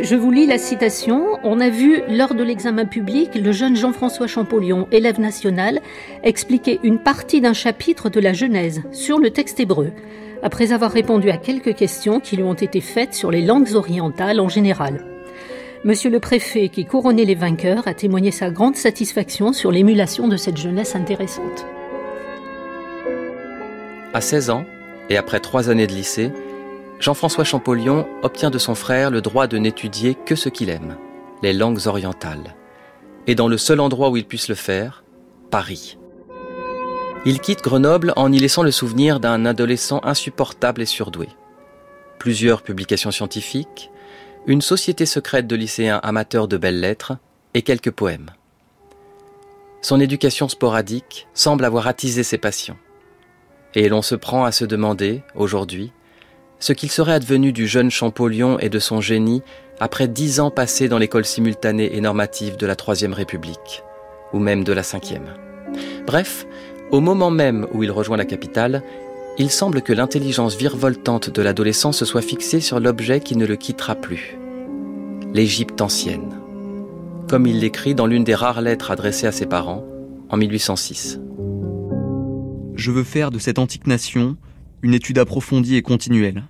Je 0.00 0.16
vous 0.16 0.30
lis 0.30 0.46
la 0.46 0.58
citation. 0.58 1.38
On 1.44 1.60
a 1.60 1.68
vu 1.68 2.02
lors 2.08 2.34
de 2.34 2.42
l'examen 2.42 2.86
public 2.86 3.34
le 3.34 3.52
jeune 3.52 3.76
Jean-François 3.76 4.26
Champollion, 4.26 4.88
élève 4.90 5.20
national, 5.20 5.80
expliquer 6.22 6.80
une 6.82 6.98
partie 6.98 7.40
d'un 7.40 7.52
chapitre 7.52 8.08
de 8.08 8.18
la 8.18 8.32
Genèse 8.32 8.82
sur 8.90 9.18
le 9.18 9.30
texte 9.30 9.60
hébreu, 9.60 9.92
après 10.42 10.72
avoir 10.72 10.90
répondu 10.90 11.30
à 11.30 11.36
quelques 11.36 11.74
questions 11.74 12.20
qui 12.20 12.36
lui 12.36 12.42
ont 12.42 12.54
été 12.54 12.80
faites 12.80 13.14
sur 13.14 13.30
les 13.30 13.42
langues 13.42 13.74
orientales 13.74 14.40
en 14.40 14.48
général. 14.48 15.04
Monsieur 15.84 16.10
le 16.10 16.20
préfet, 16.20 16.68
qui 16.68 16.84
couronnait 16.84 17.24
les 17.24 17.34
vainqueurs, 17.34 17.86
a 17.86 17.94
témoigné 17.94 18.30
sa 18.30 18.50
grande 18.50 18.76
satisfaction 18.76 19.52
sur 19.52 19.70
l'émulation 19.70 20.26
de 20.26 20.36
cette 20.36 20.56
jeunesse 20.56 20.96
intéressante. 20.96 21.66
À 24.14 24.20
16 24.20 24.50
ans, 24.50 24.64
et 25.10 25.16
après 25.16 25.40
trois 25.40 25.70
années 25.70 25.86
de 25.86 25.92
lycée, 25.92 26.30
Jean-François 27.02 27.42
Champollion 27.42 28.06
obtient 28.22 28.50
de 28.50 28.58
son 28.58 28.76
frère 28.76 29.10
le 29.10 29.20
droit 29.20 29.48
de 29.48 29.58
n'étudier 29.58 30.14
que 30.14 30.36
ce 30.36 30.48
qu'il 30.48 30.70
aime. 30.70 30.96
les 31.42 31.52
langues 31.52 31.88
orientales. 31.88 32.54
Et 33.26 33.34
dans 33.34 33.48
le 33.48 33.58
seul 33.58 33.80
endroit 33.80 34.10
où 34.10 34.16
il 34.16 34.24
puisse 34.24 34.46
le 34.46 34.54
faire, 34.54 35.02
Paris. 35.50 35.98
Il 37.24 37.40
quitte 37.40 37.60
Grenoble 37.60 38.12
en 38.14 38.30
y 38.30 38.38
laissant 38.38 38.62
le 38.62 38.70
souvenir 38.70 39.18
d'un 39.18 39.44
adolescent 39.44 40.00
insupportable 40.04 40.80
et 40.80 40.86
surdoué. 40.86 41.28
Plusieurs 42.20 42.62
publications 42.62 43.10
scientifiques, 43.10 43.90
une 44.46 44.62
société 44.62 45.04
secrète 45.04 45.48
de 45.48 45.56
lycéens 45.56 45.98
amateurs 46.04 46.46
de 46.46 46.56
belles 46.56 46.78
lettres 46.78 47.14
et 47.54 47.62
quelques 47.62 47.90
poèmes. 47.90 48.30
Son 49.80 49.98
éducation 49.98 50.48
sporadique 50.48 51.26
semble 51.34 51.64
avoir 51.64 51.88
attisé 51.88 52.22
ses 52.22 52.38
passions. 52.38 52.78
Et 53.74 53.88
l'on 53.88 54.02
se 54.02 54.14
prend 54.14 54.44
à 54.44 54.52
se 54.52 54.64
demander, 54.64 55.22
aujourd'hui, 55.34 55.92
ce 56.62 56.72
qu'il 56.72 56.92
serait 56.92 57.14
advenu 57.14 57.52
du 57.52 57.66
jeune 57.66 57.90
Champollion 57.90 58.56
et 58.60 58.68
de 58.68 58.78
son 58.78 59.00
génie 59.00 59.42
après 59.80 60.06
dix 60.06 60.38
ans 60.38 60.52
passés 60.52 60.88
dans 60.88 60.98
l'école 60.98 61.24
simultanée 61.24 61.96
et 61.96 62.00
normative 62.00 62.56
de 62.56 62.66
la 62.66 62.76
Troisième 62.76 63.14
République, 63.14 63.82
ou 64.32 64.38
même 64.38 64.62
de 64.62 64.72
la 64.72 64.84
Cinquième. 64.84 65.34
Bref, 66.06 66.46
au 66.92 67.00
moment 67.00 67.32
même 67.32 67.66
où 67.72 67.82
il 67.82 67.90
rejoint 67.90 68.16
la 68.16 68.24
capitale, 68.24 68.84
il 69.38 69.50
semble 69.50 69.82
que 69.82 69.92
l'intelligence 69.92 70.54
virevoltante 70.54 71.30
de 71.30 71.42
l'adolescent 71.42 71.90
se 71.90 72.04
soit 72.04 72.22
fixée 72.22 72.60
sur 72.60 72.78
l'objet 72.78 73.18
qui 73.18 73.34
ne 73.34 73.44
le 73.46 73.56
quittera 73.56 73.96
plus. 73.96 74.38
L'Égypte 75.34 75.80
ancienne. 75.80 76.38
Comme 77.28 77.48
il 77.48 77.58
l'écrit 77.58 77.96
dans 77.96 78.06
l'une 78.06 78.24
des 78.24 78.36
rares 78.36 78.60
lettres 78.60 78.92
adressées 78.92 79.26
à 79.26 79.32
ses 79.32 79.46
parents 79.46 79.84
en 80.28 80.36
1806. 80.36 81.18
Je 82.76 82.90
veux 82.92 83.04
faire 83.04 83.32
de 83.32 83.40
cette 83.40 83.58
antique 83.58 83.88
nation 83.88 84.36
une 84.82 84.94
étude 84.94 85.18
approfondie 85.18 85.76
et 85.76 85.82
continuelle. 85.82 86.44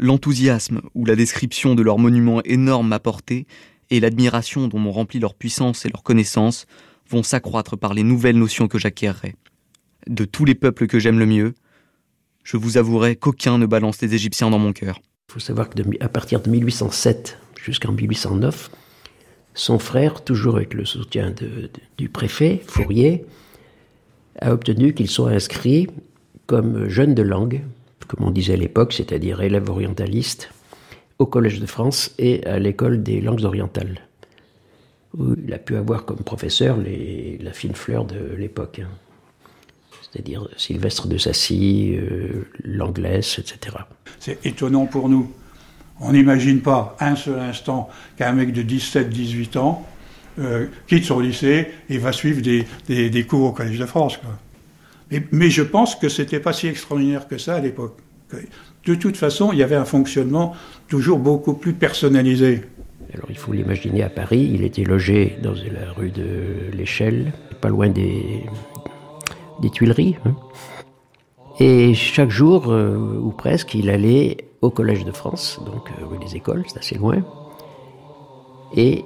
L'enthousiasme 0.00 0.80
ou 0.94 1.04
la 1.04 1.16
description 1.16 1.74
de 1.74 1.82
leurs 1.82 1.98
monuments 1.98 2.42
énormes 2.44 2.92
apportés 2.92 3.46
et 3.90 4.00
l'admiration 4.00 4.68
dont 4.68 4.78
m'ont 4.78 4.92
rempli 4.92 5.18
leur 5.20 5.34
puissance 5.34 5.86
et 5.86 5.88
leur 5.88 6.02
connaissance 6.02 6.66
vont 7.08 7.22
s'accroître 7.22 7.76
par 7.76 7.94
les 7.94 8.02
nouvelles 8.02 8.38
notions 8.38 8.68
que 8.68 8.78
j'acquerrai. 8.78 9.36
De 10.08 10.24
tous 10.24 10.44
les 10.44 10.54
peuples 10.54 10.86
que 10.86 10.98
j'aime 10.98 11.18
le 11.18 11.26
mieux, 11.26 11.54
je 12.42 12.56
vous 12.56 12.76
avouerai 12.76 13.16
qu'aucun 13.16 13.58
ne 13.58 13.66
balance 13.66 14.00
les 14.02 14.14
Égyptiens 14.14 14.50
dans 14.50 14.58
mon 14.58 14.72
cœur. 14.72 15.00
Il 15.28 15.34
faut 15.34 15.40
savoir 15.40 15.70
qu'à 15.70 16.08
partir 16.08 16.40
de 16.40 16.50
1807 16.50 17.38
jusqu'en 17.62 17.92
1809, 17.92 18.70
son 19.54 19.78
frère, 19.78 20.24
toujours 20.24 20.56
avec 20.56 20.74
le 20.74 20.84
soutien 20.84 21.32
du 21.96 22.08
préfet 22.08 22.62
Fourier, 22.66 23.24
a 24.40 24.52
obtenu 24.52 24.92
qu'il 24.92 25.08
soit 25.08 25.30
inscrit 25.30 25.86
comme 26.46 26.88
jeune 26.88 27.14
de 27.14 27.22
langue, 27.22 27.62
comme 28.06 28.26
on 28.26 28.30
disait 28.30 28.54
à 28.54 28.56
l'époque, 28.56 28.92
c'est-à-dire 28.92 29.42
élève 29.42 29.68
orientaliste, 29.70 30.50
au 31.18 31.26
Collège 31.26 31.60
de 31.60 31.66
France 31.66 32.14
et 32.18 32.44
à 32.46 32.58
l'école 32.58 33.02
des 33.02 33.20
langues 33.20 33.44
orientales, 33.44 34.00
où 35.16 35.34
il 35.46 35.52
a 35.52 35.58
pu 35.58 35.76
avoir 35.76 36.04
comme 36.04 36.18
professeur 36.18 36.76
la 36.76 37.52
fine 37.52 37.74
fleur 37.74 38.04
de 38.04 38.34
l'époque. 38.36 38.80
Hein 38.80 38.88
c'est-à-dire 40.14 40.48
Sylvestre 40.56 41.08
de 41.08 41.18
Sassy, 41.18 41.96
euh, 41.96 42.46
l'Anglaise, 42.62 43.36
etc. 43.38 43.76
C'est 44.20 44.44
étonnant 44.46 44.86
pour 44.86 45.08
nous. 45.08 45.32
On 46.00 46.12
n'imagine 46.12 46.60
pas 46.60 46.96
un 47.00 47.16
seul 47.16 47.38
instant 47.40 47.88
qu'un 48.16 48.32
mec 48.32 48.52
de 48.52 48.62
17-18 48.62 49.58
ans 49.58 49.86
euh, 50.38 50.66
quitte 50.86 51.04
son 51.04 51.20
lycée 51.20 51.68
et 51.88 51.98
va 51.98 52.12
suivre 52.12 52.42
des, 52.42 53.26
cours 53.26 53.48
au 53.48 53.52
Collège 53.52 53.78
de 53.78 53.86
France. 53.86 54.18
Mais, 55.32 55.50
je 55.50 55.62
pense 55.62 55.94
que 55.94 56.08
c'était 56.08 56.40
pas 56.40 56.52
si 56.52 56.66
extraordinaire 56.66 57.28
que 57.28 57.38
ça 57.38 57.56
à 57.56 57.60
l'époque. 57.60 57.96
De 58.86 58.94
toute 58.94 59.16
façon, 59.16 59.52
il 59.52 59.58
y 59.58 59.62
avait 59.62 59.76
un 59.76 59.84
fonctionnement 59.84 60.54
toujours 60.88 61.18
beaucoup 61.18 61.54
plus 61.54 61.72
personnalisé. 61.72 62.62
Alors 63.12 63.26
il 63.30 63.38
faut 63.38 63.52
l'imaginer 63.52 64.02
à 64.02 64.08
Paris, 64.08 64.50
il 64.52 64.64
était 64.64 64.82
logé 64.82 65.38
dans 65.40 65.52
la 65.52 65.92
rue 65.92 66.10
de 66.10 66.76
l'Échelle, 66.76 67.32
pas 67.60 67.68
loin 67.68 67.88
des, 67.88 68.44
Tuileries. 69.72 70.16
Hein. 70.26 70.34
Et 71.60 71.94
chaque 71.94 72.30
jour, 72.30 72.72
euh, 72.72 73.20
ou 73.22 73.30
presque, 73.30 73.74
il 73.74 73.88
allait 73.88 74.48
au 74.62 74.70
Collège 74.70 75.04
de 75.04 75.12
France, 75.12 75.60
donc 75.64 75.90
euh, 75.90 76.06
rue 76.06 76.18
des 76.18 76.34
Écoles, 76.34 76.64
c'est 76.66 76.78
assez 76.78 76.96
loin, 76.96 77.24
et 78.74 79.04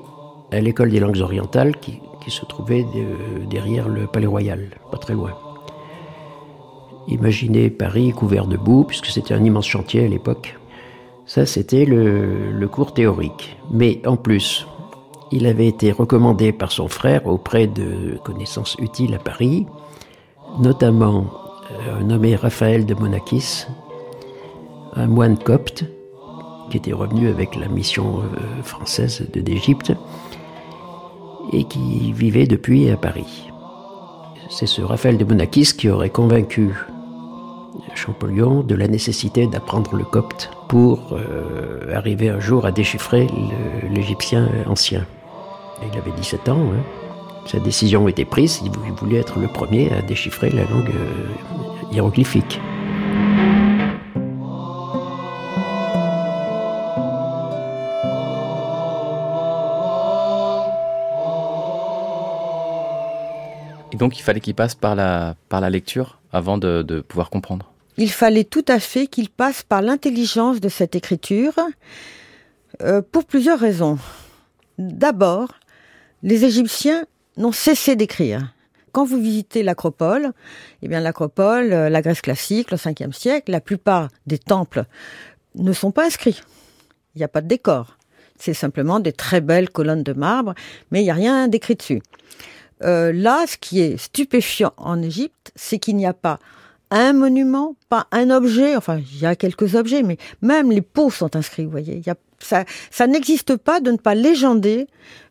à 0.51 0.61
l'école 0.61 0.91
des 0.91 1.01
langues 1.01 1.21
orientales 1.21 1.77
qui, 1.77 2.01
se 2.29 2.45
trouvait 2.45 2.85
derrière 3.49 3.89
le 3.89 4.07
Palais 4.07 4.27
Royal, 4.27 4.69
pas 4.91 4.99
très 4.99 5.15
loin. 5.15 5.33
Imaginez 7.09 7.71
Paris 7.71 8.13
couvert 8.13 8.47
de 8.47 8.59
boue, 8.59 8.85
puisque 8.85 9.07
c'était 9.07 9.33
un 9.33 9.43
immense 9.43 9.67
chantier 9.67 10.05
à 10.05 10.09
l'époque. 10.09 10.59
Ça, 11.25 11.47
c'était 11.47 11.87
le, 11.87 12.69
cours 12.69 12.93
théorique. 12.93 13.57
Mais 13.71 14.01
en 14.07 14.17
plus, 14.17 14.67
il 15.33 15.47
avait 15.47 15.67
été 15.67 15.91
recommandé 15.91 16.53
par 16.53 16.71
son 16.71 16.89
frère 16.89 17.27
auprès 17.27 17.67
de 17.67 18.19
connaissances 18.25 18.77
utiles 18.79 19.15
à 19.15 19.19
Paris, 19.19 19.67
notamment 20.59 21.27
euh, 21.71 22.01
nommé 22.03 22.37
Raphaël 22.37 22.85
de 22.85 22.95
Monakis, 22.95 23.67
un 24.95 25.07
moine 25.07 25.39
copte 25.39 25.85
qui 26.71 26.77
était 26.77 26.93
revenu 26.93 27.29
avec 27.29 27.57
la 27.57 27.69
mission 27.69 28.21
euh, 28.21 28.63
française 28.63 29.27
d'Égypte 29.33 29.93
et 31.53 31.65
qui 31.65 32.13
vivait 32.13 32.47
depuis 32.47 32.91
à 32.91 32.99
Paris. 32.99 33.51
C'est 34.51 34.67
ce 34.67 34.83
Raphaël 34.83 35.19
de 35.19 35.25
Monakis 35.25 35.75
qui 35.77 35.89
aurait 35.89 36.11
convaincu 36.11 36.75
Champollion 37.99 38.63
de 38.63 38.75
la 38.75 38.87
nécessité 38.87 39.47
d'apprendre 39.47 39.97
le 39.97 40.05
copte 40.05 40.51
pour 40.69 41.13
euh, 41.13 41.95
arriver 41.95 42.29
un 42.29 42.39
jour 42.39 42.65
à 42.65 42.71
déchiffrer 42.71 43.27
l'égyptien 43.91 44.49
ancien. 44.67 45.05
il 45.83 45.99
avait 45.99 46.13
17 46.17 46.49
ans. 46.49 46.71
Hein. 46.73 46.83
Sa 47.47 47.59
décision 47.59 48.07
était 48.09 48.25
prise, 48.25 48.61
il 48.65 48.71
voulait 48.93 49.19
être 49.19 49.39
le 49.39 49.49
premier 49.49 49.91
à 49.93 50.03
déchiffrer 50.03 50.51
la 50.51 50.63
langue 50.65 50.91
euh, 50.91 51.93
hiéroglyphique. 51.93 52.61
Et 63.93 63.97
donc 63.97 64.19
il 64.19 64.23
fallait 64.23 64.41
qu'il 64.41 64.55
passe 64.55 64.75
par 64.77 64.95
la, 64.95 65.35
par 65.49 65.61
la 65.61 65.71
lecture 65.71 66.19
avant 66.33 66.59
de, 66.59 67.01
pouvoir 67.09 67.31
comprendre 67.31 67.73
Il 68.01 68.13
fallait 68.13 68.45
tout 68.45 68.65
à 68.69 68.79
fait 68.79 69.09
qu'il 69.09 69.29
passe 69.29 69.65
par 69.65 69.83
l'intelligence 69.83 70.61
de 70.61 70.69
cette 70.69 70.95
écriture 70.95 71.55
euh, 72.81 73.03
pour 73.03 73.25
plusieurs 73.25 73.59
raisons. 73.59 73.99
D'abord, 74.79 75.49
les 76.23 76.45
Égyptiens 76.45 77.07
n'ont 77.37 77.51
cessé 77.51 77.97
d'écrire. 77.97 78.55
Quand 78.93 79.05
vous 79.05 79.21
visitez 79.21 79.65
l'acropole, 79.65 80.31
eh 80.83 80.89
bien 80.89 81.01
l'acropole, 81.01 81.73
euh, 81.73 81.89
la 81.89 82.01
Grèce 82.01 82.21
classique, 82.21 82.71
le 82.71 82.77
5e 82.77 83.13
siècle, 83.13 83.51
la 83.51 83.61
plupart 83.61 84.09
des 84.29 84.39
temples 84.39 84.85
ne 85.57 85.73
sont 85.73 85.91
pas 85.91 86.07
inscrits. 86.07 86.41
Il 87.17 87.19
n'y 87.19 87.25
a 87.25 87.29
pas 87.29 87.41
de 87.41 87.49
décor. 87.49 87.99
C'est 88.39 88.55
simplement 88.55 89.01
des 89.01 89.13
très 89.13 89.41
belles 89.41 89.71
colonnes 89.71 90.05
de 90.05 90.13
marbre, 90.13 90.55
mais 90.93 91.01
il 91.01 91.05
n'y 91.05 91.11
a 91.11 91.15
rien 91.15 91.49
d'écrit 91.49 91.75
dessus. 91.75 92.01
Euh, 92.85 93.13
là, 93.13 93.45
ce 93.49 93.57
qui 93.57 93.81
est 93.81 93.97
stupéfiant 93.97 94.73
en 94.77 95.03
Égypte, 95.03 95.51
c'est 95.57 95.81
qu'il 95.81 95.97
n'y 95.97 96.07
a 96.07 96.15
pas 96.15 96.39
un 96.91 97.13
monument, 97.13 97.77
pas 97.89 98.07
un 98.13 98.31
objet, 98.31 98.77
enfin 98.77 98.99
il 98.99 99.21
y 99.21 99.27
a 99.27 99.37
quelques 99.37 99.75
objets, 99.75 100.03
mais 100.03 100.17
même 100.43 100.71
les 100.71 100.83
pots 100.83 101.11
sont 101.11 101.37
inscrits, 101.37 101.65
vous 101.65 101.71
voyez. 101.71 101.97
Il 101.97 102.07
y 102.07 102.11
a 102.11 102.17
ça, 102.41 102.65
ça 102.91 103.07
n'existe 103.07 103.57
pas 103.57 103.81
de 103.81 103.91
ne 103.91 103.97
pas 103.97 104.15
légender 104.15 104.87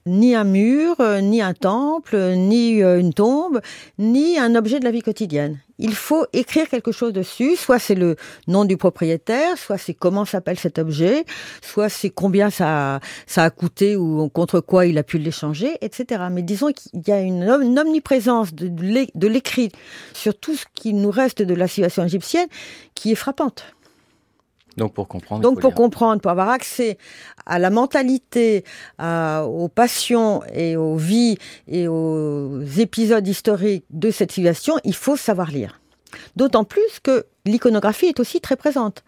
ni 0.07 0.35
un 0.35 0.45
mur, 0.45 0.95
euh, 0.99 1.19
ni 1.21 1.41
un 1.41 1.53
temple, 1.53 2.17
ni 2.35 2.81
euh, 2.81 2.99
une 2.99 3.13
tombe, 3.13 3.61
ni 3.99 4.39
un 4.39 4.55
objet 4.55 4.79
de 4.79 4.85
la 4.85 4.91
vie 4.91 5.01
quotidienne. 5.01 5.59
Il 5.79 5.93
faut 5.93 6.25
écrire 6.33 6.67
quelque 6.69 6.91
chose 6.91 7.13
dessus, 7.13 7.55
soit 7.55 7.77
c'est 7.77 7.93
le 7.93 8.15
nom 8.47 8.65
du 8.65 8.77
propriétaire, 8.77 9.57
soit 9.57 9.77
c'est 9.77 9.93
comment 9.93 10.25
s'appelle 10.25 10.57
cet 10.57 10.79
objet, 10.79 11.25
soit 11.61 11.89
c'est 11.89 12.09
combien 12.09 12.49
ça, 12.49 12.99
ça 13.27 13.43
a 13.43 13.49
coûté 13.51 13.95
ou 13.95 14.27
contre 14.29 14.59
quoi 14.59 14.87
il 14.87 14.97
a 14.97 15.03
pu 15.03 15.19
l'échanger, 15.19 15.77
etc. 15.81 16.23
Mais 16.31 16.41
disons 16.41 16.71
qu'il 16.71 17.03
y 17.05 17.11
a 17.11 17.19
une, 17.19 17.47
omniprésence 17.77 18.55
de 18.55 19.27
l'écrit 19.27 19.71
sur 20.13 20.37
tout 20.39 20.55
ce 20.55 20.65
qui 20.73 20.93
nous 20.93 21.11
reste 21.11 21.43
de 21.43 21.53
la 21.53 21.67
civilisation 21.67 22.05
égyptienne 22.05 22.47
qui 22.95 23.11
est 23.11 23.15
frappante. 23.15 23.65
Donc 24.77 24.93
pour 24.93 25.07
comprendre. 25.07 25.41
Donc 25.41 25.59
pour 25.59 25.73
comprendre, 25.73 26.21
pour 26.21 26.31
avoir 26.31 26.49
accès 26.49 26.97
à 27.45 27.59
la 27.59 27.69
mentalité, 27.69 28.63
aux 28.99 29.69
passions 29.73 30.43
et 30.53 30.75
aux 30.77 30.95
vies 30.95 31.37
et 31.67 31.87
aux 31.87 32.61
épisodes 32.77 33.27
historiques 33.27 33.85
de 33.89 34.11
cette 34.11 34.31
civilisation, 34.31 34.75
il 34.83 34.95
faut 34.95 35.17
savoir 35.17 35.51
lire. 35.51 35.79
D'autant 36.35 36.63
plus 36.63 36.99
que 37.01 37.25
l'iconographie 37.45 38.07
est 38.07 38.19
aussi 38.19 38.39
très 38.39 38.55
présente. 38.55 39.03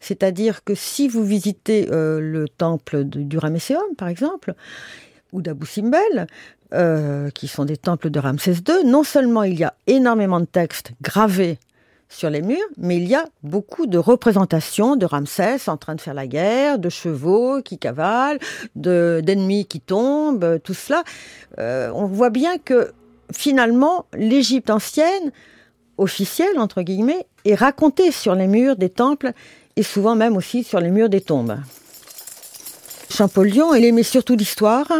C'est-à-dire 0.00 0.64
que 0.64 0.74
si 0.74 1.08
vous 1.08 1.24
visitez 1.24 1.88
euh, 1.90 2.18
le 2.20 2.48
temple 2.48 3.04
du 3.04 3.38
Ramesséum, 3.38 3.94
par 3.96 4.08
exemple, 4.08 4.54
ou 5.32 5.40
d'Abou 5.40 5.64
Simbel, 5.64 6.26
euh, 6.74 7.30
qui 7.30 7.48
sont 7.48 7.64
des 7.64 7.76
temples 7.76 8.10
de 8.10 8.18
Ramsès 8.18 8.54
II, 8.68 8.84
non 8.84 9.04
seulement 9.04 9.44
il 9.44 9.58
y 9.58 9.64
a 9.64 9.74
énormément 9.86 10.40
de 10.40 10.46
textes 10.46 10.92
gravés 11.00 11.58
sur 12.12 12.30
les 12.30 12.42
murs, 12.42 12.58
mais 12.76 12.98
il 12.98 13.08
y 13.08 13.14
a 13.14 13.24
beaucoup 13.42 13.86
de 13.86 13.98
représentations 13.98 14.96
de 14.96 15.06
Ramsès 15.06 15.68
en 15.68 15.76
train 15.76 15.94
de 15.94 16.00
faire 16.00 16.14
la 16.14 16.26
guerre, 16.26 16.78
de 16.78 16.88
chevaux 16.88 17.62
qui 17.62 17.78
cavalent, 17.78 18.38
d'ennemis 18.76 19.64
qui 19.64 19.80
tombent, 19.80 20.60
tout 20.62 20.74
cela. 20.74 21.04
Euh, 21.58 21.90
on 21.94 22.04
voit 22.04 22.30
bien 22.30 22.58
que 22.58 22.92
finalement, 23.32 24.06
l'Égypte 24.14 24.70
ancienne, 24.70 25.32
officielle 25.96 26.58
entre 26.58 26.82
guillemets, 26.82 27.26
est 27.44 27.54
racontée 27.54 28.12
sur 28.12 28.34
les 28.34 28.46
murs 28.46 28.76
des 28.76 28.90
temples 28.90 29.32
et 29.76 29.82
souvent 29.82 30.14
même 30.14 30.36
aussi 30.36 30.64
sur 30.64 30.80
les 30.80 30.90
murs 30.90 31.08
des 31.08 31.22
tombes. 31.22 31.56
Champollion, 33.10 33.74
il 33.74 33.84
aimait 33.84 34.02
surtout 34.02 34.36
l'histoire 34.36 34.90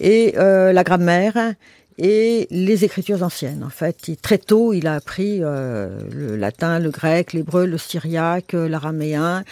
et 0.00 0.34
euh, 0.38 0.72
la 0.72 0.84
grammaire 0.84 1.54
et 2.02 2.48
les 2.50 2.84
écritures 2.86 3.22
anciennes. 3.22 3.62
En 3.62 3.68
fait, 3.68 4.10
très 4.22 4.38
tôt, 4.38 4.72
il 4.72 4.86
a 4.86 4.94
appris 4.94 5.40
euh, 5.42 6.00
le 6.10 6.34
latin, 6.34 6.78
le 6.78 6.88
grec, 6.90 7.34
l'hébreu, 7.34 7.66
le 7.66 7.76
syriaque, 7.76 8.54
l'araméen, 8.54 9.44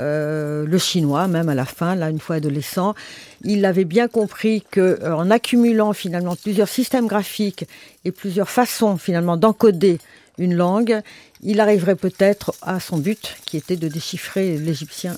euh, 0.00 0.64
le 0.64 0.78
chinois, 0.78 1.26
même 1.26 1.48
à 1.48 1.56
la 1.56 1.64
fin, 1.64 1.96
là, 1.96 2.08
une 2.08 2.20
fois 2.20 2.36
adolescent. 2.36 2.94
Il 3.42 3.64
avait 3.64 3.84
bien 3.84 4.06
compris 4.06 4.62
que, 4.70 5.00
euh, 5.02 5.16
en 5.16 5.28
accumulant 5.32 5.92
finalement 5.92 6.36
plusieurs 6.36 6.68
systèmes 6.68 7.08
graphiques 7.08 7.66
et 8.04 8.12
plusieurs 8.12 8.48
façons 8.48 8.96
finalement 8.96 9.36
d'encoder 9.36 9.98
une 10.38 10.54
langue, 10.54 11.00
il 11.42 11.58
arriverait 11.58 11.96
peut-être 11.96 12.54
à 12.62 12.78
son 12.78 12.98
but, 12.98 13.36
qui 13.44 13.56
était 13.56 13.76
de 13.76 13.88
déchiffrer 13.88 14.56
l'égyptien 14.56 15.16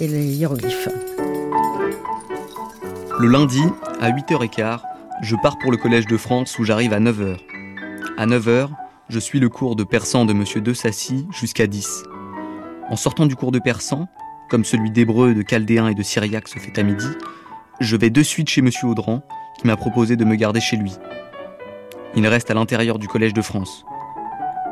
et 0.00 0.08
les 0.08 0.24
hiéroglyphes. 0.24 0.88
Le 3.18 3.26
lundi, 3.26 3.60
à 4.00 4.10
8h15, 4.10 4.80
je 5.22 5.36
pars 5.36 5.58
pour 5.58 5.70
le 5.70 5.76
Collège 5.76 6.06
de 6.06 6.16
France 6.16 6.58
où 6.58 6.64
j'arrive 6.64 6.92
à 6.92 7.00
9h. 7.00 7.36
À 8.16 8.26
9h, 8.26 8.68
je 9.08 9.18
suis 9.18 9.38
le 9.38 9.48
cours 9.48 9.76
de 9.76 9.84
persan 9.84 10.24
de 10.24 10.32
M. 10.32 10.44
De 10.62 10.72
Sassy 10.72 11.26
jusqu'à 11.30 11.66
10. 11.66 12.04
En 12.88 12.96
sortant 12.96 13.26
du 13.26 13.36
cours 13.36 13.52
de 13.52 13.58
persan, 13.58 14.08
comme 14.48 14.64
celui 14.64 14.90
d'hébreu, 14.90 15.34
de 15.34 15.44
chaldéen 15.48 15.88
et 15.88 15.94
de 15.94 16.02
syriaque 16.02 16.48
se 16.48 16.58
fait 16.58 16.78
à 16.78 16.82
midi, 16.82 17.06
je 17.80 17.96
vais 17.96 18.10
de 18.10 18.22
suite 18.22 18.48
chez 18.48 18.60
M. 18.60 18.70
Audran, 18.84 19.22
qui 19.58 19.66
m'a 19.66 19.76
proposé 19.76 20.16
de 20.16 20.24
me 20.24 20.36
garder 20.36 20.60
chez 20.60 20.76
lui. 20.76 20.94
Il 22.16 22.26
reste 22.26 22.50
à 22.50 22.54
l'intérieur 22.54 22.98
du 22.98 23.06
Collège 23.06 23.34
de 23.34 23.42
France. 23.42 23.84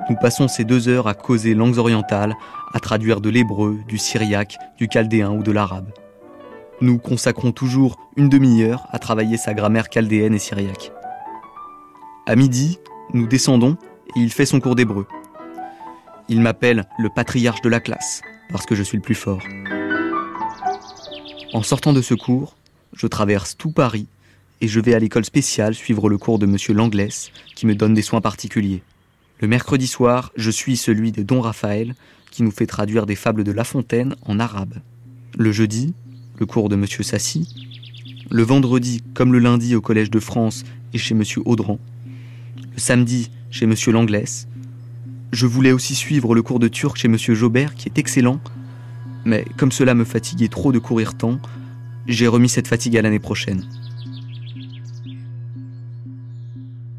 Nous 0.08 0.16
passons 0.16 0.48
ces 0.48 0.64
deux 0.64 0.88
heures 0.88 1.08
à 1.08 1.14
causer 1.14 1.54
langues 1.54 1.76
orientales, 1.76 2.34
à 2.72 2.80
traduire 2.80 3.20
de 3.20 3.28
l'hébreu, 3.28 3.80
du 3.86 3.98
syriaque, 3.98 4.56
du 4.78 4.88
chaldéen 4.90 5.30
ou 5.30 5.42
de 5.42 5.52
l'arabe. 5.52 5.90
Nous 6.80 6.98
consacrons 6.98 7.50
toujours 7.50 7.98
une 8.16 8.28
demi-heure 8.28 8.86
à 8.90 9.00
travailler 9.00 9.36
sa 9.36 9.52
grammaire 9.52 9.88
chaldéenne 9.90 10.34
et 10.34 10.38
syriaque. 10.38 10.92
À 12.24 12.36
midi, 12.36 12.78
nous 13.12 13.26
descendons 13.26 13.76
et 14.14 14.20
il 14.20 14.32
fait 14.32 14.46
son 14.46 14.60
cours 14.60 14.76
d'hébreu. 14.76 15.06
Il 16.28 16.40
m'appelle 16.40 16.86
le 16.98 17.08
patriarche 17.08 17.62
de 17.62 17.68
la 17.68 17.80
classe, 17.80 18.22
parce 18.50 18.64
que 18.64 18.76
je 18.76 18.84
suis 18.84 18.96
le 18.96 19.02
plus 19.02 19.16
fort. 19.16 19.42
En 21.52 21.62
sortant 21.62 21.92
de 21.92 22.02
ce 22.02 22.14
cours, 22.14 22.54
je 22.92 23.08
traverse 23.08 23.56
tout 23.56 23.72
Paris 23.72 24.06
et 24.60 24.68
je 24.68 24.78
vais 24.78 24.94
à 24.94 25.00
l'école 25.00 25.24
spéciale 25.24 25.74
suivre 25.74 26.08
le 26.08 26.18
cours 26.18 26.38
de 26.38 26.46
Monsieur 26.46 26.74
Langlès, 26.74 27.32
qui 27.56 27.66
me 27.66 27.74
donne 27.74 27.94
des 27.94 28.02
soins 28.02 28.20
particuliers. 28.20 28.82
Le 29.40 29.48
mercredi 29.48 29.88
soir, 29.88 30.30
je 30.36 30.50
suis 30.50 30.76
celui 30.76 31.10
de 31.10 31.22
Don 31.22 31.40
Raphaël, 31.40 31.94
qui 32.30 32.44
nous 32.44 32.50
fait 32.52 32.66
traduire 32.66 33.06
des 33.06 33.16
fables 33.16 33.42
de 33.42 33.52
La 33.52 33.64
Fontaine 33.64 34.14
en 34.26 34.38
arabe. 34.38 34.74
Le 35.36 35.50
jeudi, 35.50 35.94
le 36.38 36.46
cours 36.46 36.68
de 36.68 36.76
M. 36.76 36.86
Sassy, 36.86 37.48
le 38.30 38.42
vendredi, 38.42 39.02
comme 39.14 39.32
le 39.32 39.38
lundi, 39.38 39.74
au 39.74 39.80
Collège 39.80 40.10
de 40.10 40.20
France 40.20 40.64
et 40.92 40.98
chez 40.98 41.14
M. 41.14 41.22
Audran, 41.44 41.78
le 42.56 42.78
samedi, 42.78 43.30
chez 43.50 43.64
M. 43.64 43.74
Langlès. 43.88 44.48
Je 45.32 45.46
voulais 45.46 45.72
aussi 45.72 45.94
suivre 45.94 46.34
le 46.34 46.42
cours 46.42 46.58
de 46.58 46.68
turc 46.68 46.96
chez 46.96 47.08
M. 47.08 47.16
Jobert, 47.18 47.74
qui 47.74 47.88
est 47.88 47.98
excellent, 47.98 48.40
mais 49.24 49.44
comme 49.56 49.72
cela 49.72 49.94
me 49.94 50.04
fatiguait 50.04 50.48
trop 50.48 50.72
de 50.72 50.78
courir 50.78 51.16
tant, 51.16 51.38
j'ai 52.06 52.26
remis 52.26 52.48
cette 52.48 52.68
fatigue 52.68 52.96
à 52.96 53.02
l'année 53.02 53.18
prochaine. 53.18 53.64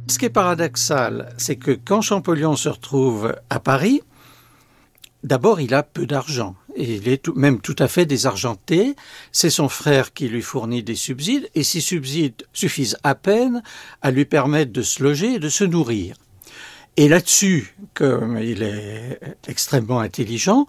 Ce 0.08 0.18
qui 0.18 0.26
est 0.26 0.30
paradoxal, 0.30 1.34
c'est 1.38 1.56
que 1.56 1.72
quand 1.72 2.02
Champollion 2.02 2.56
se 2.56 2.70
retrouve 2.70 3.36
à 3.50 3.60
Paris, 3.60 4.02
d'abord 5.24 5.62
il 5.62 5.74
a 5.74 5.84
peu 5.84 6.06
d'argent 6.06 6.56
il 6.80 7.07
est 7.07 7.27
même 7.36 7.59
tout 7.59 7.75
à 7.80 7.88
fait 7.88 8.05
désargenté. 8.05 8.95
C'est 9.32 9.49
son 9.49 9.69
frère 9.69 10.13
qui 10.13 10.27
lui 10.27 10.41
fournit 10.41 10.84
des 10.84 10.95
subsides, 10.95 11.49
et 11.55 11.63
ces 11.63 11.82
subsides 11.82 12.45
suffisent 12.53 12.97
à 13.03 13.15
peine 13.15 13.61
à 14.01 14.11
lui 14.11 14.25
permettre 14.25 14.71
de 14.71 14.82
se 14.82 15.03
loger 15.03 15.36
et 15.36 15.39
de 15.39 15.49
se 15.49 15.63
nourrir. 15.63 16.15
Et 16.97 17.07
là-dessus, 17.07 17.75
comme 17.93 18.38
il 18.38 18.63
est 18.63 19.19
extrêmement 19.47 19.99
intelligent, 19.99 20.67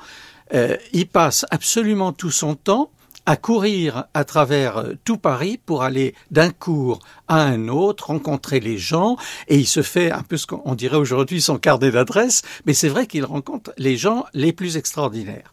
euh, 0.55 0.77
il 0.93 1.07
passe 1.09 1.47
absolument 1.51 2.13
tout 2.13 2.31
son 2.31 2.55
temps 2.55 2.91
à 3.27 3.37
courir 3.37 4.05
à 4.15 4.25
travers 4.25 4.85
tout 5.05 5.19
Paris 5.19 5.61
pour 5.65 5.83
aller 5.83 6.15
d'un 6.31 6.51
cours 6.51 7.01
à 7.29 7.43
un 7.43 7.69
autre, 7.69 8.09
rencontrer 8.09 8.61
les 8.61 8.79
gens, 8.79 9.17
et 9.49 9.59
il 9.59 9.67
se 9.67 9.83
fait 9.83 10.11
un 10.11 10.23
peu 10.23 10.37
ce 10.37 10.47
qu'on 10.47 10.75
dirait 10.75 10.97
aujourd'hui 10.97 11.41
son 11.41 11.59
carnet 11.59 11.91
d'adresse, 11.91 12.43
mais 12.67 12.75
c'est 12.75 12.89
vrai 12.89 13.07
qu'il 13.07 13.25
rencontre 13.25 13.73
les 13.79 13.97
gens 13.97 14.25
les 14.35 14.53
plus 14.53 14.77
extraordinaires. 14.77 15.51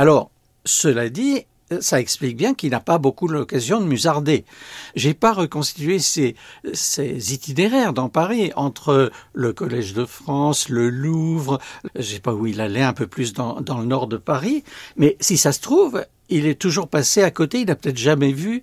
Alors, 0.00 0.30
cela 0.64 1.08
dit, 1.08 1.44
ça 1.80 2.00
explique 2.00 2.36
bien 2.36 2.54
qu'il 2.54 2.70
n'a 2.70 2.78
pas 2.78 2.98
beaucoup 2.98 3.26
l'occasion 3.26 3.80
de 3.80 3.86
musarder. 3.86 4.44
J'ai 4.94 5.12
pas 5.12 5.32
reconstitué 5.32 5.98
ses, 5.98 6.36
itinéraires 7.32 7.92
dans 7.92 8.08
Paris 8.08 8.52
entre 8.54 9.10
le 9.34 9.52
Collège 9.52 9.94
de 9.94 10.04
France, 10.04 10.68
le 10.68 10.88
Louvre, 10.88 11.58
je 11.96 12.02
sais 12.02 12.20
pas 12.20 12.32
où 12.32 12.46
il 12.46 12.60
allait 12.60 12.82
un 12.82 12.92
peu 12.92 13.08
plus 13.08 13.32
dans 13.32 13.78
le 13.78 13.84
nord 13.84 14.06
de 14.06 14.16
Paris, 14.16 14.62
mais 14.96 15.16
si 15.20 15.36
ça 15.36 15.50
se 15.50 15.60
trouve, 15.60 16.06
il 16.28 16.46
est 16.46 16.60
toujours 16.60 16.88
passé 16.88 17.22
à 17.24 17.32
côté, 17.32 17.60
il 17.60 17.66
n'a 17.66 17.74
peut-être 17.74 17.98
jamais 17.98 18.32
vu 18.32 18.62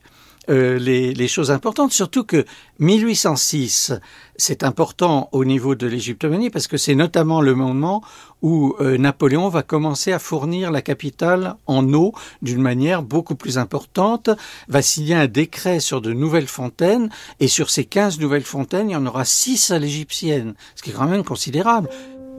euh, 0.50 0.78
les, 0.78 1.28
choses 1.28 1.52
importantes, 1.52 1.92
surtout 1.92 2.24
que 2.24 2.46
1806, 2.80 3.94
c'est 4.36 4.64
important 4.64 5.30
au 5.32 5.44
niveau 5.46 5.76
de 5.76 5.88
l'égyptomanie 5.88 6.50
parce 6.50 6.68
que 6.68 6.78
c'est 6.78 6.96
notamment 6.96 7.42
le 7.42 7.56
moment 7.56 8.04
où 8.42 8.76
euh, 8.80 8.98
Napoléon 8.98 9.50
va 9.50 9.64
commencer 9.64 10.12
à 10.12 10.20
fournir 10.20 10.72
la 10.72 10.82
capitale 10.82 11.56
en 11.66 11.92
eau 11.94 12.14
d'une 12.42 12.62
manière 12.62 13.02
beaucoup 13.02 13.36
plus 13.36 13.58
importante, 13.58 14.30
va 14.68 14.82
signer 14.82 15.16
un 15.16 15.28
décret 15.28 15.80
sur 15.80 16.02
de 16.02 16.14
nouvelles 16.14 16.48
fontaines, 16.48 17.10
et 17.40 17.48
sur 17.48 17.70
ces 17.70 17.86
15 17.86 18.20
nouvelles 18.20 18.44
fontaines, 18.44 18.90
il 18.90 18.94
y 18.94 18.98
en 18.98 19.06
aura 19.06 19.26
6 19.26 19.72
à 19.72 19.80
l'égyptienne, 19.80 20.54
ce 20.76 20.84
qui 20.84 20.92
est 20.92 20.94
quand 20.94 21.08
même 21.08 21.24
considérable. 21.24 21.90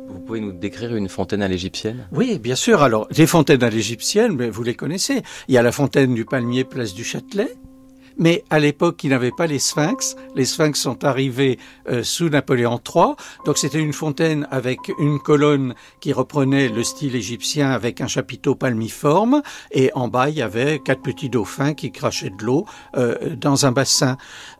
Vous 0.08 0.20
pouvez 0.20 0.40
nous 0.40 0.52
décrire 0.52 0.94
une 0.94 1.08
fontaine 1.08 1.42
à 1.42 1.48
l'égyptienne? 1.48 2.06
Oui, 2.12 2.38
bien 2.38 2.54
sûr. 2.54 2.82
Alors, 2.82 3.08
les 3.10 3.26
fontaines 3.26 3.64
à 3.64 3.70
l'égyptienne, 3.70 4.50
vous 4.50 4.62
les 4.62 4.74
connaissez. 4.74 5.22
Il 5.48 5.54
y 5.54 5.58
a 5.58 5.62
la 5.62 5.72
fontaine 5.72 6.14
du 6.14 6.24
Palmier, 6.24 6.64
place 6.64 6.94
du 6.94 7.02
Châtelet. 7.02 7.56
Mais 8.18 8.44
à 8.50 8.58
l'époque, 8.58 9.04
il 9.04 9.10
n'avait 9.10 9.30
pas 9.30 9.46
les 9.46 9.58
sphinx. 9.58 10.16
Les 10.34 10.44
sphinx 10.44 10.80
sont 10.80 11.04
arrivés 11.04 11.58
euh, 11.88 12.02
sous 12.02 12.28
Napoléon 12.28 12.80
III. 12.80 13.14
Donc 13.44 13.58
c'était 13.58 13.78
une 13.78 13.92
fontaine 13.92 14.48
avec 14.50 14.78
une 14.98 15.18
colonne 15.18 15.74
qui 16.00 16.12
reprenait 16.12 16.68
le 16.68 16.82
style 16.82 17.14
égyptien 17.14 17.70
avec 17.70 18.00
un 18.00 18.06
chapiteau 18.06 18.54
palmiforme. 18.54 19.42
Et 19.70 19.90
en 19.94 20.08
bas, 20.08 20.30
il 20.30 20.36
y 20.36 20.42
avait 20.42 20.78
quatre 20.78 21.02
petits 21.02 21.28
dauphins 21.28 21.74
qui 21.74 21.92
crachaient 21.92 22.30
de 22.30 22.44
l'eau 22.44 22.66
euh, 22.96 23.36
dans 23.36 23.66
un 23.66 23.72
bassin. 23.72 24.16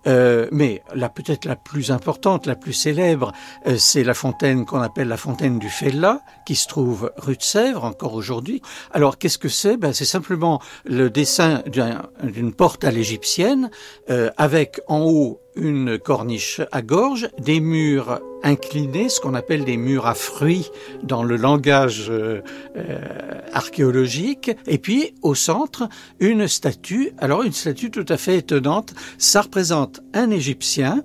Euh, 0.07 0.48
mais 0.52 0.82
la 0.94 1.09
peut-être 1.09 1.46
la 1.46 1.57
plus 1.57 1.90
importante, 1.90 2.46
la 2.46 2.57
plus 2.57 2.72
célèbre, 2.72 3.32
c'est 3.78 4.04
la 4.04 4.14
fontaine 4.14 4.66
qu'on 4.66 4.80
appelle 4.80 5.09
la 5.09 5.16
fontaine 5.16 5.59
du 5.59 5.68
Fella, 5.68 6.20
qui 6.44 6.54
se 6.54 6.68
trouve 6.68 7.11
rue 7.16 7.36
de 7.36 7.42
Sèvres 7.42 7.84
encore 7.84 8.14
aujourd'hui. 8.14 8.61
Alors 8.92 9.18
qu'est-ce 9.18 9.38
que 9.38 9.48
c'est? 9.48 9.76
Ben, 9.76 9.92
C'est 9.92 10.04
simplement 10.04 10.61
le 10.84 11.11
dessin 11.11 11.62
d'une 12.22 12.52
porte 12.52 12.84
à 12.84 12.90
l'égyptienne 12.90 13.45
euh, 14.11 14.30
avec 14.36 14.80
en 14.88 15.05
haut 15.05 15.40
une 15.57 15.99
corniche 15.99 16.61
à 16.70 16.82
gorge, 16.82 17.28
des 17.38 17.61
murs 17.61 18.20
inclinés, 18.42 19.09
ce 19.09 19.20
qu'on 19.20 19.34
appelle 19.34 19.64
des 19.64 19.76
murs 19.76 20.07
à 20.07 20.14
fruits 20.14 20.70
dans 21.03 21.22
le 21.22 21.36
langage 21.36 22.07
euh, 22.11 22.42
euh, 22.76 22.99
archéologique, 23.53 24.51
et 24.66 24.78
puis 24.78 25.14
au 25.22 25.34
centre 25.34 25.88
une 26.20 26.47
statue, 26.47 27.12
alors 27.18 27.42
une 27.42 27.53
statue 27.53 27.90
tout 27.90 28.05
à 28.09 28.16
fait 28.16 28.36
étonnante, 28.36 28.94
ça 29.18 29.40
représente 29.42 30.01
un 30.12 30.30
Égyptien 30.30 31.03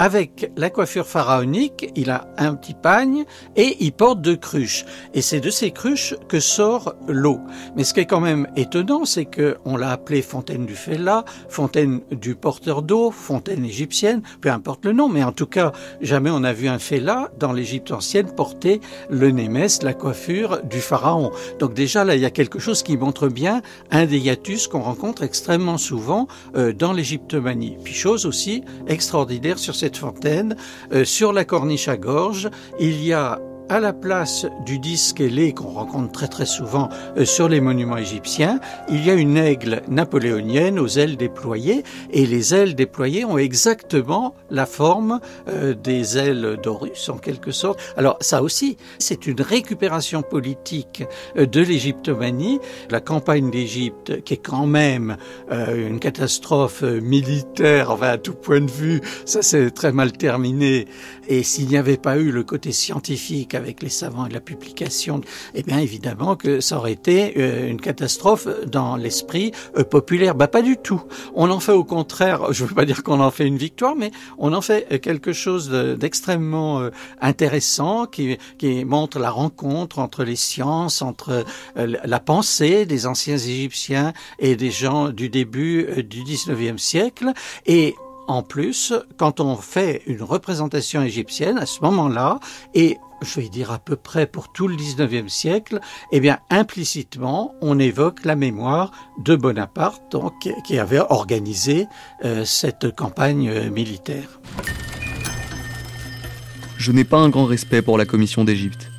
avec 0.00 0.50
la 0.56 0.70
coiffure 0.70 1.06
pharaonique, 1.06 1.92
il 1.94 2.08
a 2.08 2.26
un 2.38 2.54
petit 2.54 2.72
pagne 2.72 3.26
et 3.54 3.76
il 3.80 3.92
porte 3.92 4.22
deux 4.22 4.36
cruches. 4.36 4.86
Et 5.12 5.20
c'est 5.20 5.40
de 5.40 5.50
ces 5.50 5.72
cruches 5.72 6.14
que 6.26 6.40
sort 6.40 6.94
l'eau. 7.06 7.38
Mais 7.76 7.84
ce 7.84 7.92
qui 7.92 8.00
est 8.00 8.06
quand 8.06 8.20
même 8.20 8.48
étonnant, 8.56 9.04
c'est 9.04 9.26
que 9.26 9.58
on 9.66 9.76
l'a 9.76 9.90
appelé 9.90 10.22
fontaine 10.22 10.64
du 10.64 10.74
Fella, 10.74 11.26
fontaine 11.50 12.00
du 12.10 12.34
porteur 12.34 12.80
d'eau, 12.80 13.10
fontaine 13.10 13.62
égyptienne, 13.62 14.22
peu 14.40 14.50
importe 14.50 14.86
le 14.86 14.94
nom, 14.94 15.10
mais 15.10 15.22
en 15.22 15.32
tout 15.32 15.46
cas, 15.46 15.72
jamais 16.00 16.30
on 16.32 16.44
a 16.44 16.54
vu 16.54 16.66
un 16.66 16.78
Fella 16.78 17.30
dans 17.38 17.52
l'Égypte 17.52 17.92
ancienne 17.92 18.34
porter 18.34 18.80
le 19.10 19.30
némès, 19.30 19.82
la 19.82 19.92
coiffure 19.92 20.62
du 20.62 20.80
pharaon. 20.80 21.30
Donc 21.58 21.74
déjà 21.74 22.06
là, 22.06 22.14
il 22.14 22.22
y 22.22 22.26
a 22.26 22.30
quelque 22.30 22.58
chose 22.58 22.82
qui 22.82 22.96
montre 22.96 23.28
bien 23.28 23.60
un 23.90 24.06
des 24.06 24.18
hiatus 24.18 24.66
qu'on 24.66 24.80
rencontre 24.80 25.24
extrêmement 25.24 25.76
souvent 25.76 26.26
euh, 26.56 26.72
dans 26.72 26.94
l'égyptomanie. 26.94 27.76
Puis 27.84 27.92
chose 27.92 28.24
aussi 28.24 28.64
extraordinaire 28.86 29.58
sur 29.58 29.74
cette 29.74 29.89
fontaine, 29.96 30.56
euh, 30.92 31.04
sur 31.04 31.32
la 31.32 31.44
corniche 31.44 31.88
à 31.88 31.96
gorge, 31.96 32.50
il 32.78 33.04
y 33.04 33.12
a 33.12 33.40
à 33.70 33.78
la 33.78 33.92
place 33.92 34.46
du 34.66 34.80
disque 34.80 35.20
ailé 35.20 35.54
qu'on 35.54 35.68
rencontre 35.68 36.10
très 36.10 36.26
très 36.26 36.44
souvent 36.44 36.88
euh, 37.16 37.24
sur 37.24 37.48
les 37.48 37.60
monuments 37.60 37.98
égyptiens, 37.98 38.58
il 38.88 39.06
y 39.06 39.10
a 39.10 39.14
une 39.14 39.36
aigle 39.36 39.82
napoléonienne 39.86 40.80
aux 40.80 40.88
ailes 40.88 41.16
déployées 41.16 41.84
et 42.10 42.26
les 42.26 42.52
ailes 42.52 42.74
déployées 42.74 43.24
ont 43.24 43.38
exactement 43.38 44.34
la 44.50 44.66
forme 44.66 45.20
euh, 45.48 45.72
des 45.72 46.18
ailes 46.18 46.58
d'Horus 46.60 47.08
en 47.10 47.18
quelque 47.18 47.52
sorte. 47.52 47.78
Alors 47.96 48.16
ça 48.20 48.42
aussi, 48.42 48.76
c'est 48.98 49.28
une 49.28 49.40
récupération 49.40 50.22
politique 50.22 51.04
euh, 51.36 51.46
de 51.46 51.60
l'égyptomanie. 51.60 52.58
La 52.90 53.00
campagne 53.00 53.52
d'Égypte 53.52 54.24
qui 54.24 54.34
est 54.34 54.44
quand 54.44 54.66
même 54.66 55.16
une 55.50 56.00
catastrophe 56.00 56.82
militaire, 56.82 57.90
enfin 57.92 58.08
à 58.08 58.18
tout 58.18 58.34
point 58.34 58.60
de 58.60 58.70
vue, 58.70 59.00
ça 59.24 59.42
c'est 59.42 59.70
très 59.70 59.92
mal 59.92 60.10
terminé. 60.12 60.86
Et 61.30 61.44
s'il 61.44 61.68
n'y 61.68 61.76
avait 61.76 61.96
pas 61.96 62.16
eu 62.16 62.32
le 62.32 62.42
côté 62.42 62.72
scientifique 62.72 63.54
avec 63.54 63.84
les 63.84 63.88
savants 63.88 64.26
et 64.26 64.32
la 64.32 64.40
publication, 64.40 65.20
eh 65.54 65.62
bien 65.62 65.78
évidemment 65.78 66.34
que 66.34 66.60
ça 66.60 66.76
aurait 66.76 66.90
été 66.90 67.34
euh, 67.36 67.70
une 67.70 67.80
catastrophe 67.80 68.48
dans 68.66 68.96
l'esprit 68.96 69.52
euh, 69.78 69.84
populaire. 69.84 70.34
Bah 70.34 70.48
pas 70.48 70.60
du 70.60 70.76
tout. 70.76 71.00
On 71.36 71.48
en 71.50 71.60
fait 71.60 71.70
au 71.70 71.84
contraire, 71.84 72.52
je 72.52 72.64
veux 72.64 72.74
pas 72.74 72.84
dire 72.84 73.04
qu'on 73.04 73.20
en 73.20 73.30
fait 73.30 73.46
une 73.46 73.58
victoire, 73.58 73.94
mais 73.94 74.10
on 74.38 74.52
en 74.52 74.60
fait 74.60 74.88
euh, 74.90 74.98
quelque 74.98 75.32
chose 75.32 75.70
d'extrêmement 75.70 76.90
intéressant 77.20 78.06
qui, 78.06 78.36
qui 78.58 78.84
montre 78.84 79.20
la 79.20 79.30
rencontre 79.30 80.00
entre 80.00 80.24
les 80.24 80.34
sciences, 80.34 81.00
entre 81.00 81.44
la 81.76 82.18
pensée 82.18 82.86
des 82.86 83.06
anciens 83.06 83.36
Égyptiens 83.36 84.12
et 84.40 84.56
des 84.56 84.72
gens 84.72 85.10
du 85.10 85.28
début 85.28 86.02
du 86.02 86.24
19e 86.24 86.78
siècle. 86.78 87.32
Et 87.66 87.94
en 88.30 88.42
plus, 88.44 88.92
quand 89.16 89.40
on 89.40 89.56
fait 89.56 90.02
une 90.06 90.22
représentation 90.22 91.02
égyptienne 91.02 91.58
à 91.58 91.66
ce 91.66 91.80
moment-là, 91.80 92.38
et 92.74 92.96
je 93.22 93.40
vais 93.40 93.48
dire 93.48 93.72
à 93.72 93.80
peu 93.80 93.96
près 93.96 94.26
pour 94.26 94.52
tout 94.52 94.68
le 94.68 94.76
19e 94.76 95.28
siècle, 95.28 95.80
eh 96.12 96.20
bien 96.20 96.38
implicitement, 96.48 97.56
on 97.60 97.80
évoque 97.80 98.24
la 98.24 98.36
mémoire 98.36 98.92
de 99.18 99.34
Bonaparte, 99.34 100.12
donc, 100.12 100.48
qui 100.64 100.78
avait 100.78 101.00
organisé 101.00 101.88
euh, 102.24 102.44
cette 102.44 102.94
campagne 102.94 103.48
euh, 103.48 103.68
militaire. 103.68 104.38
Je 106.76 106.92
n'ai 106.92 107.04
pas 107.04 107.18
un 107.18 107.30
grand 107.30 107.46
respect 107.46 107.82
pour 107.82 107.98
la 107.98 108.06
Commission 108.06 108.44
d'Égypte. 108.44 108.92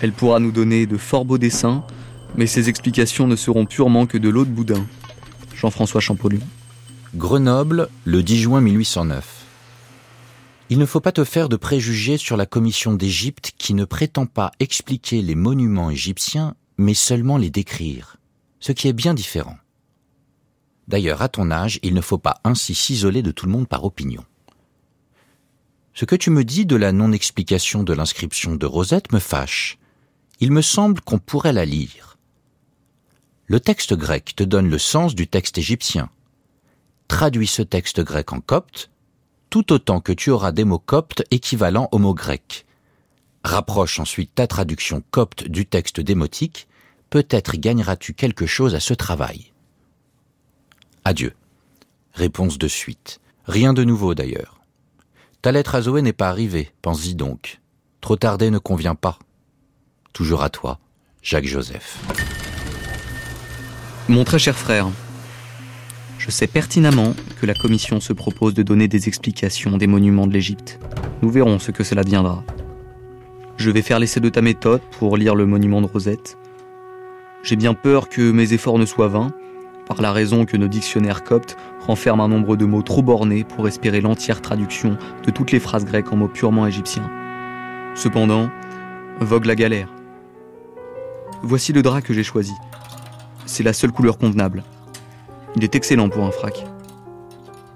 Elle 0.00 0.12
pourra 0.12 0.40
nous 0.40 0.52
donner 0.52 0.86
de 0.86 0.96
fort 0.96 1.26
beaux 1.26 1.38
dessins, 1.38 1.84
mais 2.34 2.46
ses 2.46 2.70
explications 2.70 3.26
ne 3.26 3.36
seront 3.36 3.66
purement 3.66 4.06
que 4.06 4.16
de 4.16 4.30
l'eau 4.30 4.46
de 4.46 4.50
boudin. 4.50 4.86
Jean-François 5.54 6.00
Champollion. 6.00 6.40
Grenoble, 7.16 7.90
le 8.04 8.24
10 8.24 8.40
juin 8.40 8.60
1809. 8.60 9.46
Il 10.68 10.78
ne 10.80 10.84
faut 10.84 10.98
pas 10.98 11.12
te 11.12 11.22
faire 11.22 11.48
de 11.48 11.54
préjugés 11.54 12.16
sur 12.16 12.36
la 12.36 12.44
commission 12.44 12.92
d'Égypte 12.92 13.52
qui 13.56 13.72
ne 13.72 13.84
prétend 13.84 14.26
pas 14.26 14.50
expliquer 14.58 15.22
les 15.22 15.36
monuments 15.36 15.90
égyptiens, 15.90 16.56
mais 16.76 16.92
seulement 16.92 17.36
les 17.38 17.50
décrire, 17.50 18.16
ce 18.58 18.72
qui 18.72 18.88
est 18.88 18.92
bien 18.92 19.14
différent. 19.14 19.56
D'ailleurs, 20.88 21.22
à 21.22 21.28
ton 21.28 21.52
âge, 21.52 21.78
il 21.84 21.94
ne 21.94 22.00
faut 22.00 22.18
pas 22.18 22.40
ainsi 22.42 22.74
s'isoler 22.74 23.22
de 23.22 23.30
tout 23.30 23.46
le 23.46 23.52
monde 23.52 23.68
par 23.68 23.84
opinion. 23.84 24.24
Ce 25.92 26.04
que 26.06 26.16
tu 26.16 26.30
me 26.30 26.42
dis 26.42 26.66
de 26.66 26.74
la 26.74 26.90
non-explication 26.90 27.84
de 27.84 27.92
l'inscription 27.92 28.56
de 28.56 28.66
Rosette 28.66 29.12
me 29.12 29.20
fâche. 29.20 29.78
Il 30.40 30.50
me 30.50 30.62
semble 30.62 31.00
qu'on 31.00 31.20
pourrait 31.20 31.52
la 31.52 31.64
lire. 31.64 32.18
Le 33.46 33.60
texte 33.60 33.94
grec 33.94 34.34
te 34.34 34.42
donne 34.42 34.68
le 34.68 34.78
sens 34.78 35.14
du 35.14 35.28
texte 35.28 35.58
égyptien 35.58 36.10
traduis 37.08 37.46
ce 37.46 37.62
texte 37.62 38.00
grec 38.00 38.32
en 38.32 38.40
copte, 38.40 38.90
tout 39.50 39.72
autant 39.72 40.00
que 40.00 40.12
tu 40.12 40.30
auras 40.30 40.52
des 40.52 40.64
mots 40.64 40.78
coptes 40.78 41.22
équivalents 41.30 41.88
aux 41.92 41.98
mots 41.98 42.14
grecs. 42.14 42.66
Rapproche 43.44 44.00
ensuite 44.00 44.34
ta 44.34 44.46
traduction 44.46 45.02
copte 45.10 45.44
du 45.44 45.66
texte 45.66 46.00
démotique, 46.00 46.66
peut-être 47.10 47.56
gagneras-tu 47.56 48.14
quelque 48.14 48.46
chose 48.46 48.74
à 48.74 48.80
ce 48.80 48.94
travail. 48.94 49.52
Adieu. 51.04 51.34
Réponse 52.14 52.58
de 52.58 52.68
suite. 52.68 53.20
Rien 53.46 53.74
de 53.74 53.84
nouveau 53.84 54.14
d'ailleurs. 54.14 54.60
Ta 55.42 55.52
lettre 55.52 55.74
à 55.74 55.82
Zoé 55.82 56.00
n'est 56.00 56.14
pas 56.14 56.30
arrivée, 56.30 56.72
pense-y 56.80 57.14
donc. 57.14 57.60
Trop 58.00 58.16
tardé 58.16 58.50
ne 58.50 58.58
convient 58.58 58.94
pas. 58.94 59.18
Toujours 60.14 60.42
à 60.42 60.48
toi, 60.48 60.78
Jacques 61.22 61.46
Joseph. 61.46 61.98
Mon 64.08 64.24
très 64.24 64.38
cher 64.38 64.56
frère, 64.56 64.88
je 66.24 66.30
sais 66.30 66.46
pertinemment 66.46 67.12
que 67.38 67.44
la 67.44 67.52
Commission 67.52 68.00
se 68.00 68.14
propose 68.14 68.54
de 68.54 68.62
donner 68.62 68.88
des 68.88 69.08
explications 69.08 69.76
des 69.76 69.86
monuments 69.86 70.26
de 70.26 70.32
l'Égypte. 70.32 70.80
Nous 71.20 71.28
verrons 71.28 71.58
ce 71.58 71.70
que 71.70 71.84
cela 71.84 72.02
deviendra. 72.02 72.42
Je 73.58 73.70
vais 73.70 73.82
faire 73.82 73.98
l'essai 73.98 74.20
de 74.20 74.30
ta 74.30 74.40
méthode 74.40 74.80
pour 74.98 75.18
lire 75.18 75.34
le 75.34 75.44
monument 75.44 75.82
de 75.82 75.86
Rosette. 75.86 76.38
J'ai 77.42 77.56
bien 77.56 77.74
peur 77.74 78.08
que 78.08 78.30
mes 78.30 78.54
efforts 78.54 78.78
ne 78.78 78.86
soient 78.86 79.08
vains, 79.08 79.34
par 79.86 80.00
la 80.00 80.12
raison 80.12 80.46
que 80.46 80.56
nos 80.56 80.66
dictionnaires 80.66 81.24
coptes 81.24 81.58
renferment 81.86 82.24
un 82.24 82.28
nombre 82.28 82.56
de 82.56 82.64
mots 82.64 82.80
trop 82.80 83.02
bornés 83.02 83.44
pour 83.44 83.68
espérer 83.68 84.00
l'entière 84.00 84.40
traduction 84.40 84.96
de 85.26 85.30
toutes 85.30 85.52
les 85.52 85.60
phrases 85.60 85.84
grecques 85.84 86.10
en 86.10 86.16
mots 86.16 86.28
purement 86.28 86.66
égyptiens. 86.66 87.10
Cependant, 87.94 88.48
vogue 89.20 89.44
la 89.44 89.56
galère. 89.56 89.92
Voici 91.42 91.74
le 91.74 91.82
drap 91.82 92.00
que 92.00 92.14
j'ai 92.14 92.24
choisi. 92.24 92.54
C'est 93.44 93.62
la 93.62 93.74
seule 93.74 93.92
couleur 93.92 94.16
convenable. 94.16 94.62
Il 95.56 95.62
est 95.62 95.74
excellent 95.76 96.08
pour 96.08 96.24
un 96.24 96.32
frac. 96.32 96.64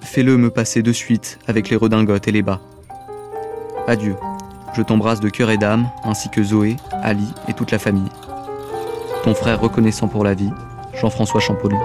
Fais-le 0.00 0.36
me 0.36 0.50
passer 0.50 0.82
de 0.82 0.92
suite 0.92 1.38
avec 1.46 1.70
les 1.70 1.76
redingotes 1.76 2.26
et 2.26 2.32
les 2.32 2.42
bas. 2.42 2.60
Adieu. 3.86 4.16
Je 4.74 4.82
t'embrasse 4.82 5.20
de 5.20 5.28
cœur 5.28 5.50
et 5.50 5.58
d'âme, 5.58 5.88
ainsi 6.04 6.28
que 6.28 6.42
Zoé, 6.42 6.76
Ali 7.02 7.26
et 7.46 7.54
toute 7.54 7.70
la 7.70 7.78
famille. 7.78 8.10
Ton 9.22 9.34
frère 9.34 9.60
reconnaissant 9.60 10.08
pour 10.08 10.24
la 10.24 10.34
vie, 10.34 10.50
Jean-François 10.94 11.40
Champollion. 11.40 11.80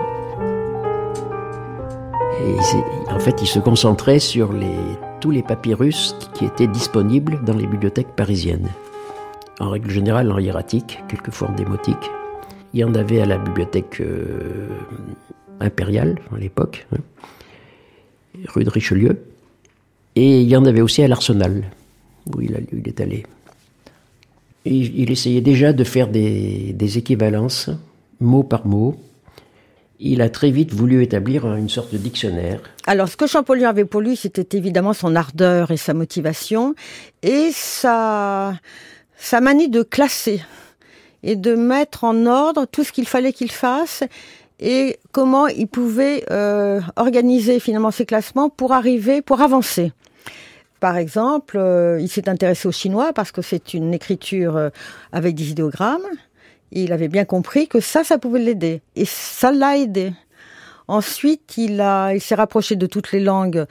en 3.10 3.20
fait, 3.20 3.42
il 3.42 3.48
se 3.48 3.60
concentrait 3.60 4.20
sur 4.20 4.50
tous 5.22 5.32
les 5.32 5.44
papyrus 5.44 6.16
qui 6.34 6.46
étaient 6.46 6.68
disponibles 6.68 7.40
dans 7.44 7.54
les 7.54 7.68
bibliothèques 7.68 8.16
parisiennes. 8.16 8.70
En 9.60 9.70
règle 9.70 9.92
générale 9.92 10.32
en 10.32 10.40
hiératique, 10.40 11.04
quelquefois 11.08 11.50
en 11.50 11.54
démotique. 11.54 12.12
Il 12.74 12.80
y 12.80 12.84
en 12.84 12.96
avait 12.96 13.22
à 13.22 13.26
la 13.26 13.38
bibliothèque 13.38 14.02
euh, 14.02 14.68
impériale 15.64 16.20
à 16.36 16.38
l'époque, 16.38 16.86
hein, 16.94 17.00
rue 18.48 18.64
de 18.64 18.70
Richelieu. 18.70 19.26
Et 20.16 20.42
il 20.42 20.48
y 20.48 20.56
en 20.56 20.66
avait 20.66 20.82
aussi 20.82 21.02
à 21.02 21.08
l'Arsenal, 21.08 21.64
où 22.34 22.42
il, 22.42 22.56
est 22.86 23.02
allé. 23.02 23.26
il 24.66 25.12
essayait 25.12 25.42
déjà 25.42 25.74
de 25.74 25.84
faire 25.84 26.08
des, 26.08 26.98
équivalences, 26.98 27.70
mot 28.20 28.44
par 28.44 28.68
mot. 28.68 28.96
Il 30.00 30.22
a 30.22 30.30
très 30.30 30.52
vite 30.52 30.74
voulu 30.74 31.02
établir 31.02 31.52
une 31.56 31.70
sorte 31.70 31.94
de 31.94 31.98
dictionnaire. 31.98 32.62
Alors, 32.86 33.08
ce 33.08 33.16
que 33.16 33.26
Champollion 33.26 33.70
avait 33.70 33.86
pour 33.86 34.02
lui, 34.02 34.16
c'était 34.16 34.58
évidemment 34.58 34.94
son 34.94 35.16
ardeur 35.16 35.72
et 35.72 35.78
sa 35.78 35.94
motivation, 35.94 36.76
et 37.24 37.50
sa, 37.52 38.54
sa 39.18 39.42
manie 39.42 39.70
de 39.70 39.82
classer 39.82 40.42
et 41.24 41.36
de 41.36 41.56
mettre 41.56 42.04
en 42.04 42.26
ordre 42.26 42.66
tout 42.66 42.84
ce 42.84 42.92
qu'il 42.92 43.08
fallait 43.08 43.34
qu'il 43.34 43.52
fasse 43.52 44.04
et 44.64 44.98
comment 45.12 45.48
il 45.48 45.68
pouvait 45.68 46.24
euh, 46.32 46.80
organiser 46.96 47.60
finalement 47.60 47.92
ces 47.92 48.06
classements 48.06 48.50
pour 48.50 48.72
arriver, 48.72 49.22
pour 49.22 49.42
avancer. 49.42 49.92
Par 50.80 50.96
exemple, 50.96 51.58
euh, 51.58 52.00
il 52.00 52.08
s'est 52.08 52.30
intéressé 52.30 52.68
au 52.70 52.72
chinois 52.72 53.12
parce 53.12 53.34
que 53.34 53.42
c'est 53.42 53.74
une 53.74 53.94
écriture 53.94 54.56
euh, 54.56 54.70
avec 55.12 55.36
des 55.36 55.52
idéogrammes. 55.52 56.08
il 56.72 56.94
avait 56.94 57.10
bien 57.10 57.26
compris 57.26 57.68
que 57.68 57.82
ça, 57.82 58.06
ça 58.06 58.18
pouvait 58.18 58.40
l'aider. 58.40 58.82
Et 58.96 59.04
ça 59.04 59.52
l'a 59.52 59.78
aidé. 59.78 60.14
Ensuite, 60.88 61.58
il, 61.58 61.84
il 62.14 62.22
s'est 62.22 62.36
rapproché 62.36 62.78
de 62.78 62.86
toutes 62.86 63.12
les 63.12 63.22
langues 63.22 63.66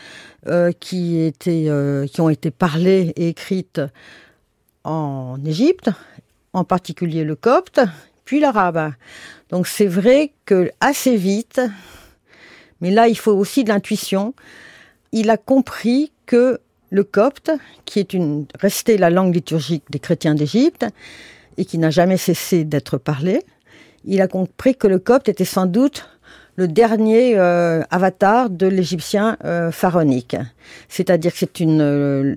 qui, 0.80 1.20
étaient, 1.20 1.68
qui 2.10 2.20
ont 2.22 2.30
été 2.30 2.50
parlées 2.50 3.12
et 3.16 3.28
écrites 3.28 3.82
en 4.82 5.36
Égypte, 5.44 5.90
en 6.54 6.64
particulier 6.64 7.24
le 7.24 7.36
copte, 7.36 7.82
puis 8.24 8.40
l'arabe. 8.40 8.92
Donc 9.50 9.66
c'est 9.66 9.86
vrai 9.86 10.32
que 10.44 10.70
assez 10.80 11.16
vite, 11.16 11.60
mais 12.80 12.90
là 12.90 13.08
il 13.08 13.18
faut 13.18 13.32
aussi 13.32 13.64
de 13.64 13.68
l'intuition, 13.68 14.34
il 15.12 15.30
a 15.30 15.36
compris 15.36 16.12
que 16.26 16.60
le 16.90 17.04
copte, 17.04 17.50
qui 17.84 17.98
est 17.98 18.12
une, 18.12 18.46
resté 18.58 18.98
la 18.98 19.10
langue 19.10 19.34
liturgique 19.34 19.84
des 19.90 19.98
chrétiens 19.98 20.34
d'Égypte 20.34 20.86
et 21.56 21.64
qui 21.64 21.78
n'a 21.78 21.90
jamais 21.90 22.18
cessé 22.18 22.64
d'être 22.64 22.98
parlé, 22.98 23.42
il 24.04 24.20
a 24.20 24.28
compris 24.28 24.76
que 24.76 24.86
le 24.86 24.98
copte 24.98 25.28
était 25.28 25.44
sans 25.44 25.66
doute 25.66 26.08
le 26.56 26.68
dernier 26.68 27.38
euh, 27.38 27.82
avatar 27.90 28.50
de 28.50 28.66
l'égyptien 28.66 29.36
euh, 29.44 29.70
pharaonique. 29.70 30.36
C'est-à-dire 30.88 31.32
que 31.32 31.38
c'est 31.38 31.60
euh, 31.62 32.34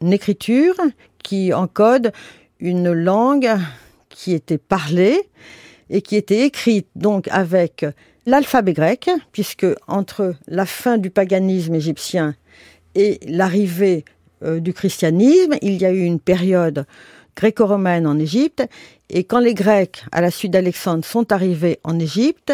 une, 0.00 0.12
écriture 0.12 0.74
qui 1.22 1.52
encode 1.52 2.12
une 2.60 2.92
langue 2.92 3.50
qui 4.08 4.32
était 4.32 4.58
parlée 4.58 5.28
et 5.90 6.02
qui 6.02 6.16
était 6.16 6.44
écrite 6.44 6.88
donc 6.96 7.28
avec 7.28 7.84
l'alphabet 8.26 8.74
grec, 8.74 9.10
puisque 9.32 9.66
entre 9.86 10.34
la 10.46 10.66
fin 10.66 10.98
du 10.98 11.10
paganisme 11.10 11.74
égyptien 11.74 12.34
et 12.94 13.20
l'arrivée 13.26 14.04
euh, 14.42 14.60
du 14.60 14.72
christianisme, 14.72 15.54
il 15.62 15.80
y 15.80 15.86
a 15.86 15.92
eu 15.92 16.02
une 16.02 16.20
période 16.20 16.84
gréco-romaine 17.36 18.06
en 18.06 18.18
Égypte. 18.18 18.64
Et 19.08 19.24
quand 19.24 19.38
les 19.38 19.54
Grecs, 19.54 20.04
à 20.12 20.20
la 20.20 20.30
suite 20.30 20.52
d'Alexandre, 20.52 21.04
sont 21.04 21.32
arrivés 21.32 21.78
en 21.84 21.98
Égypte, 21.98 22.52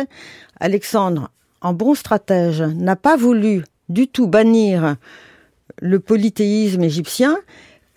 Alexandre, 0.60 1.30
en 1.60 1.72
bon 1.72 1.94
stratège, 1.94 2.62
n'a 2.62 2.96
pas 2.96 3.16
voulu 3.16 3.64
du 3.88 4.06
tout 4.06 4.26
bannir 4.26 4.96
le 5.80 5.98
polythéisme 5.98 6.84
égyptien, 6.84 7.38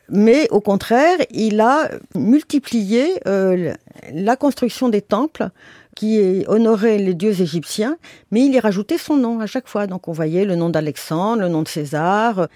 mais 0.10 0.48
au 0.52 0.62
contraire, 0.62 1.18
il 1.32 1.60
a 1.60 1.90
multiplié 2.16 3.20
euh, 3.28 3.74
la 4.14 4.36
construction 4.36 4.90
des 4.90 5.02
temples 5.02 5.50
qui 5.96 6.46
honorait 6.48 7.00
les 7.00 7.16
dieux 7.16 7.42
égyptiens, 7.42 7.98
mais 8.32 8.46
il 8.46 8.54
y 8.54 8.60
rajoutait 8.60 9.00
son 9.00 9.18
nom 9.18 9.40
à 9.40 9.48
chaque 9.48 9.68
fois. 9.68 9.88
Donc 9.88 10.08
on 10.08 10.12
voyait 10.12 10.46
le 10.46 10.56
nom 10.56 10.70
d'Alexandre, 10.70 11.42
le 11.42 11.50
nom 11.50 11.64
de 11.64 11.68
César. 11.68 12.48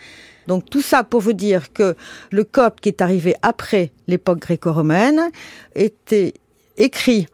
Donc 0.48 0.70
tout 0.70 0.82
ça 0.82 1.04
pour 1.04 1.22
vous 1.22 1.34
dire 1.34 1.74
que 1.74 1.96
le 2.30 2.44
copte 2.44 2.82
qui 2.82 2.90
est 2.90 3.02
arrivé 3.02 3.36
après 3.42 3.92
l'époque 4.08 4.40
gréco-romaine 4.40 5.32
était 5.76 6.36
écrit 6.78 7.28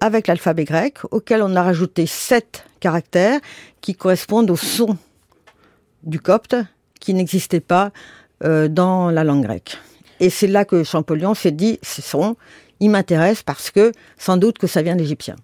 avec 0.00 0.26
l'alphabet 0.28 0.64
grec, 0.64 0.98
auquel 1.10 1.42
on 1.42 1.56
a 1.56 1.62
rajouté 1.62 2.06
sept 2.06 2.64
caractères 2.80 3.40
qui 3.80 3.94
correspondent 3.94 4.50
au 4.50 4.56
son 4.56 4.96
du 6.02 6.20
copte 6.20 6.56
qui 7.00 7.14
n'existait 7.14 7.60
pas 7.60 7.90
euh, 8.44 8.68
dans 8.68 9.10
la 9.10 9.24
langue 9.24 9.44
grecque. 9.44 9.78
Et 10.20 10.30
c'est 10.30 10.46
là 10.46 10.64
que 10.64 10.84
Champollion 10.84 11.34
s'est 11.34 11.50
dit, 11.50 11.78
ce 11.82 12.02
son, 12.02 12.36
il 12.80 12.90
m'intéresse 12.90 13.42
parce 13.42 13.70
que 13.70 13.92
sans 14.18 14.36
doute 14.36 14.58
que 14.58 14.66
ça 14.66 14.82
vient 14.82 14.96
d'égyptien. 14.96 15.36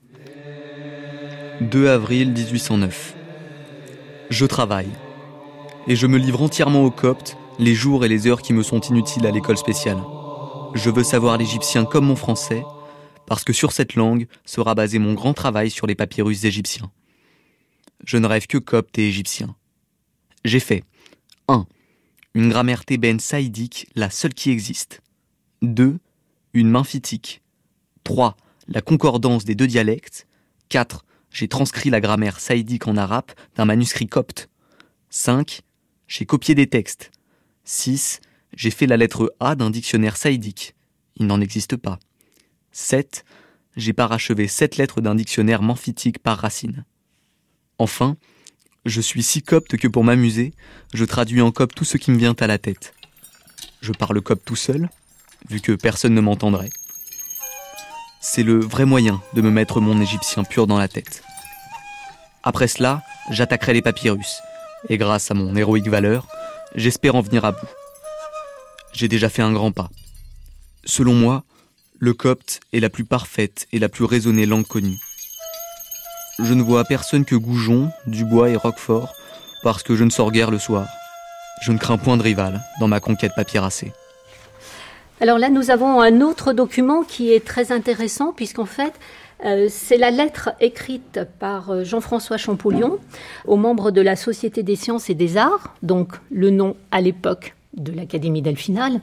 2 1.61 1.89
avril 1.89 2.33
1809. 2.33 3.15
Je 4.31 4.47
travaille. 4.47 4.89
Et 5.87 5.97
je 5.97 6.07
me 6.07 6.19
livre 6.19 6.43
entièrement 6.43 6.85
au 6.85 6.91
copte 6.91 7.37
les 7.59 7.75
jours 7.75 8.05
et 8.05 8.09
les 8.09 8.27
heures 8.27 8.43
qui 8.43 8.53
me 8.53 8.63
sont 8.63 8.81
inutiles 8.81 9.27
à 9.27 9.31
l'école 9.31 9.59
spéciale. 9.59 9.99
Je 10.75 10.91
veux 10.91 11.05
savoir 11.05 11.37
l'égyptien 11.37 11.85
comme 11.85 12.07
mon 12.07 12.17
français, 12.17 12.63
parce 13.27 13.45
que 13.45 13.53
sur 13.53 13.73
cette 13.73 13.95
langue 13.95 14.27
sera 14.45 14.75
basé 14.75 14.99
mon 14.99 15.15
grand 15.15 15.35
travail 15.35 15.71
sur 15.71 15.87
les 15.87 15.95
papyrus 15.95 16.45
égyptiens. 16.45 16.91
Je 18.05 18.17
ne 18.17 18.27
rêve 18.27 18.47
que 18.47 18.59
copte 18.59 18.99
et 18.99 19.09
égyptien. 19.09 19.55
J'ai 20.45 20.61
fait 20.61 20.83
1. 21.49 21.67
Une 22.35 22.49
grammaire 22.49 22.85
thébaine 22.87 23.21
saïdique, 23.21 23.89
la 23.95 24.09
seule 24.09 24.33
qui 24.33 24.51
existe. 24.51 25.03
2. 25.61 25.99
Une 26.55 26.71
memphitique. 26.71 27.43
3. 28.05 28.37
La 28.69 28.81
concordance 28.81 29.45
des 29.45 29.55
deux 29.55 29.67
dialectes. 29.67 30.27
4. 30.71 31.05
J'ai 31.31 31.49
transcrit 31.49 31.91
la 31.91 32.01
grammaire 32.01 32.41
saïdique 32.41 32.87
en 32.87 32.97
arabe 32.97 33.31
d'un 33.55 33.67
manuscrit 33.67 34.07
copte. 34.07 34.49
5. 35.11 35.61
J'ai 36.09 36.25
copié 36.25 36.55
des 36.55 36.67
textes. 36.67 37.11
6. 37.65 38.21
J'ai 38.55 38.71
fait 38.71 38.87
la 38.87 38.97
lettre 38.97 39.35
A 39.39 39.55
d'un 39.55 39.71
dictionnaire 39.71 40.17
saïdique. 40.17 40.75
Il 41.17 41.27
n'en 41.27 41.41
existe 41.41 41.77
pas. 41.77 41.99
7. 42.73 43.27
J'ai 43.77 43.93
parachevé 43.93 44.49
sept 44.49 44.79
lettres 44.79 45.03
d'un 45.03 45.15
dictionnaire 45.15 45.63
memphitique 45.63 46.19
par 46.19 46.39
racine. 46.39 46.85
Enfin, 47.79 48.17
je 48.85 49.01
suis 49.01 49.23
si 49.23 49.43
copte 49.43 49.77
que 49.77 49.89
pour 49.89 50.05
m'amuser, 50.05 50.53
je 50.93 51.05
traduis 51.05 51.41
en 51.41 51.53
copte 51.53 51.77
tout 51.77 51.85
ce 51.85 51.97
qui 51.97 52.11
me 52.11 52.19
vient 52.19 52.35
à 52.39 52.47
la 52.47 52.59
tête. 52.59 52.95
Je 53.81 53.93
parle 53.93 54.21
copte 54.21 54.45
tout 54.45 54.57
seul, 54.57 54.89
vu 55.49 55.61
que 55.61 55.73
personne 55.73 56.15
ne 56.15 56.21
m'entendrait. 56.21 56.71
C'est 58.21 58.43
le 58.43 58.59
vrai 58.59 58.85
moyen 58.85 59.23
de 59.35 59.43
me 59.43 59.51
mettre 59.51 59.81
mon 59.81 60.01
égyptien 60.01 60.45
pur 60.45 60.67
dans 60.67 60.79
la 60.79 60.89
tête. 60.89 61.23
Après 62.43 62.69
cela, 62.69 63.03
j'attaquerai 63.31 63.73
les 63.73 63.83
papyrus, 63.83 64.41
et 64.89 64.99
grâce 64.99 65.31
à 65.31 65.35
mon 65.35 65.55
héroïque 65.55 65.89
valeur, 65.89 66.27
j'espère 66.75 67.15
en 67.15 67.21
venir 67.21 67.45
à 67.45 67.53
bout. 67.53 67.69
J'ai 68.93 69.09
déjà 69.09 69.29
fait 69.29 69.43
un 69.43 69.53
grand 69.53 69.73
pas. 69.73 69.91
Selon 70.85 71.15
moi, 71.15 71.45
le 71.99 72.15
copte 72.15 72.61
est 72.73 72.81
la 72.81 72.91
plus 72.91 73.05
parfaite 73.05 73.69
et 73.73 73.79
la 73.79 73.89
plus 73.89 74.05
raisonnée 74.05 74.47
langue 74.47 74.67
connue 74.67 74.99
je 76.45 76.55
ne 76.55 76.63
vois 76.63 76.85
personne 76.85 77.25
que 77.25 77.37
Goujon, 77.37 77.91
Dubois 78.07 78.51
et 78.51 78.57
Roquefort, 78.57 79.15
parce 79.63 79.83
que 79.83 79.95
je 79.95 80.05
ne 80.05 80.11
sors 80.11 80.33
guère 80.33 80.51
le 80.51 80.59
soir. 80.59 80.87
Je 81.63 81.73
ne 81.73 81.79
crains 81.79 81.99
point 81.99 82.17
de 82.17 82.23
rival 82.23 82.61
dans 82.81 82.89
ma 82.89 83.01
conquête 83.01 83.33
papyracée. 83.37 83.93
Alors 85.21 85.39
là, 85.39 85.51
nous 85.51 85.71
avons 85.71 86.01
un 86.01 86.21
autre 86.21 86.53
document 86.53 87.03
qui 87.05 87.33
est 87.33 87.45
très 87.45 87.71
intéressant, 87.71 88.33
puisqu'en 88.33 88.67
fait, 88.67 88.93
euh, 89.45 89.69
c'est 89.71 89.97
la 89.97 90.11
lettre 90.11 90.51
écrite 90.61 91.21
par 91.39 91.71
euh, 91.71 91.85
Jean-François 91.85 92.37
Champollion 92.37 92.99
aux 93.47 93.57
membres 93.57 93.91
de 93.91 94.01
la 94.01 94.17
Société 94.17 94.63
des 94.63 94.77
sciences 94.77 95.11
et 95.11 95.15
des 95.15 95.37
arts, 95.37 95.75
donc 95.83 96.15
le 96.31 96.51
nom 96.51 96.77
à 96.91 97.01
l'époque 97.01 97.55
de 97.75 97.93
l'Académie 97.93 98.43
Delphinale 98.43 99.01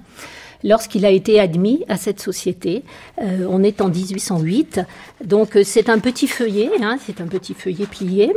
lorsqu'il 0.64 1.06
a 1.06 1.10
été 1.10 1.40
admis 1.40 1.84
à 1.88 1.98
cette 1.98 2.20
société. 2.20 2.84
Euh, 3.22 3.46
on 3.50 3.64
est 3.64 3.82
en 3.82 3.90
1808. 3.90 4.82
Donc 5.24 5.56
euh, 5.56 5.64
c'est 5.64 5.90
un 5.90 6.00
petit 6.00 6.28
feuillet, 6.28 6.70
hein, 6.82 6.98
c'est 7.06 7.22
un 7.22 7.28
petit 7.28 7.54
feuillet 7.54 7.86
plié. 7.86 8.34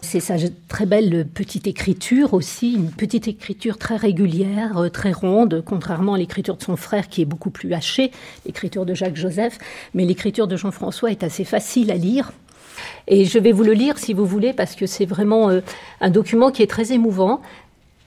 C'est 0.00 0.20
sa 0.20 0.34
très 0.68 0.84
belle 0.84 1.26
petite 1.32 1.66
écriture 1.66 2.34
aussi, 2.34 2.74
une 2.74 2.90
petite 2.90 3.26
écriture 3.26 3.78
très 3.78 3.96
régulière, 3.96 4.76
euh, 4.76 4.88
très 4.90 5.12
ronde, 5.12 5.62
contrairement 5.64 6.14
à 6.14 6.18
l'écriture 6.18 6.56
de 6.56 6.62
son 6.62 6.76
frère 6.76 7.08
qui 7.08 7.22
est 7.22 7.26
beaucoup 7.26 7.50
plus 7.50 7.72
hachée, 7.72 8.10
l'écriture 8.44 8.84
de 8.84 8.92
Jacques 8.92 9.16
Joseph. 9.16 9.58
Mais 9.94 10.04
l'écriture 10.04 10.46
de 10.46 10.56
Jean-François 10.56 11.10
est 11.10 11.22
assez 11.22 11.44
facile 11.44 11.90
à 11.90 11.96
lire. 11.96 12.32
Et 13.06 13.24
je 13.24 13.38
vais 13.38 13.52
vous 13.52 13.62
le 13.62 13.72
lire 13.72 13.98
si 13.98 14.12
vous 14.12 14.26
voulez, 14.26 14.52
parce 14.52 14.74
que 14.74 14.86
c'est 14.86 15.06
vraiment 15.06 15.48
un 16.00 16.10
document 16.10 16.50
qui 16.50 16.62
est 16.62 16.66
très 16.66 16.92
émouvant. 16.92 17.40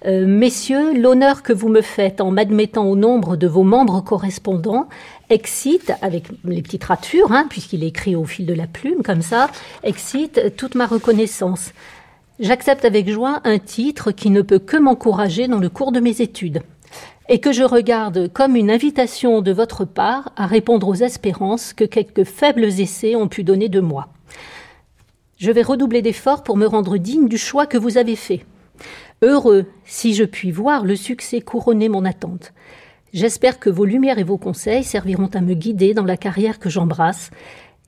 Euh, 0.06 0.28
messieurs, 0.28 0.94
l'honneur 0.94 1.42
que 1.42 1.54
vous 1.54 1.70
me 1.70 1.82
faites 1.82 2.22
en 2.22 2.30
m'admettant 2.30 2.86
au 2.86 2.96
nombre 2.96 3.36
de 3.36 3.48
vos 3.48 3.64
membres 3.64 4.02
correspondants 4.02 4.88
excite, 5.32 5.92
avec 6.04 6.26
les 6.46 6.62
petites 6.62 6.84
ratures, 6.84 7.32
hein, 7.32 7.48
puisqu'il 7.50 7.84
écrit 7.84 8.16
au 8.16 8.24
fil 8.24 8.46
de 8.46 8.54
la 8.54 8.68
plume 8.68 9.02
comme 9.02 9.24
ça, 9.24 9.50
excite 9.84 10.56
toute 10.56 10.76
ma 10.76 10.86
reconnaissance. 10.86 11.72
J'accepte 12.40 12.86
avec 12.86 13.10
joie 13.10 13.42
un 13.44 13.58
titre 13.58 14.12
qui 14.12 14.30
ne 14.30 14.44
peut 14.44 14.60
que 14.60 14.78
m'encourager 14.78 15.48
dans 15.48 15.58
le 15.58 15.70
cours 15.70 15.92
de 15.92 16.00
mes 16.00 16.22
études, 16.22 16.62
et 17.28 17.40
que 17.40 17.52
je 17.52 17.64
regarde 17.64 18.32
comme 18.32 18.56
une 18.56 18.70
invitation 18.70 19.42
de 19.42 19.52
votre 19.52 19.84
part 19.84 20.32
à 20.36 20.46
répondre 20.46 20.88
aux 20.88 20.94
espérances 20.94 21.74
que 21.74 21.86
quelques 21.86 22.24
faibles 22.24 22.66
essais 22.66 23.16
ont 23.16 23.28
pu 23.28 23.44
donner 23.44 23.68
de 23.68 23.80
moi. 23.80 24.10
Je 25.38 25.52
vais 25.52 25.64
redoubler 25.64 26.04
d'efforts 26.04 26.44
pour 26.44 26.56
me 26.56 26.68
rendre 26.68 26.98
digne 26.98 27.28
du 27.28 27.40
choix 27.40 27.66
que 27.66 27.80
vous 27.80 27.98
avez 27.98 28.16
fait. 28.16 28.46
Heureux 29.24 29.66
si 29.84 30.14
je 30.14 30.24
puis 30.24 30.52
voir 30.52 30.86
le 30.86 30.96
succès 30.96 31.42
couronner 31.42 31.90
mon 31.90 32.06
attente. 32.06 32.54
J'espère 33.14 33.60
que 33.60 33.72
vos 33.72 33.86
lumières 33.86 34.20
et 34.20 34.24
vos 34.24 34.38
conseils 34.38 34.84
serviront 34.84 35.30
à 35.34 35.42
me 35.42 35.56
guider 35.56 35.96
dans 35.96 36.06
la 36.06 36.18
carrière 36.18 36.60
que 36.60 36.70
j'embrasse, 36.70 37.32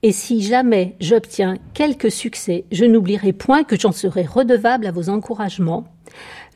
et 0.02 0.12
si 0.12 0.42
jamais 0.42 0.96
j'obtiens 1.02 1.58
quelque 1.74 2.10
succès, 2.10 2.64
je 2.72 2.86
n'oublierai 2.86 3.34
point 3.34 3.64
que 3.64 3.78
j'en 3.78 3.92
serai 3.92 4.24
redevable 4.24 4.88
à 4.88 4.92
vos 4.92 5.10
encouragements. 5.10 5.86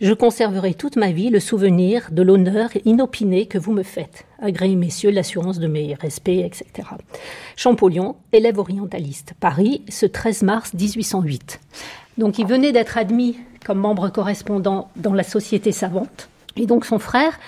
Je 0.02 0.14
conserverai 0.14 0.74
toute 0.74 0.96
ma 0.96 1.12
vie 1.12 1.30
le 1.30 1.40
souvenir 1.40 2.08
de 2.12 2.24
l'honneur 2.24 2.70
inopiné 2.86 3.46
que 3.46 3.58
vous 3.60 3.74
me 3.74 3.84
faites. 3.84 4.26
Agréez, 4.40 4.76
messieurs, 4.76 5.12
l'assurance 5.12 5.60
de 5.60 5.68
mes 5.68 5.94
respects, 5.94 6.30
etc. 6.30 6.88
Champollion, 7.58 8.16
élève 8.32 8.58
orientaliste. 8.58 9.34
Paris, 9.40 9.84
ce 9.90 10.06
13 10.06 10.44
mars 10.44 10.74
1808. 10.74 11.60
Donc 12.18 12.40
il 12.40 12.46
venait 12.46 12.72
d'être 12.72 12.98
admis 12.98 13.38
comme 13.66 13.80
membre 13.80 14.10
correspondant 14.10 14.90
dans 14.96 15.14
la 15.14 15.24
Société 15.24 15.72
savante. 15.72 16.30
Et 16.56 16.66
donc 16.66 16.86
son 16.86 17.00
frère, 17.00 17.40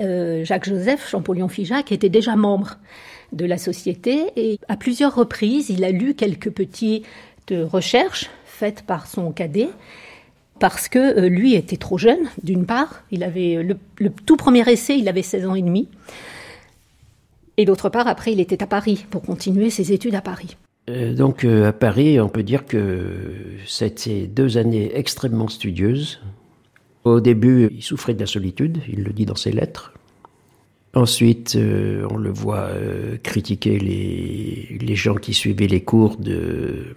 euh, 0.00 0.44
Jacques-Joseph 0.44 1.08
Champollion-Figeac, 1.08 1.92
était 1.92 2.08
déjà 2.08 2.36
membre 2.36 2.78
de 3.32 3.44
la 3.44 3.58
Société 3.58 4.26
et 4.36 4.58
à 4.68 4.76
plusieurs 4.76 5.14
reprises, 5.14 5.68
il 5.68 5.84
a 5.84 5.90
lu 5.90 6.14
quelques 6.14 6.50
petites 6.50 7.04
recherches 7.50 8.30
faites 8.44 8.82
par 8.82 9.06
son 9.06 9.32
cadet 9.32 9.68
parce 10.58 10.88
que 10.88 10.98
euh, 10.98 11.28
lui 11.28 11.54
était 11.54 11.76
trop 11.76 11.98
jeune, 11.98 12.30
d'une 12.42 12.64
part, 12.64 13.02
il 13.10 13.22
avait 13.24 13.62
le, 13.62 13.76
le, 13.98 14.10
tout 14.10 14.36
premier 14.36 14.66
essai, 14.70 14.98
il 14.98 15.08
avait 15.08 15.22
16 15.22 15.46
ans 15.46 15.54
et 15.54 15.60
demi, 15.60 15.88
et 17.56 17.64
d'autre 17.64 17.88
part, 17.88 18.06
après, 18.06 18.32
il 18.32 18.40
était 18.40 18.62
à 18.62 18.66
Paris 18.66 19.06
pour 19.10 19.22
continuer 19.22 19.70
ses 19.70 19.92
études 19.92 20.14
à 20.14 20.20
Paris. 20.20 20.56
Euh, 20.88 21.14
donc 21.14 21.44
euh, 21.44 21.68
à 21.68 21.72
Paris, 21.72 22.20
on 22.20 22.28
peut 22.28 22.42
dire 22.42 22.64
que 22.64 23.12
c'était 23.66 24.26
deux 24.26 24.58
années 24.58 24.90
extrêmement 24.94 25.48
studieuses. 25.48 26.20
Au 27.04 27.20
début, 27.20 27.68
il 27.72 27.82
souffrait 27.82 28.14
de 28.14 28.20
la 28.20 28.26
solitude, 28.26 28.78
il 28.88 29.02
le 29.02 29.12
dit 29.12 29.26
dans 29.26 29.36
ses 29.36 29.52
lettres. 29.52 29.92
Ensuite, 30.94 31.56
euh, 31.56 32.06
on 32.10 32.16
le 32.16 32.30
voit 32.30 32.70
critiquer 33.22 33.78
les, 33.78 34.96
gens 34.96 35.14
qui 35.14 35.34
suivaient 35.34 35.66
les 35.66 35.82
cours 35.82 36.16
de, 36.16 36.94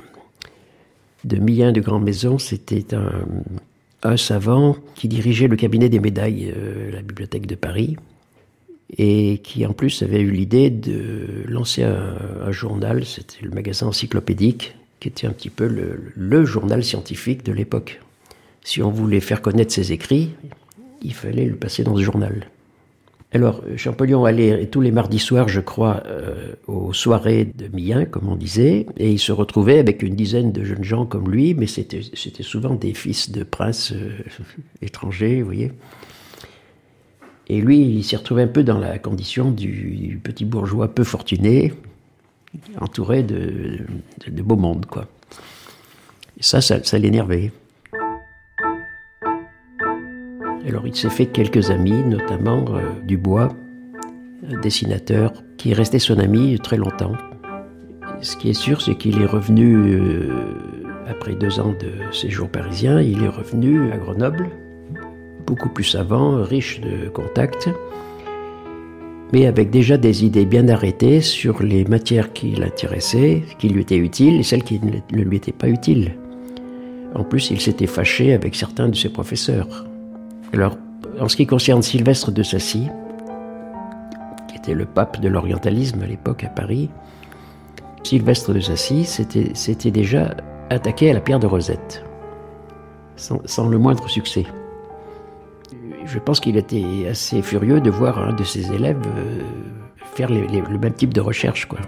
de 1.25 1.71
de 1.71 1.81
Grand 1.81 1.99
Maison. 1.99 2.37
C'était 2.37 2.95
un, 2.95 3.25
un, 4.03 4.17
savant 4.17 4.77
qui 4.95 5.09
dirigeait 5.09 5.47
le 5.47 5.57
cabinet 5.57 5.89
des 5.89 5.99
médailles, 5.99 6.53
la 6.93 7.01
bibliothèque 7.01 7.45
de 7.45 7.55
Paris 7.55 7.97
et 8.97 9.39
qui 9.43 9.65
en 9.65 9.73
plus 9.73 10.01
avait 10.01 10.21
eu 10.21 10.31
l'idée 10.31 10.69
de 10.69 11.43
lancer 11.47 11.83
un, 11.83 12.51
journal, 12.51 13.05
c'était 13.05 13.43
le 13.43 13.51
magasin 13.51 13.87
encyclopédique, 13.87 14.75
qui 14.99 15.07
était 15.07 15.27
un 15.27 15.31
petit 15.31 15.49
peu 15.49 15.67
le, 15.67 16.45
journal 16.45 16.83
scientifique 16.83 17.45
de 17.45 17.51
l'époque. 17.51 18.01
Si 18.63 18.81
on 18.81 18.89
voulait 18.89 19.19
faire 19.19 19.41
connaître 19.41 19.71
ses 19.71 19.91
écrits, 19.91 20.31
il 21.01 21.13
fallait 21.13 21.45
le 21.45 21.55
passer 21.55 21.83
dans 21.83 21.95
ce 21.95 22.01
journal. 22.01 22.47
Alors, 23.31 23.61
Champollion 23.77 24.25
allait 24.25 24.65
tous 24.65 24.81
les 24.81 24.91
mardis 24.91 25.19
soirs, 25.19 25.47
je 25.47 25.59
crois, 25.59 26.01
euh, 26.07 26.53
aux 26.65 26.93
soirées 26.93 27.45
de 27.45 27.67
Mien, 27.71 28.05
comme 28.05 28.27
on 28.27 28.35
disait, 28.35 28.87
et 28.97 29.11
il 29.11 29.19
se 29.19 29.31
retrouvait 29.31 29.77
avec 29.77 30.01
une 30.01 30.15
dizaine 30.15 30.51
de 30.51 30.63
jeunes 30.63 30.83
gens 30.83 31.05
comme 31.05 31.29
lui, 31.29 31.53
mais 31.53 31.67
c'était 31.67 32.01
souvent 32.41 32.73
des 32.73 32.95
fils 32.95 33.31
de 33.31 33.43
princes 33.43 33.91
euh, 33.91 34.17
étrangers, 34.81 35.41
vous 35.41 35.45
voyez. 35.45 35.71
Et 37.49 37.61
lui, 37.61 37.79
il 37.79 38.03
s'est 38.03 38.15
retrouvé 38.15 38.43
un 38.43 38.47
peu 38.47 38.63
dans 38.63 38.77
la 38.77 38.99
condition 38.99 39.49
du, 39.49 40.19
petit 40.23 40.45
bourgeois 40.45 40.93
peu 40.93 41.03
fortuné, 41.03 41.73
entouré 42.79 43.23
de, 43.23 43.79
beau 44.41 44.55
monde, 44.55 44.85
quoi. 44.85 45.07
Ça, 46.39 46.61
ça, 46.61 46.97
l'énervait. 46.99 47.51
Alors 50.65 50.85
il 50.85 50.95
s'est 50.95 51.09
fait 51.09 51.25
quelques 51.25 51.71
amis, 51.71 52.03
notamment 52.03 52.63
euh, 52.75 52.91
Dubois, 53.03 53.49
dessinateur, 54.61 55.33
qui 55.57 55.71
est 55.71 55.73
resté 55.73 55.97
son 55.97 56.19
ami 56.19 56.59
très 56.59 56.77
longtemps. 56.77 57.13
Ce 58.21 58.37
qui 58.37 58.49
est 58.49 58.53
sûr, 58.53 58.81
c'est 58.81 58.95
qu'il 58.95 59.19
est 59.21 59.25
revenu, 59.25 59.75
euh, 59.75 60.53
après 61.07 61.33
deux 61.33 61.59
ans 61.59 61.73
de 61.73 62.13
séjour 62.13 62.49
parisien, 62.49 63.01
il 63.01 63.23
est 63.23 63.29
revenu 63.29 63.91
à 63.91 63.97
Grenoble, 63.97 64.49
beaucoup 65.49 65.69
plus 65.69 65.83
savant, 65.83 66.43
riche 66.43 66.79
de 66.79 67.09
contacts, 67.09 67.69
mais 69.33 69.47
avec 69.47 69.71
déjà 69.71 69.97
des 69.97 70.23
idées 70.23 70.45
bien 70.45 70.69
arrêtées 70.69 71.21
sur 71.21 71.63
les 71.63 71.85
matières 71.85 72.33
qui 72.33 72.51
l'intéressaient, 72.51 73.43
qui 73.57 73.69
lui 73.69 73.81
étaient 73.81 73.97
utiles 73.97 74.39
et 74.39 74.43
celles 74.43 74.63
qui 74.63 74.79
ne 74.79 75.21
lui 75.23 75.37
étaient 75.37 75.51
pas 75.51 75.67
utiles. 75.67 76.13
En 77.15 77.23
plus, 77.23 77.49
il 77.49 77.59
s'était 77.59 77.87
fâché 77.87 78.33
avec 78.33 78.55
certains 78.55 78.89
de 78.89 78.95
ses 78.95 79.09
professeurs. 79.09 79.87
Alors, 80.53 80.77
en 81.19 81.27
ce 81.27 81.35
qui 81.35 81.47
concerne 81.47 81.81
Sylvestre 81.81 82.31
de 82.31 82.43
Sassy, 82.43 82.87
qui 84.47 84.55
était 84.55 84.75
le 84.75 84.85
pape 84.85 85.19
de 85.19 85.29
l'orientalisme 85.29 86.03
à 86.03 86.07
l'époque 86.07 86.43
à 86.43 86.49
Paris, 86.49 86.89
Sylvestre 88.03 88.53
de 88.53 88.59
Sassy 88.59 89.03
s'était 89.05 89.91
déjà 89.91 90.35
attaqué 90.69 91.09
à 91.09 91.13
la 91.13 91.21
pierre 91.21 91.39
de 91.39 91.47
Rosette, 91.47 92.03
sans, 93.15 93.67
le 93.67 93.77
moindre 93.79 94.07
succès. 94.07 94.45
Je 96.05 96.19
pense 96.19 96.39
qu'il 96.39 96.57
était 96.57 97.07
assez 97.09 97.41
furieux 97.41 97.81
de 97.81 97.89
voir 97.89 98.19
un 98.19 98.33
de 98.33 98.43
ses 98.43 98.71
élèves 98.71 99.01
euh, 99.17 99.41
faire 100.15 100.29
le 100.29 100.77
même 100.77 100.93
type 100.93 101.13
de 101.13 101.21
recherche. 101.21 101.65
Quoi. 101.65 101.79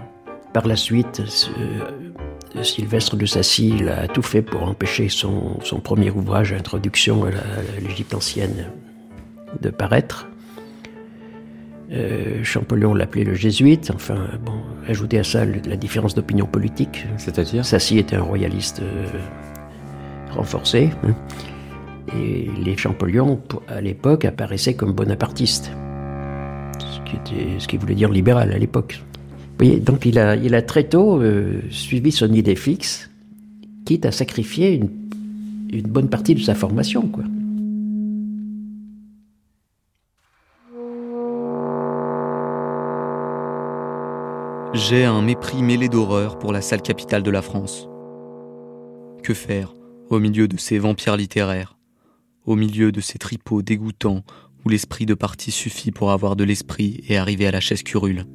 Par 0.52 0.66
la 0.66 0.76
suite, 0.76 1.22
Sylvestre 2.62 3.16
de 3.16 3.26
Sassy 3.26 3.74
a 3.88 4.06
tout 4.06 4.22
fait 4.22 4.42
pour 4.42 4.64
empêcher 4.64 5.08
son, 5.08 5.58
premier 5.82 6.10
ouvrage, 6.10 6.52
Introduction 6.52 7.24
à 7.24 7.80
l'Égypte 7.80 8.14
ancienne, 8.14 8.70
de 9.60 9.70
paraître. 9.70 10.28
Euh, 11.90 12.42
Champollion 12.42 12.94
l'appelait 12.94 13.24
le 13.24 13.34
jésuite, 13.34 13.90
enfin, 13.94 14.16
bon, 14.44 14.54
ajouter 14.88 15.18
à 15.18 15.24
ça 15.24 15.44
la 15.44 15.76
différence 15.76 16.14
d'opinion 16.14 16.46
politique. 16.46 17.06
C'est-à-dire? 17.18 17.64
Sassy 17.64 17.98
était 17.98 18.16
un 18.16 18.22
royaliste 18.22 18.80
euh, 18.80 19.06
renforcé. 20.30 20.90
Hein. 21.04 21.14
Et 22.20 22.48
les 22.62 22.76
Champollion, 22.76 23.40
à 23.68 23.80
l'époque, 23.80 24.24
apparaissaient 24.24 24.74
comme 24.74 24.92
bonapartistes. 24.92 25.72
Ce 26.80 27.66
qui, 27.66 27.76
voulait 27.76 27.94
dire 27.94 28.10
libéral 28.10 28.52
à 28.52 28.58
l'époque 28.58 29.02
donc 29.80 30.06
il 30.06 30.18
a, 30.18 30.36
il 30.36 30.54
a 30.54 30.62
très 30.62 30.84
tôt 30.84 31.20
euh, 31.20 31.60
suivi 31.70 32.12
son 32.12 32.32
idée 32.32 32.56
fixe, 32.56 33.10
quitte 33.84 34.06
à 34.06 34.12
sacrifier 34.12 34.74
une, 34.74 34.90
bonne 35.82 36.08
partie 36.08 36.34
de 36.34 36.40
sa 36.40 36.54
formation. 36.54 37.08
Quoi. 37.08 37.24
J'ai 44.74 45.04
un 45.04 45.22
mépris 45.22 45.62
mêlé 45.62 45.88
d'horreur 45.88 46.38
pour 46.38 46.52
la 46.52 46.60
sale 46.60 46.82
capitale 46.82 47.22
de 47.22 47.30
la 47.30 47.42
France. 47.42 47.88
Que 49.22 49.34
faire 49.34 49.74
au 50.10 50.18
milieu 50.18 50.48
de 50.48 50.58
ces 50.58 50.78
vampires 50.78 51.16
littéraires, 51.16 51.76
au 52.44 52.56
milieu 52.56 52.92
de 52.92 53.00
ces 53.00 53.18
tripots 53.18 53.62
dégoûtants 53.62 54.24
où 54.64 54.68
l'esprit 54.68 55.06
de 55.06 55.14
parti 55.14 55.50
suffit 55.50 55.90
pour 55.90 56.12
avoir 56.12 56.36
de 56.36 56.44
l'esprit 56.44 57.02
et 57.08 57.16
arriver 57.16 57.46
à 57.46 57.50
la 57.50 57.60
chaise 57.60 57.82
curule 57.82 58.26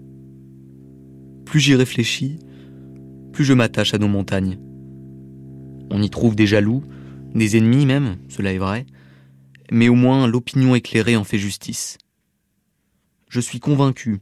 plus 1.47 1.61
j'y 1.61 1.75
réfléchis, 1.75 2.39
plus 3.31 3.45
je 3.45 3.53
m'attache 3.53 3.93
à 3.93 3.97
nos 3.97 4.09
montagnes. 4.09 4.59
On 5.89 6.01
y 6.01 6.09
trouve 6.09 6.35
des 6.35 6.45
jaloux, 6.45 6.83
des 7.33 7.55
ennemis 7.55 7.85
même, 7.85 8.17
cela 8.27 8.51
est 8.51 8.57
vrai, 8.57 8.85
mais 9.71 9.87
au 9.87 9.95
moins 9.95 10.27
l'opinion 10.27 10.75
éclairée 10.75 11.15
en 11.15 11.23
fait 11.23 11.37
justice. 11.37 11.97
Je 13.29 13.39
suis 13.39 13.61
convaincu, 13.61 14.19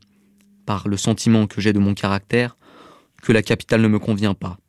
par 0.68 0.88
le 0.88 0.98
sentiment 0.98 1.48
que 1.48 1.62
j'ai 1.62 1.74
de 1.74 1.80
mon 1.80 1.96
caractère, 1.96 2.58
que 3.24 3.32
la 3.32 3.42
capitale 3.42 3.82
ne 3.82 3.88
me 3.88 4.00
convient 4.00 4.36
pas. 4.36 4.60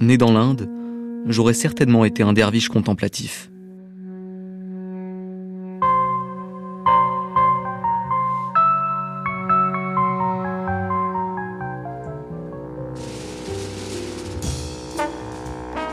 Né 0.00 0.16
dans 0.16 0.32
l'Inde, 0.32 0.70
j'aurais 1.26 1.52
certainement 1.52 2.06
été 2.06 2.22
un 2.22 2.32
derviche 2.32 2.70
contemplatif. 2.70 3.50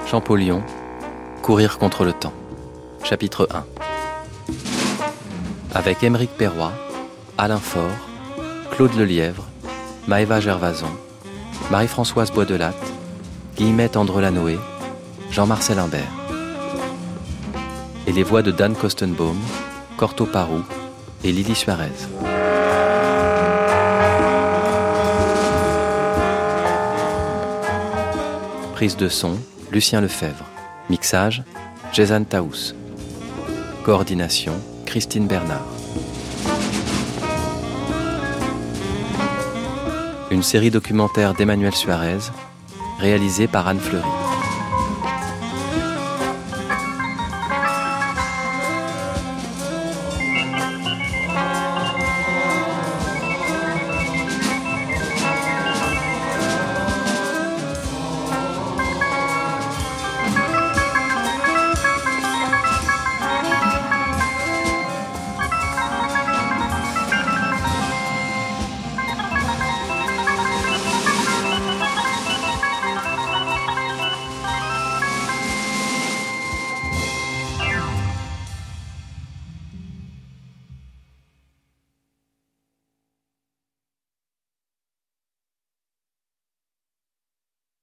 Champollion, 0.06 0.62
Courir 1.42 1.80
contre 1.80 2.06
le 2.06 2.14
temps. 2.14 2.34
Chapitre 3.04 3.50
1. 3.52 3.66
Avec 5.74 6.04
Émeric 6.04 6.30
Perroy, 6.38 6.72
Alain 7.40 7.58
Faure, 7.58 7.90
Claude 8.72 8.94
Lelièvre, 8.94 9.44
Maëva 10.08 10.40
Gervason, 10.40 10.92
Marie-Françoise 11.72 12.32
Boisdelatte, 12.32 12.94
Guillemette 13.58 13.98
Andrelanoé, 13.98 14.60
Jean-Marcel 15.32 15.80
Imbert. 15.80 16.12
Et 18.06 18.12
les 18.12 18.24
voix 18.24 18.44
de 18.44 18.52
Dan 18.52 18.76
Kostenbaum, 18.76 19.38
Corto 19.98 20.28
Parou 20.28 20.62
et 21.24 21.32
Lily 21.32 21.56
Suarez. 21.56 21.90
Prise 28.74 28.98
de 28.98 29.10
son, 29.10 29.40
Lucien 29.76 30.00
Lefebvre. 30.00 30.46
Mixage, 30.90 31.44
Jason 31.92 32.24
Taous. 32.24 32.74
Coordination, 33.84 34.54
Christine 34.86 35.28
Bernard. 35.28 35.66
Une 40.32 40.44
série 40.44 40.72
documentaire 40.72 41.34
d'Emmanuel 41.34 41.76
Suarez, 41.76 42.32
réalisée 43.00 43.48
par 43.48 43.68
Anne 43.68 43.82
Fleury. 43.82 44.25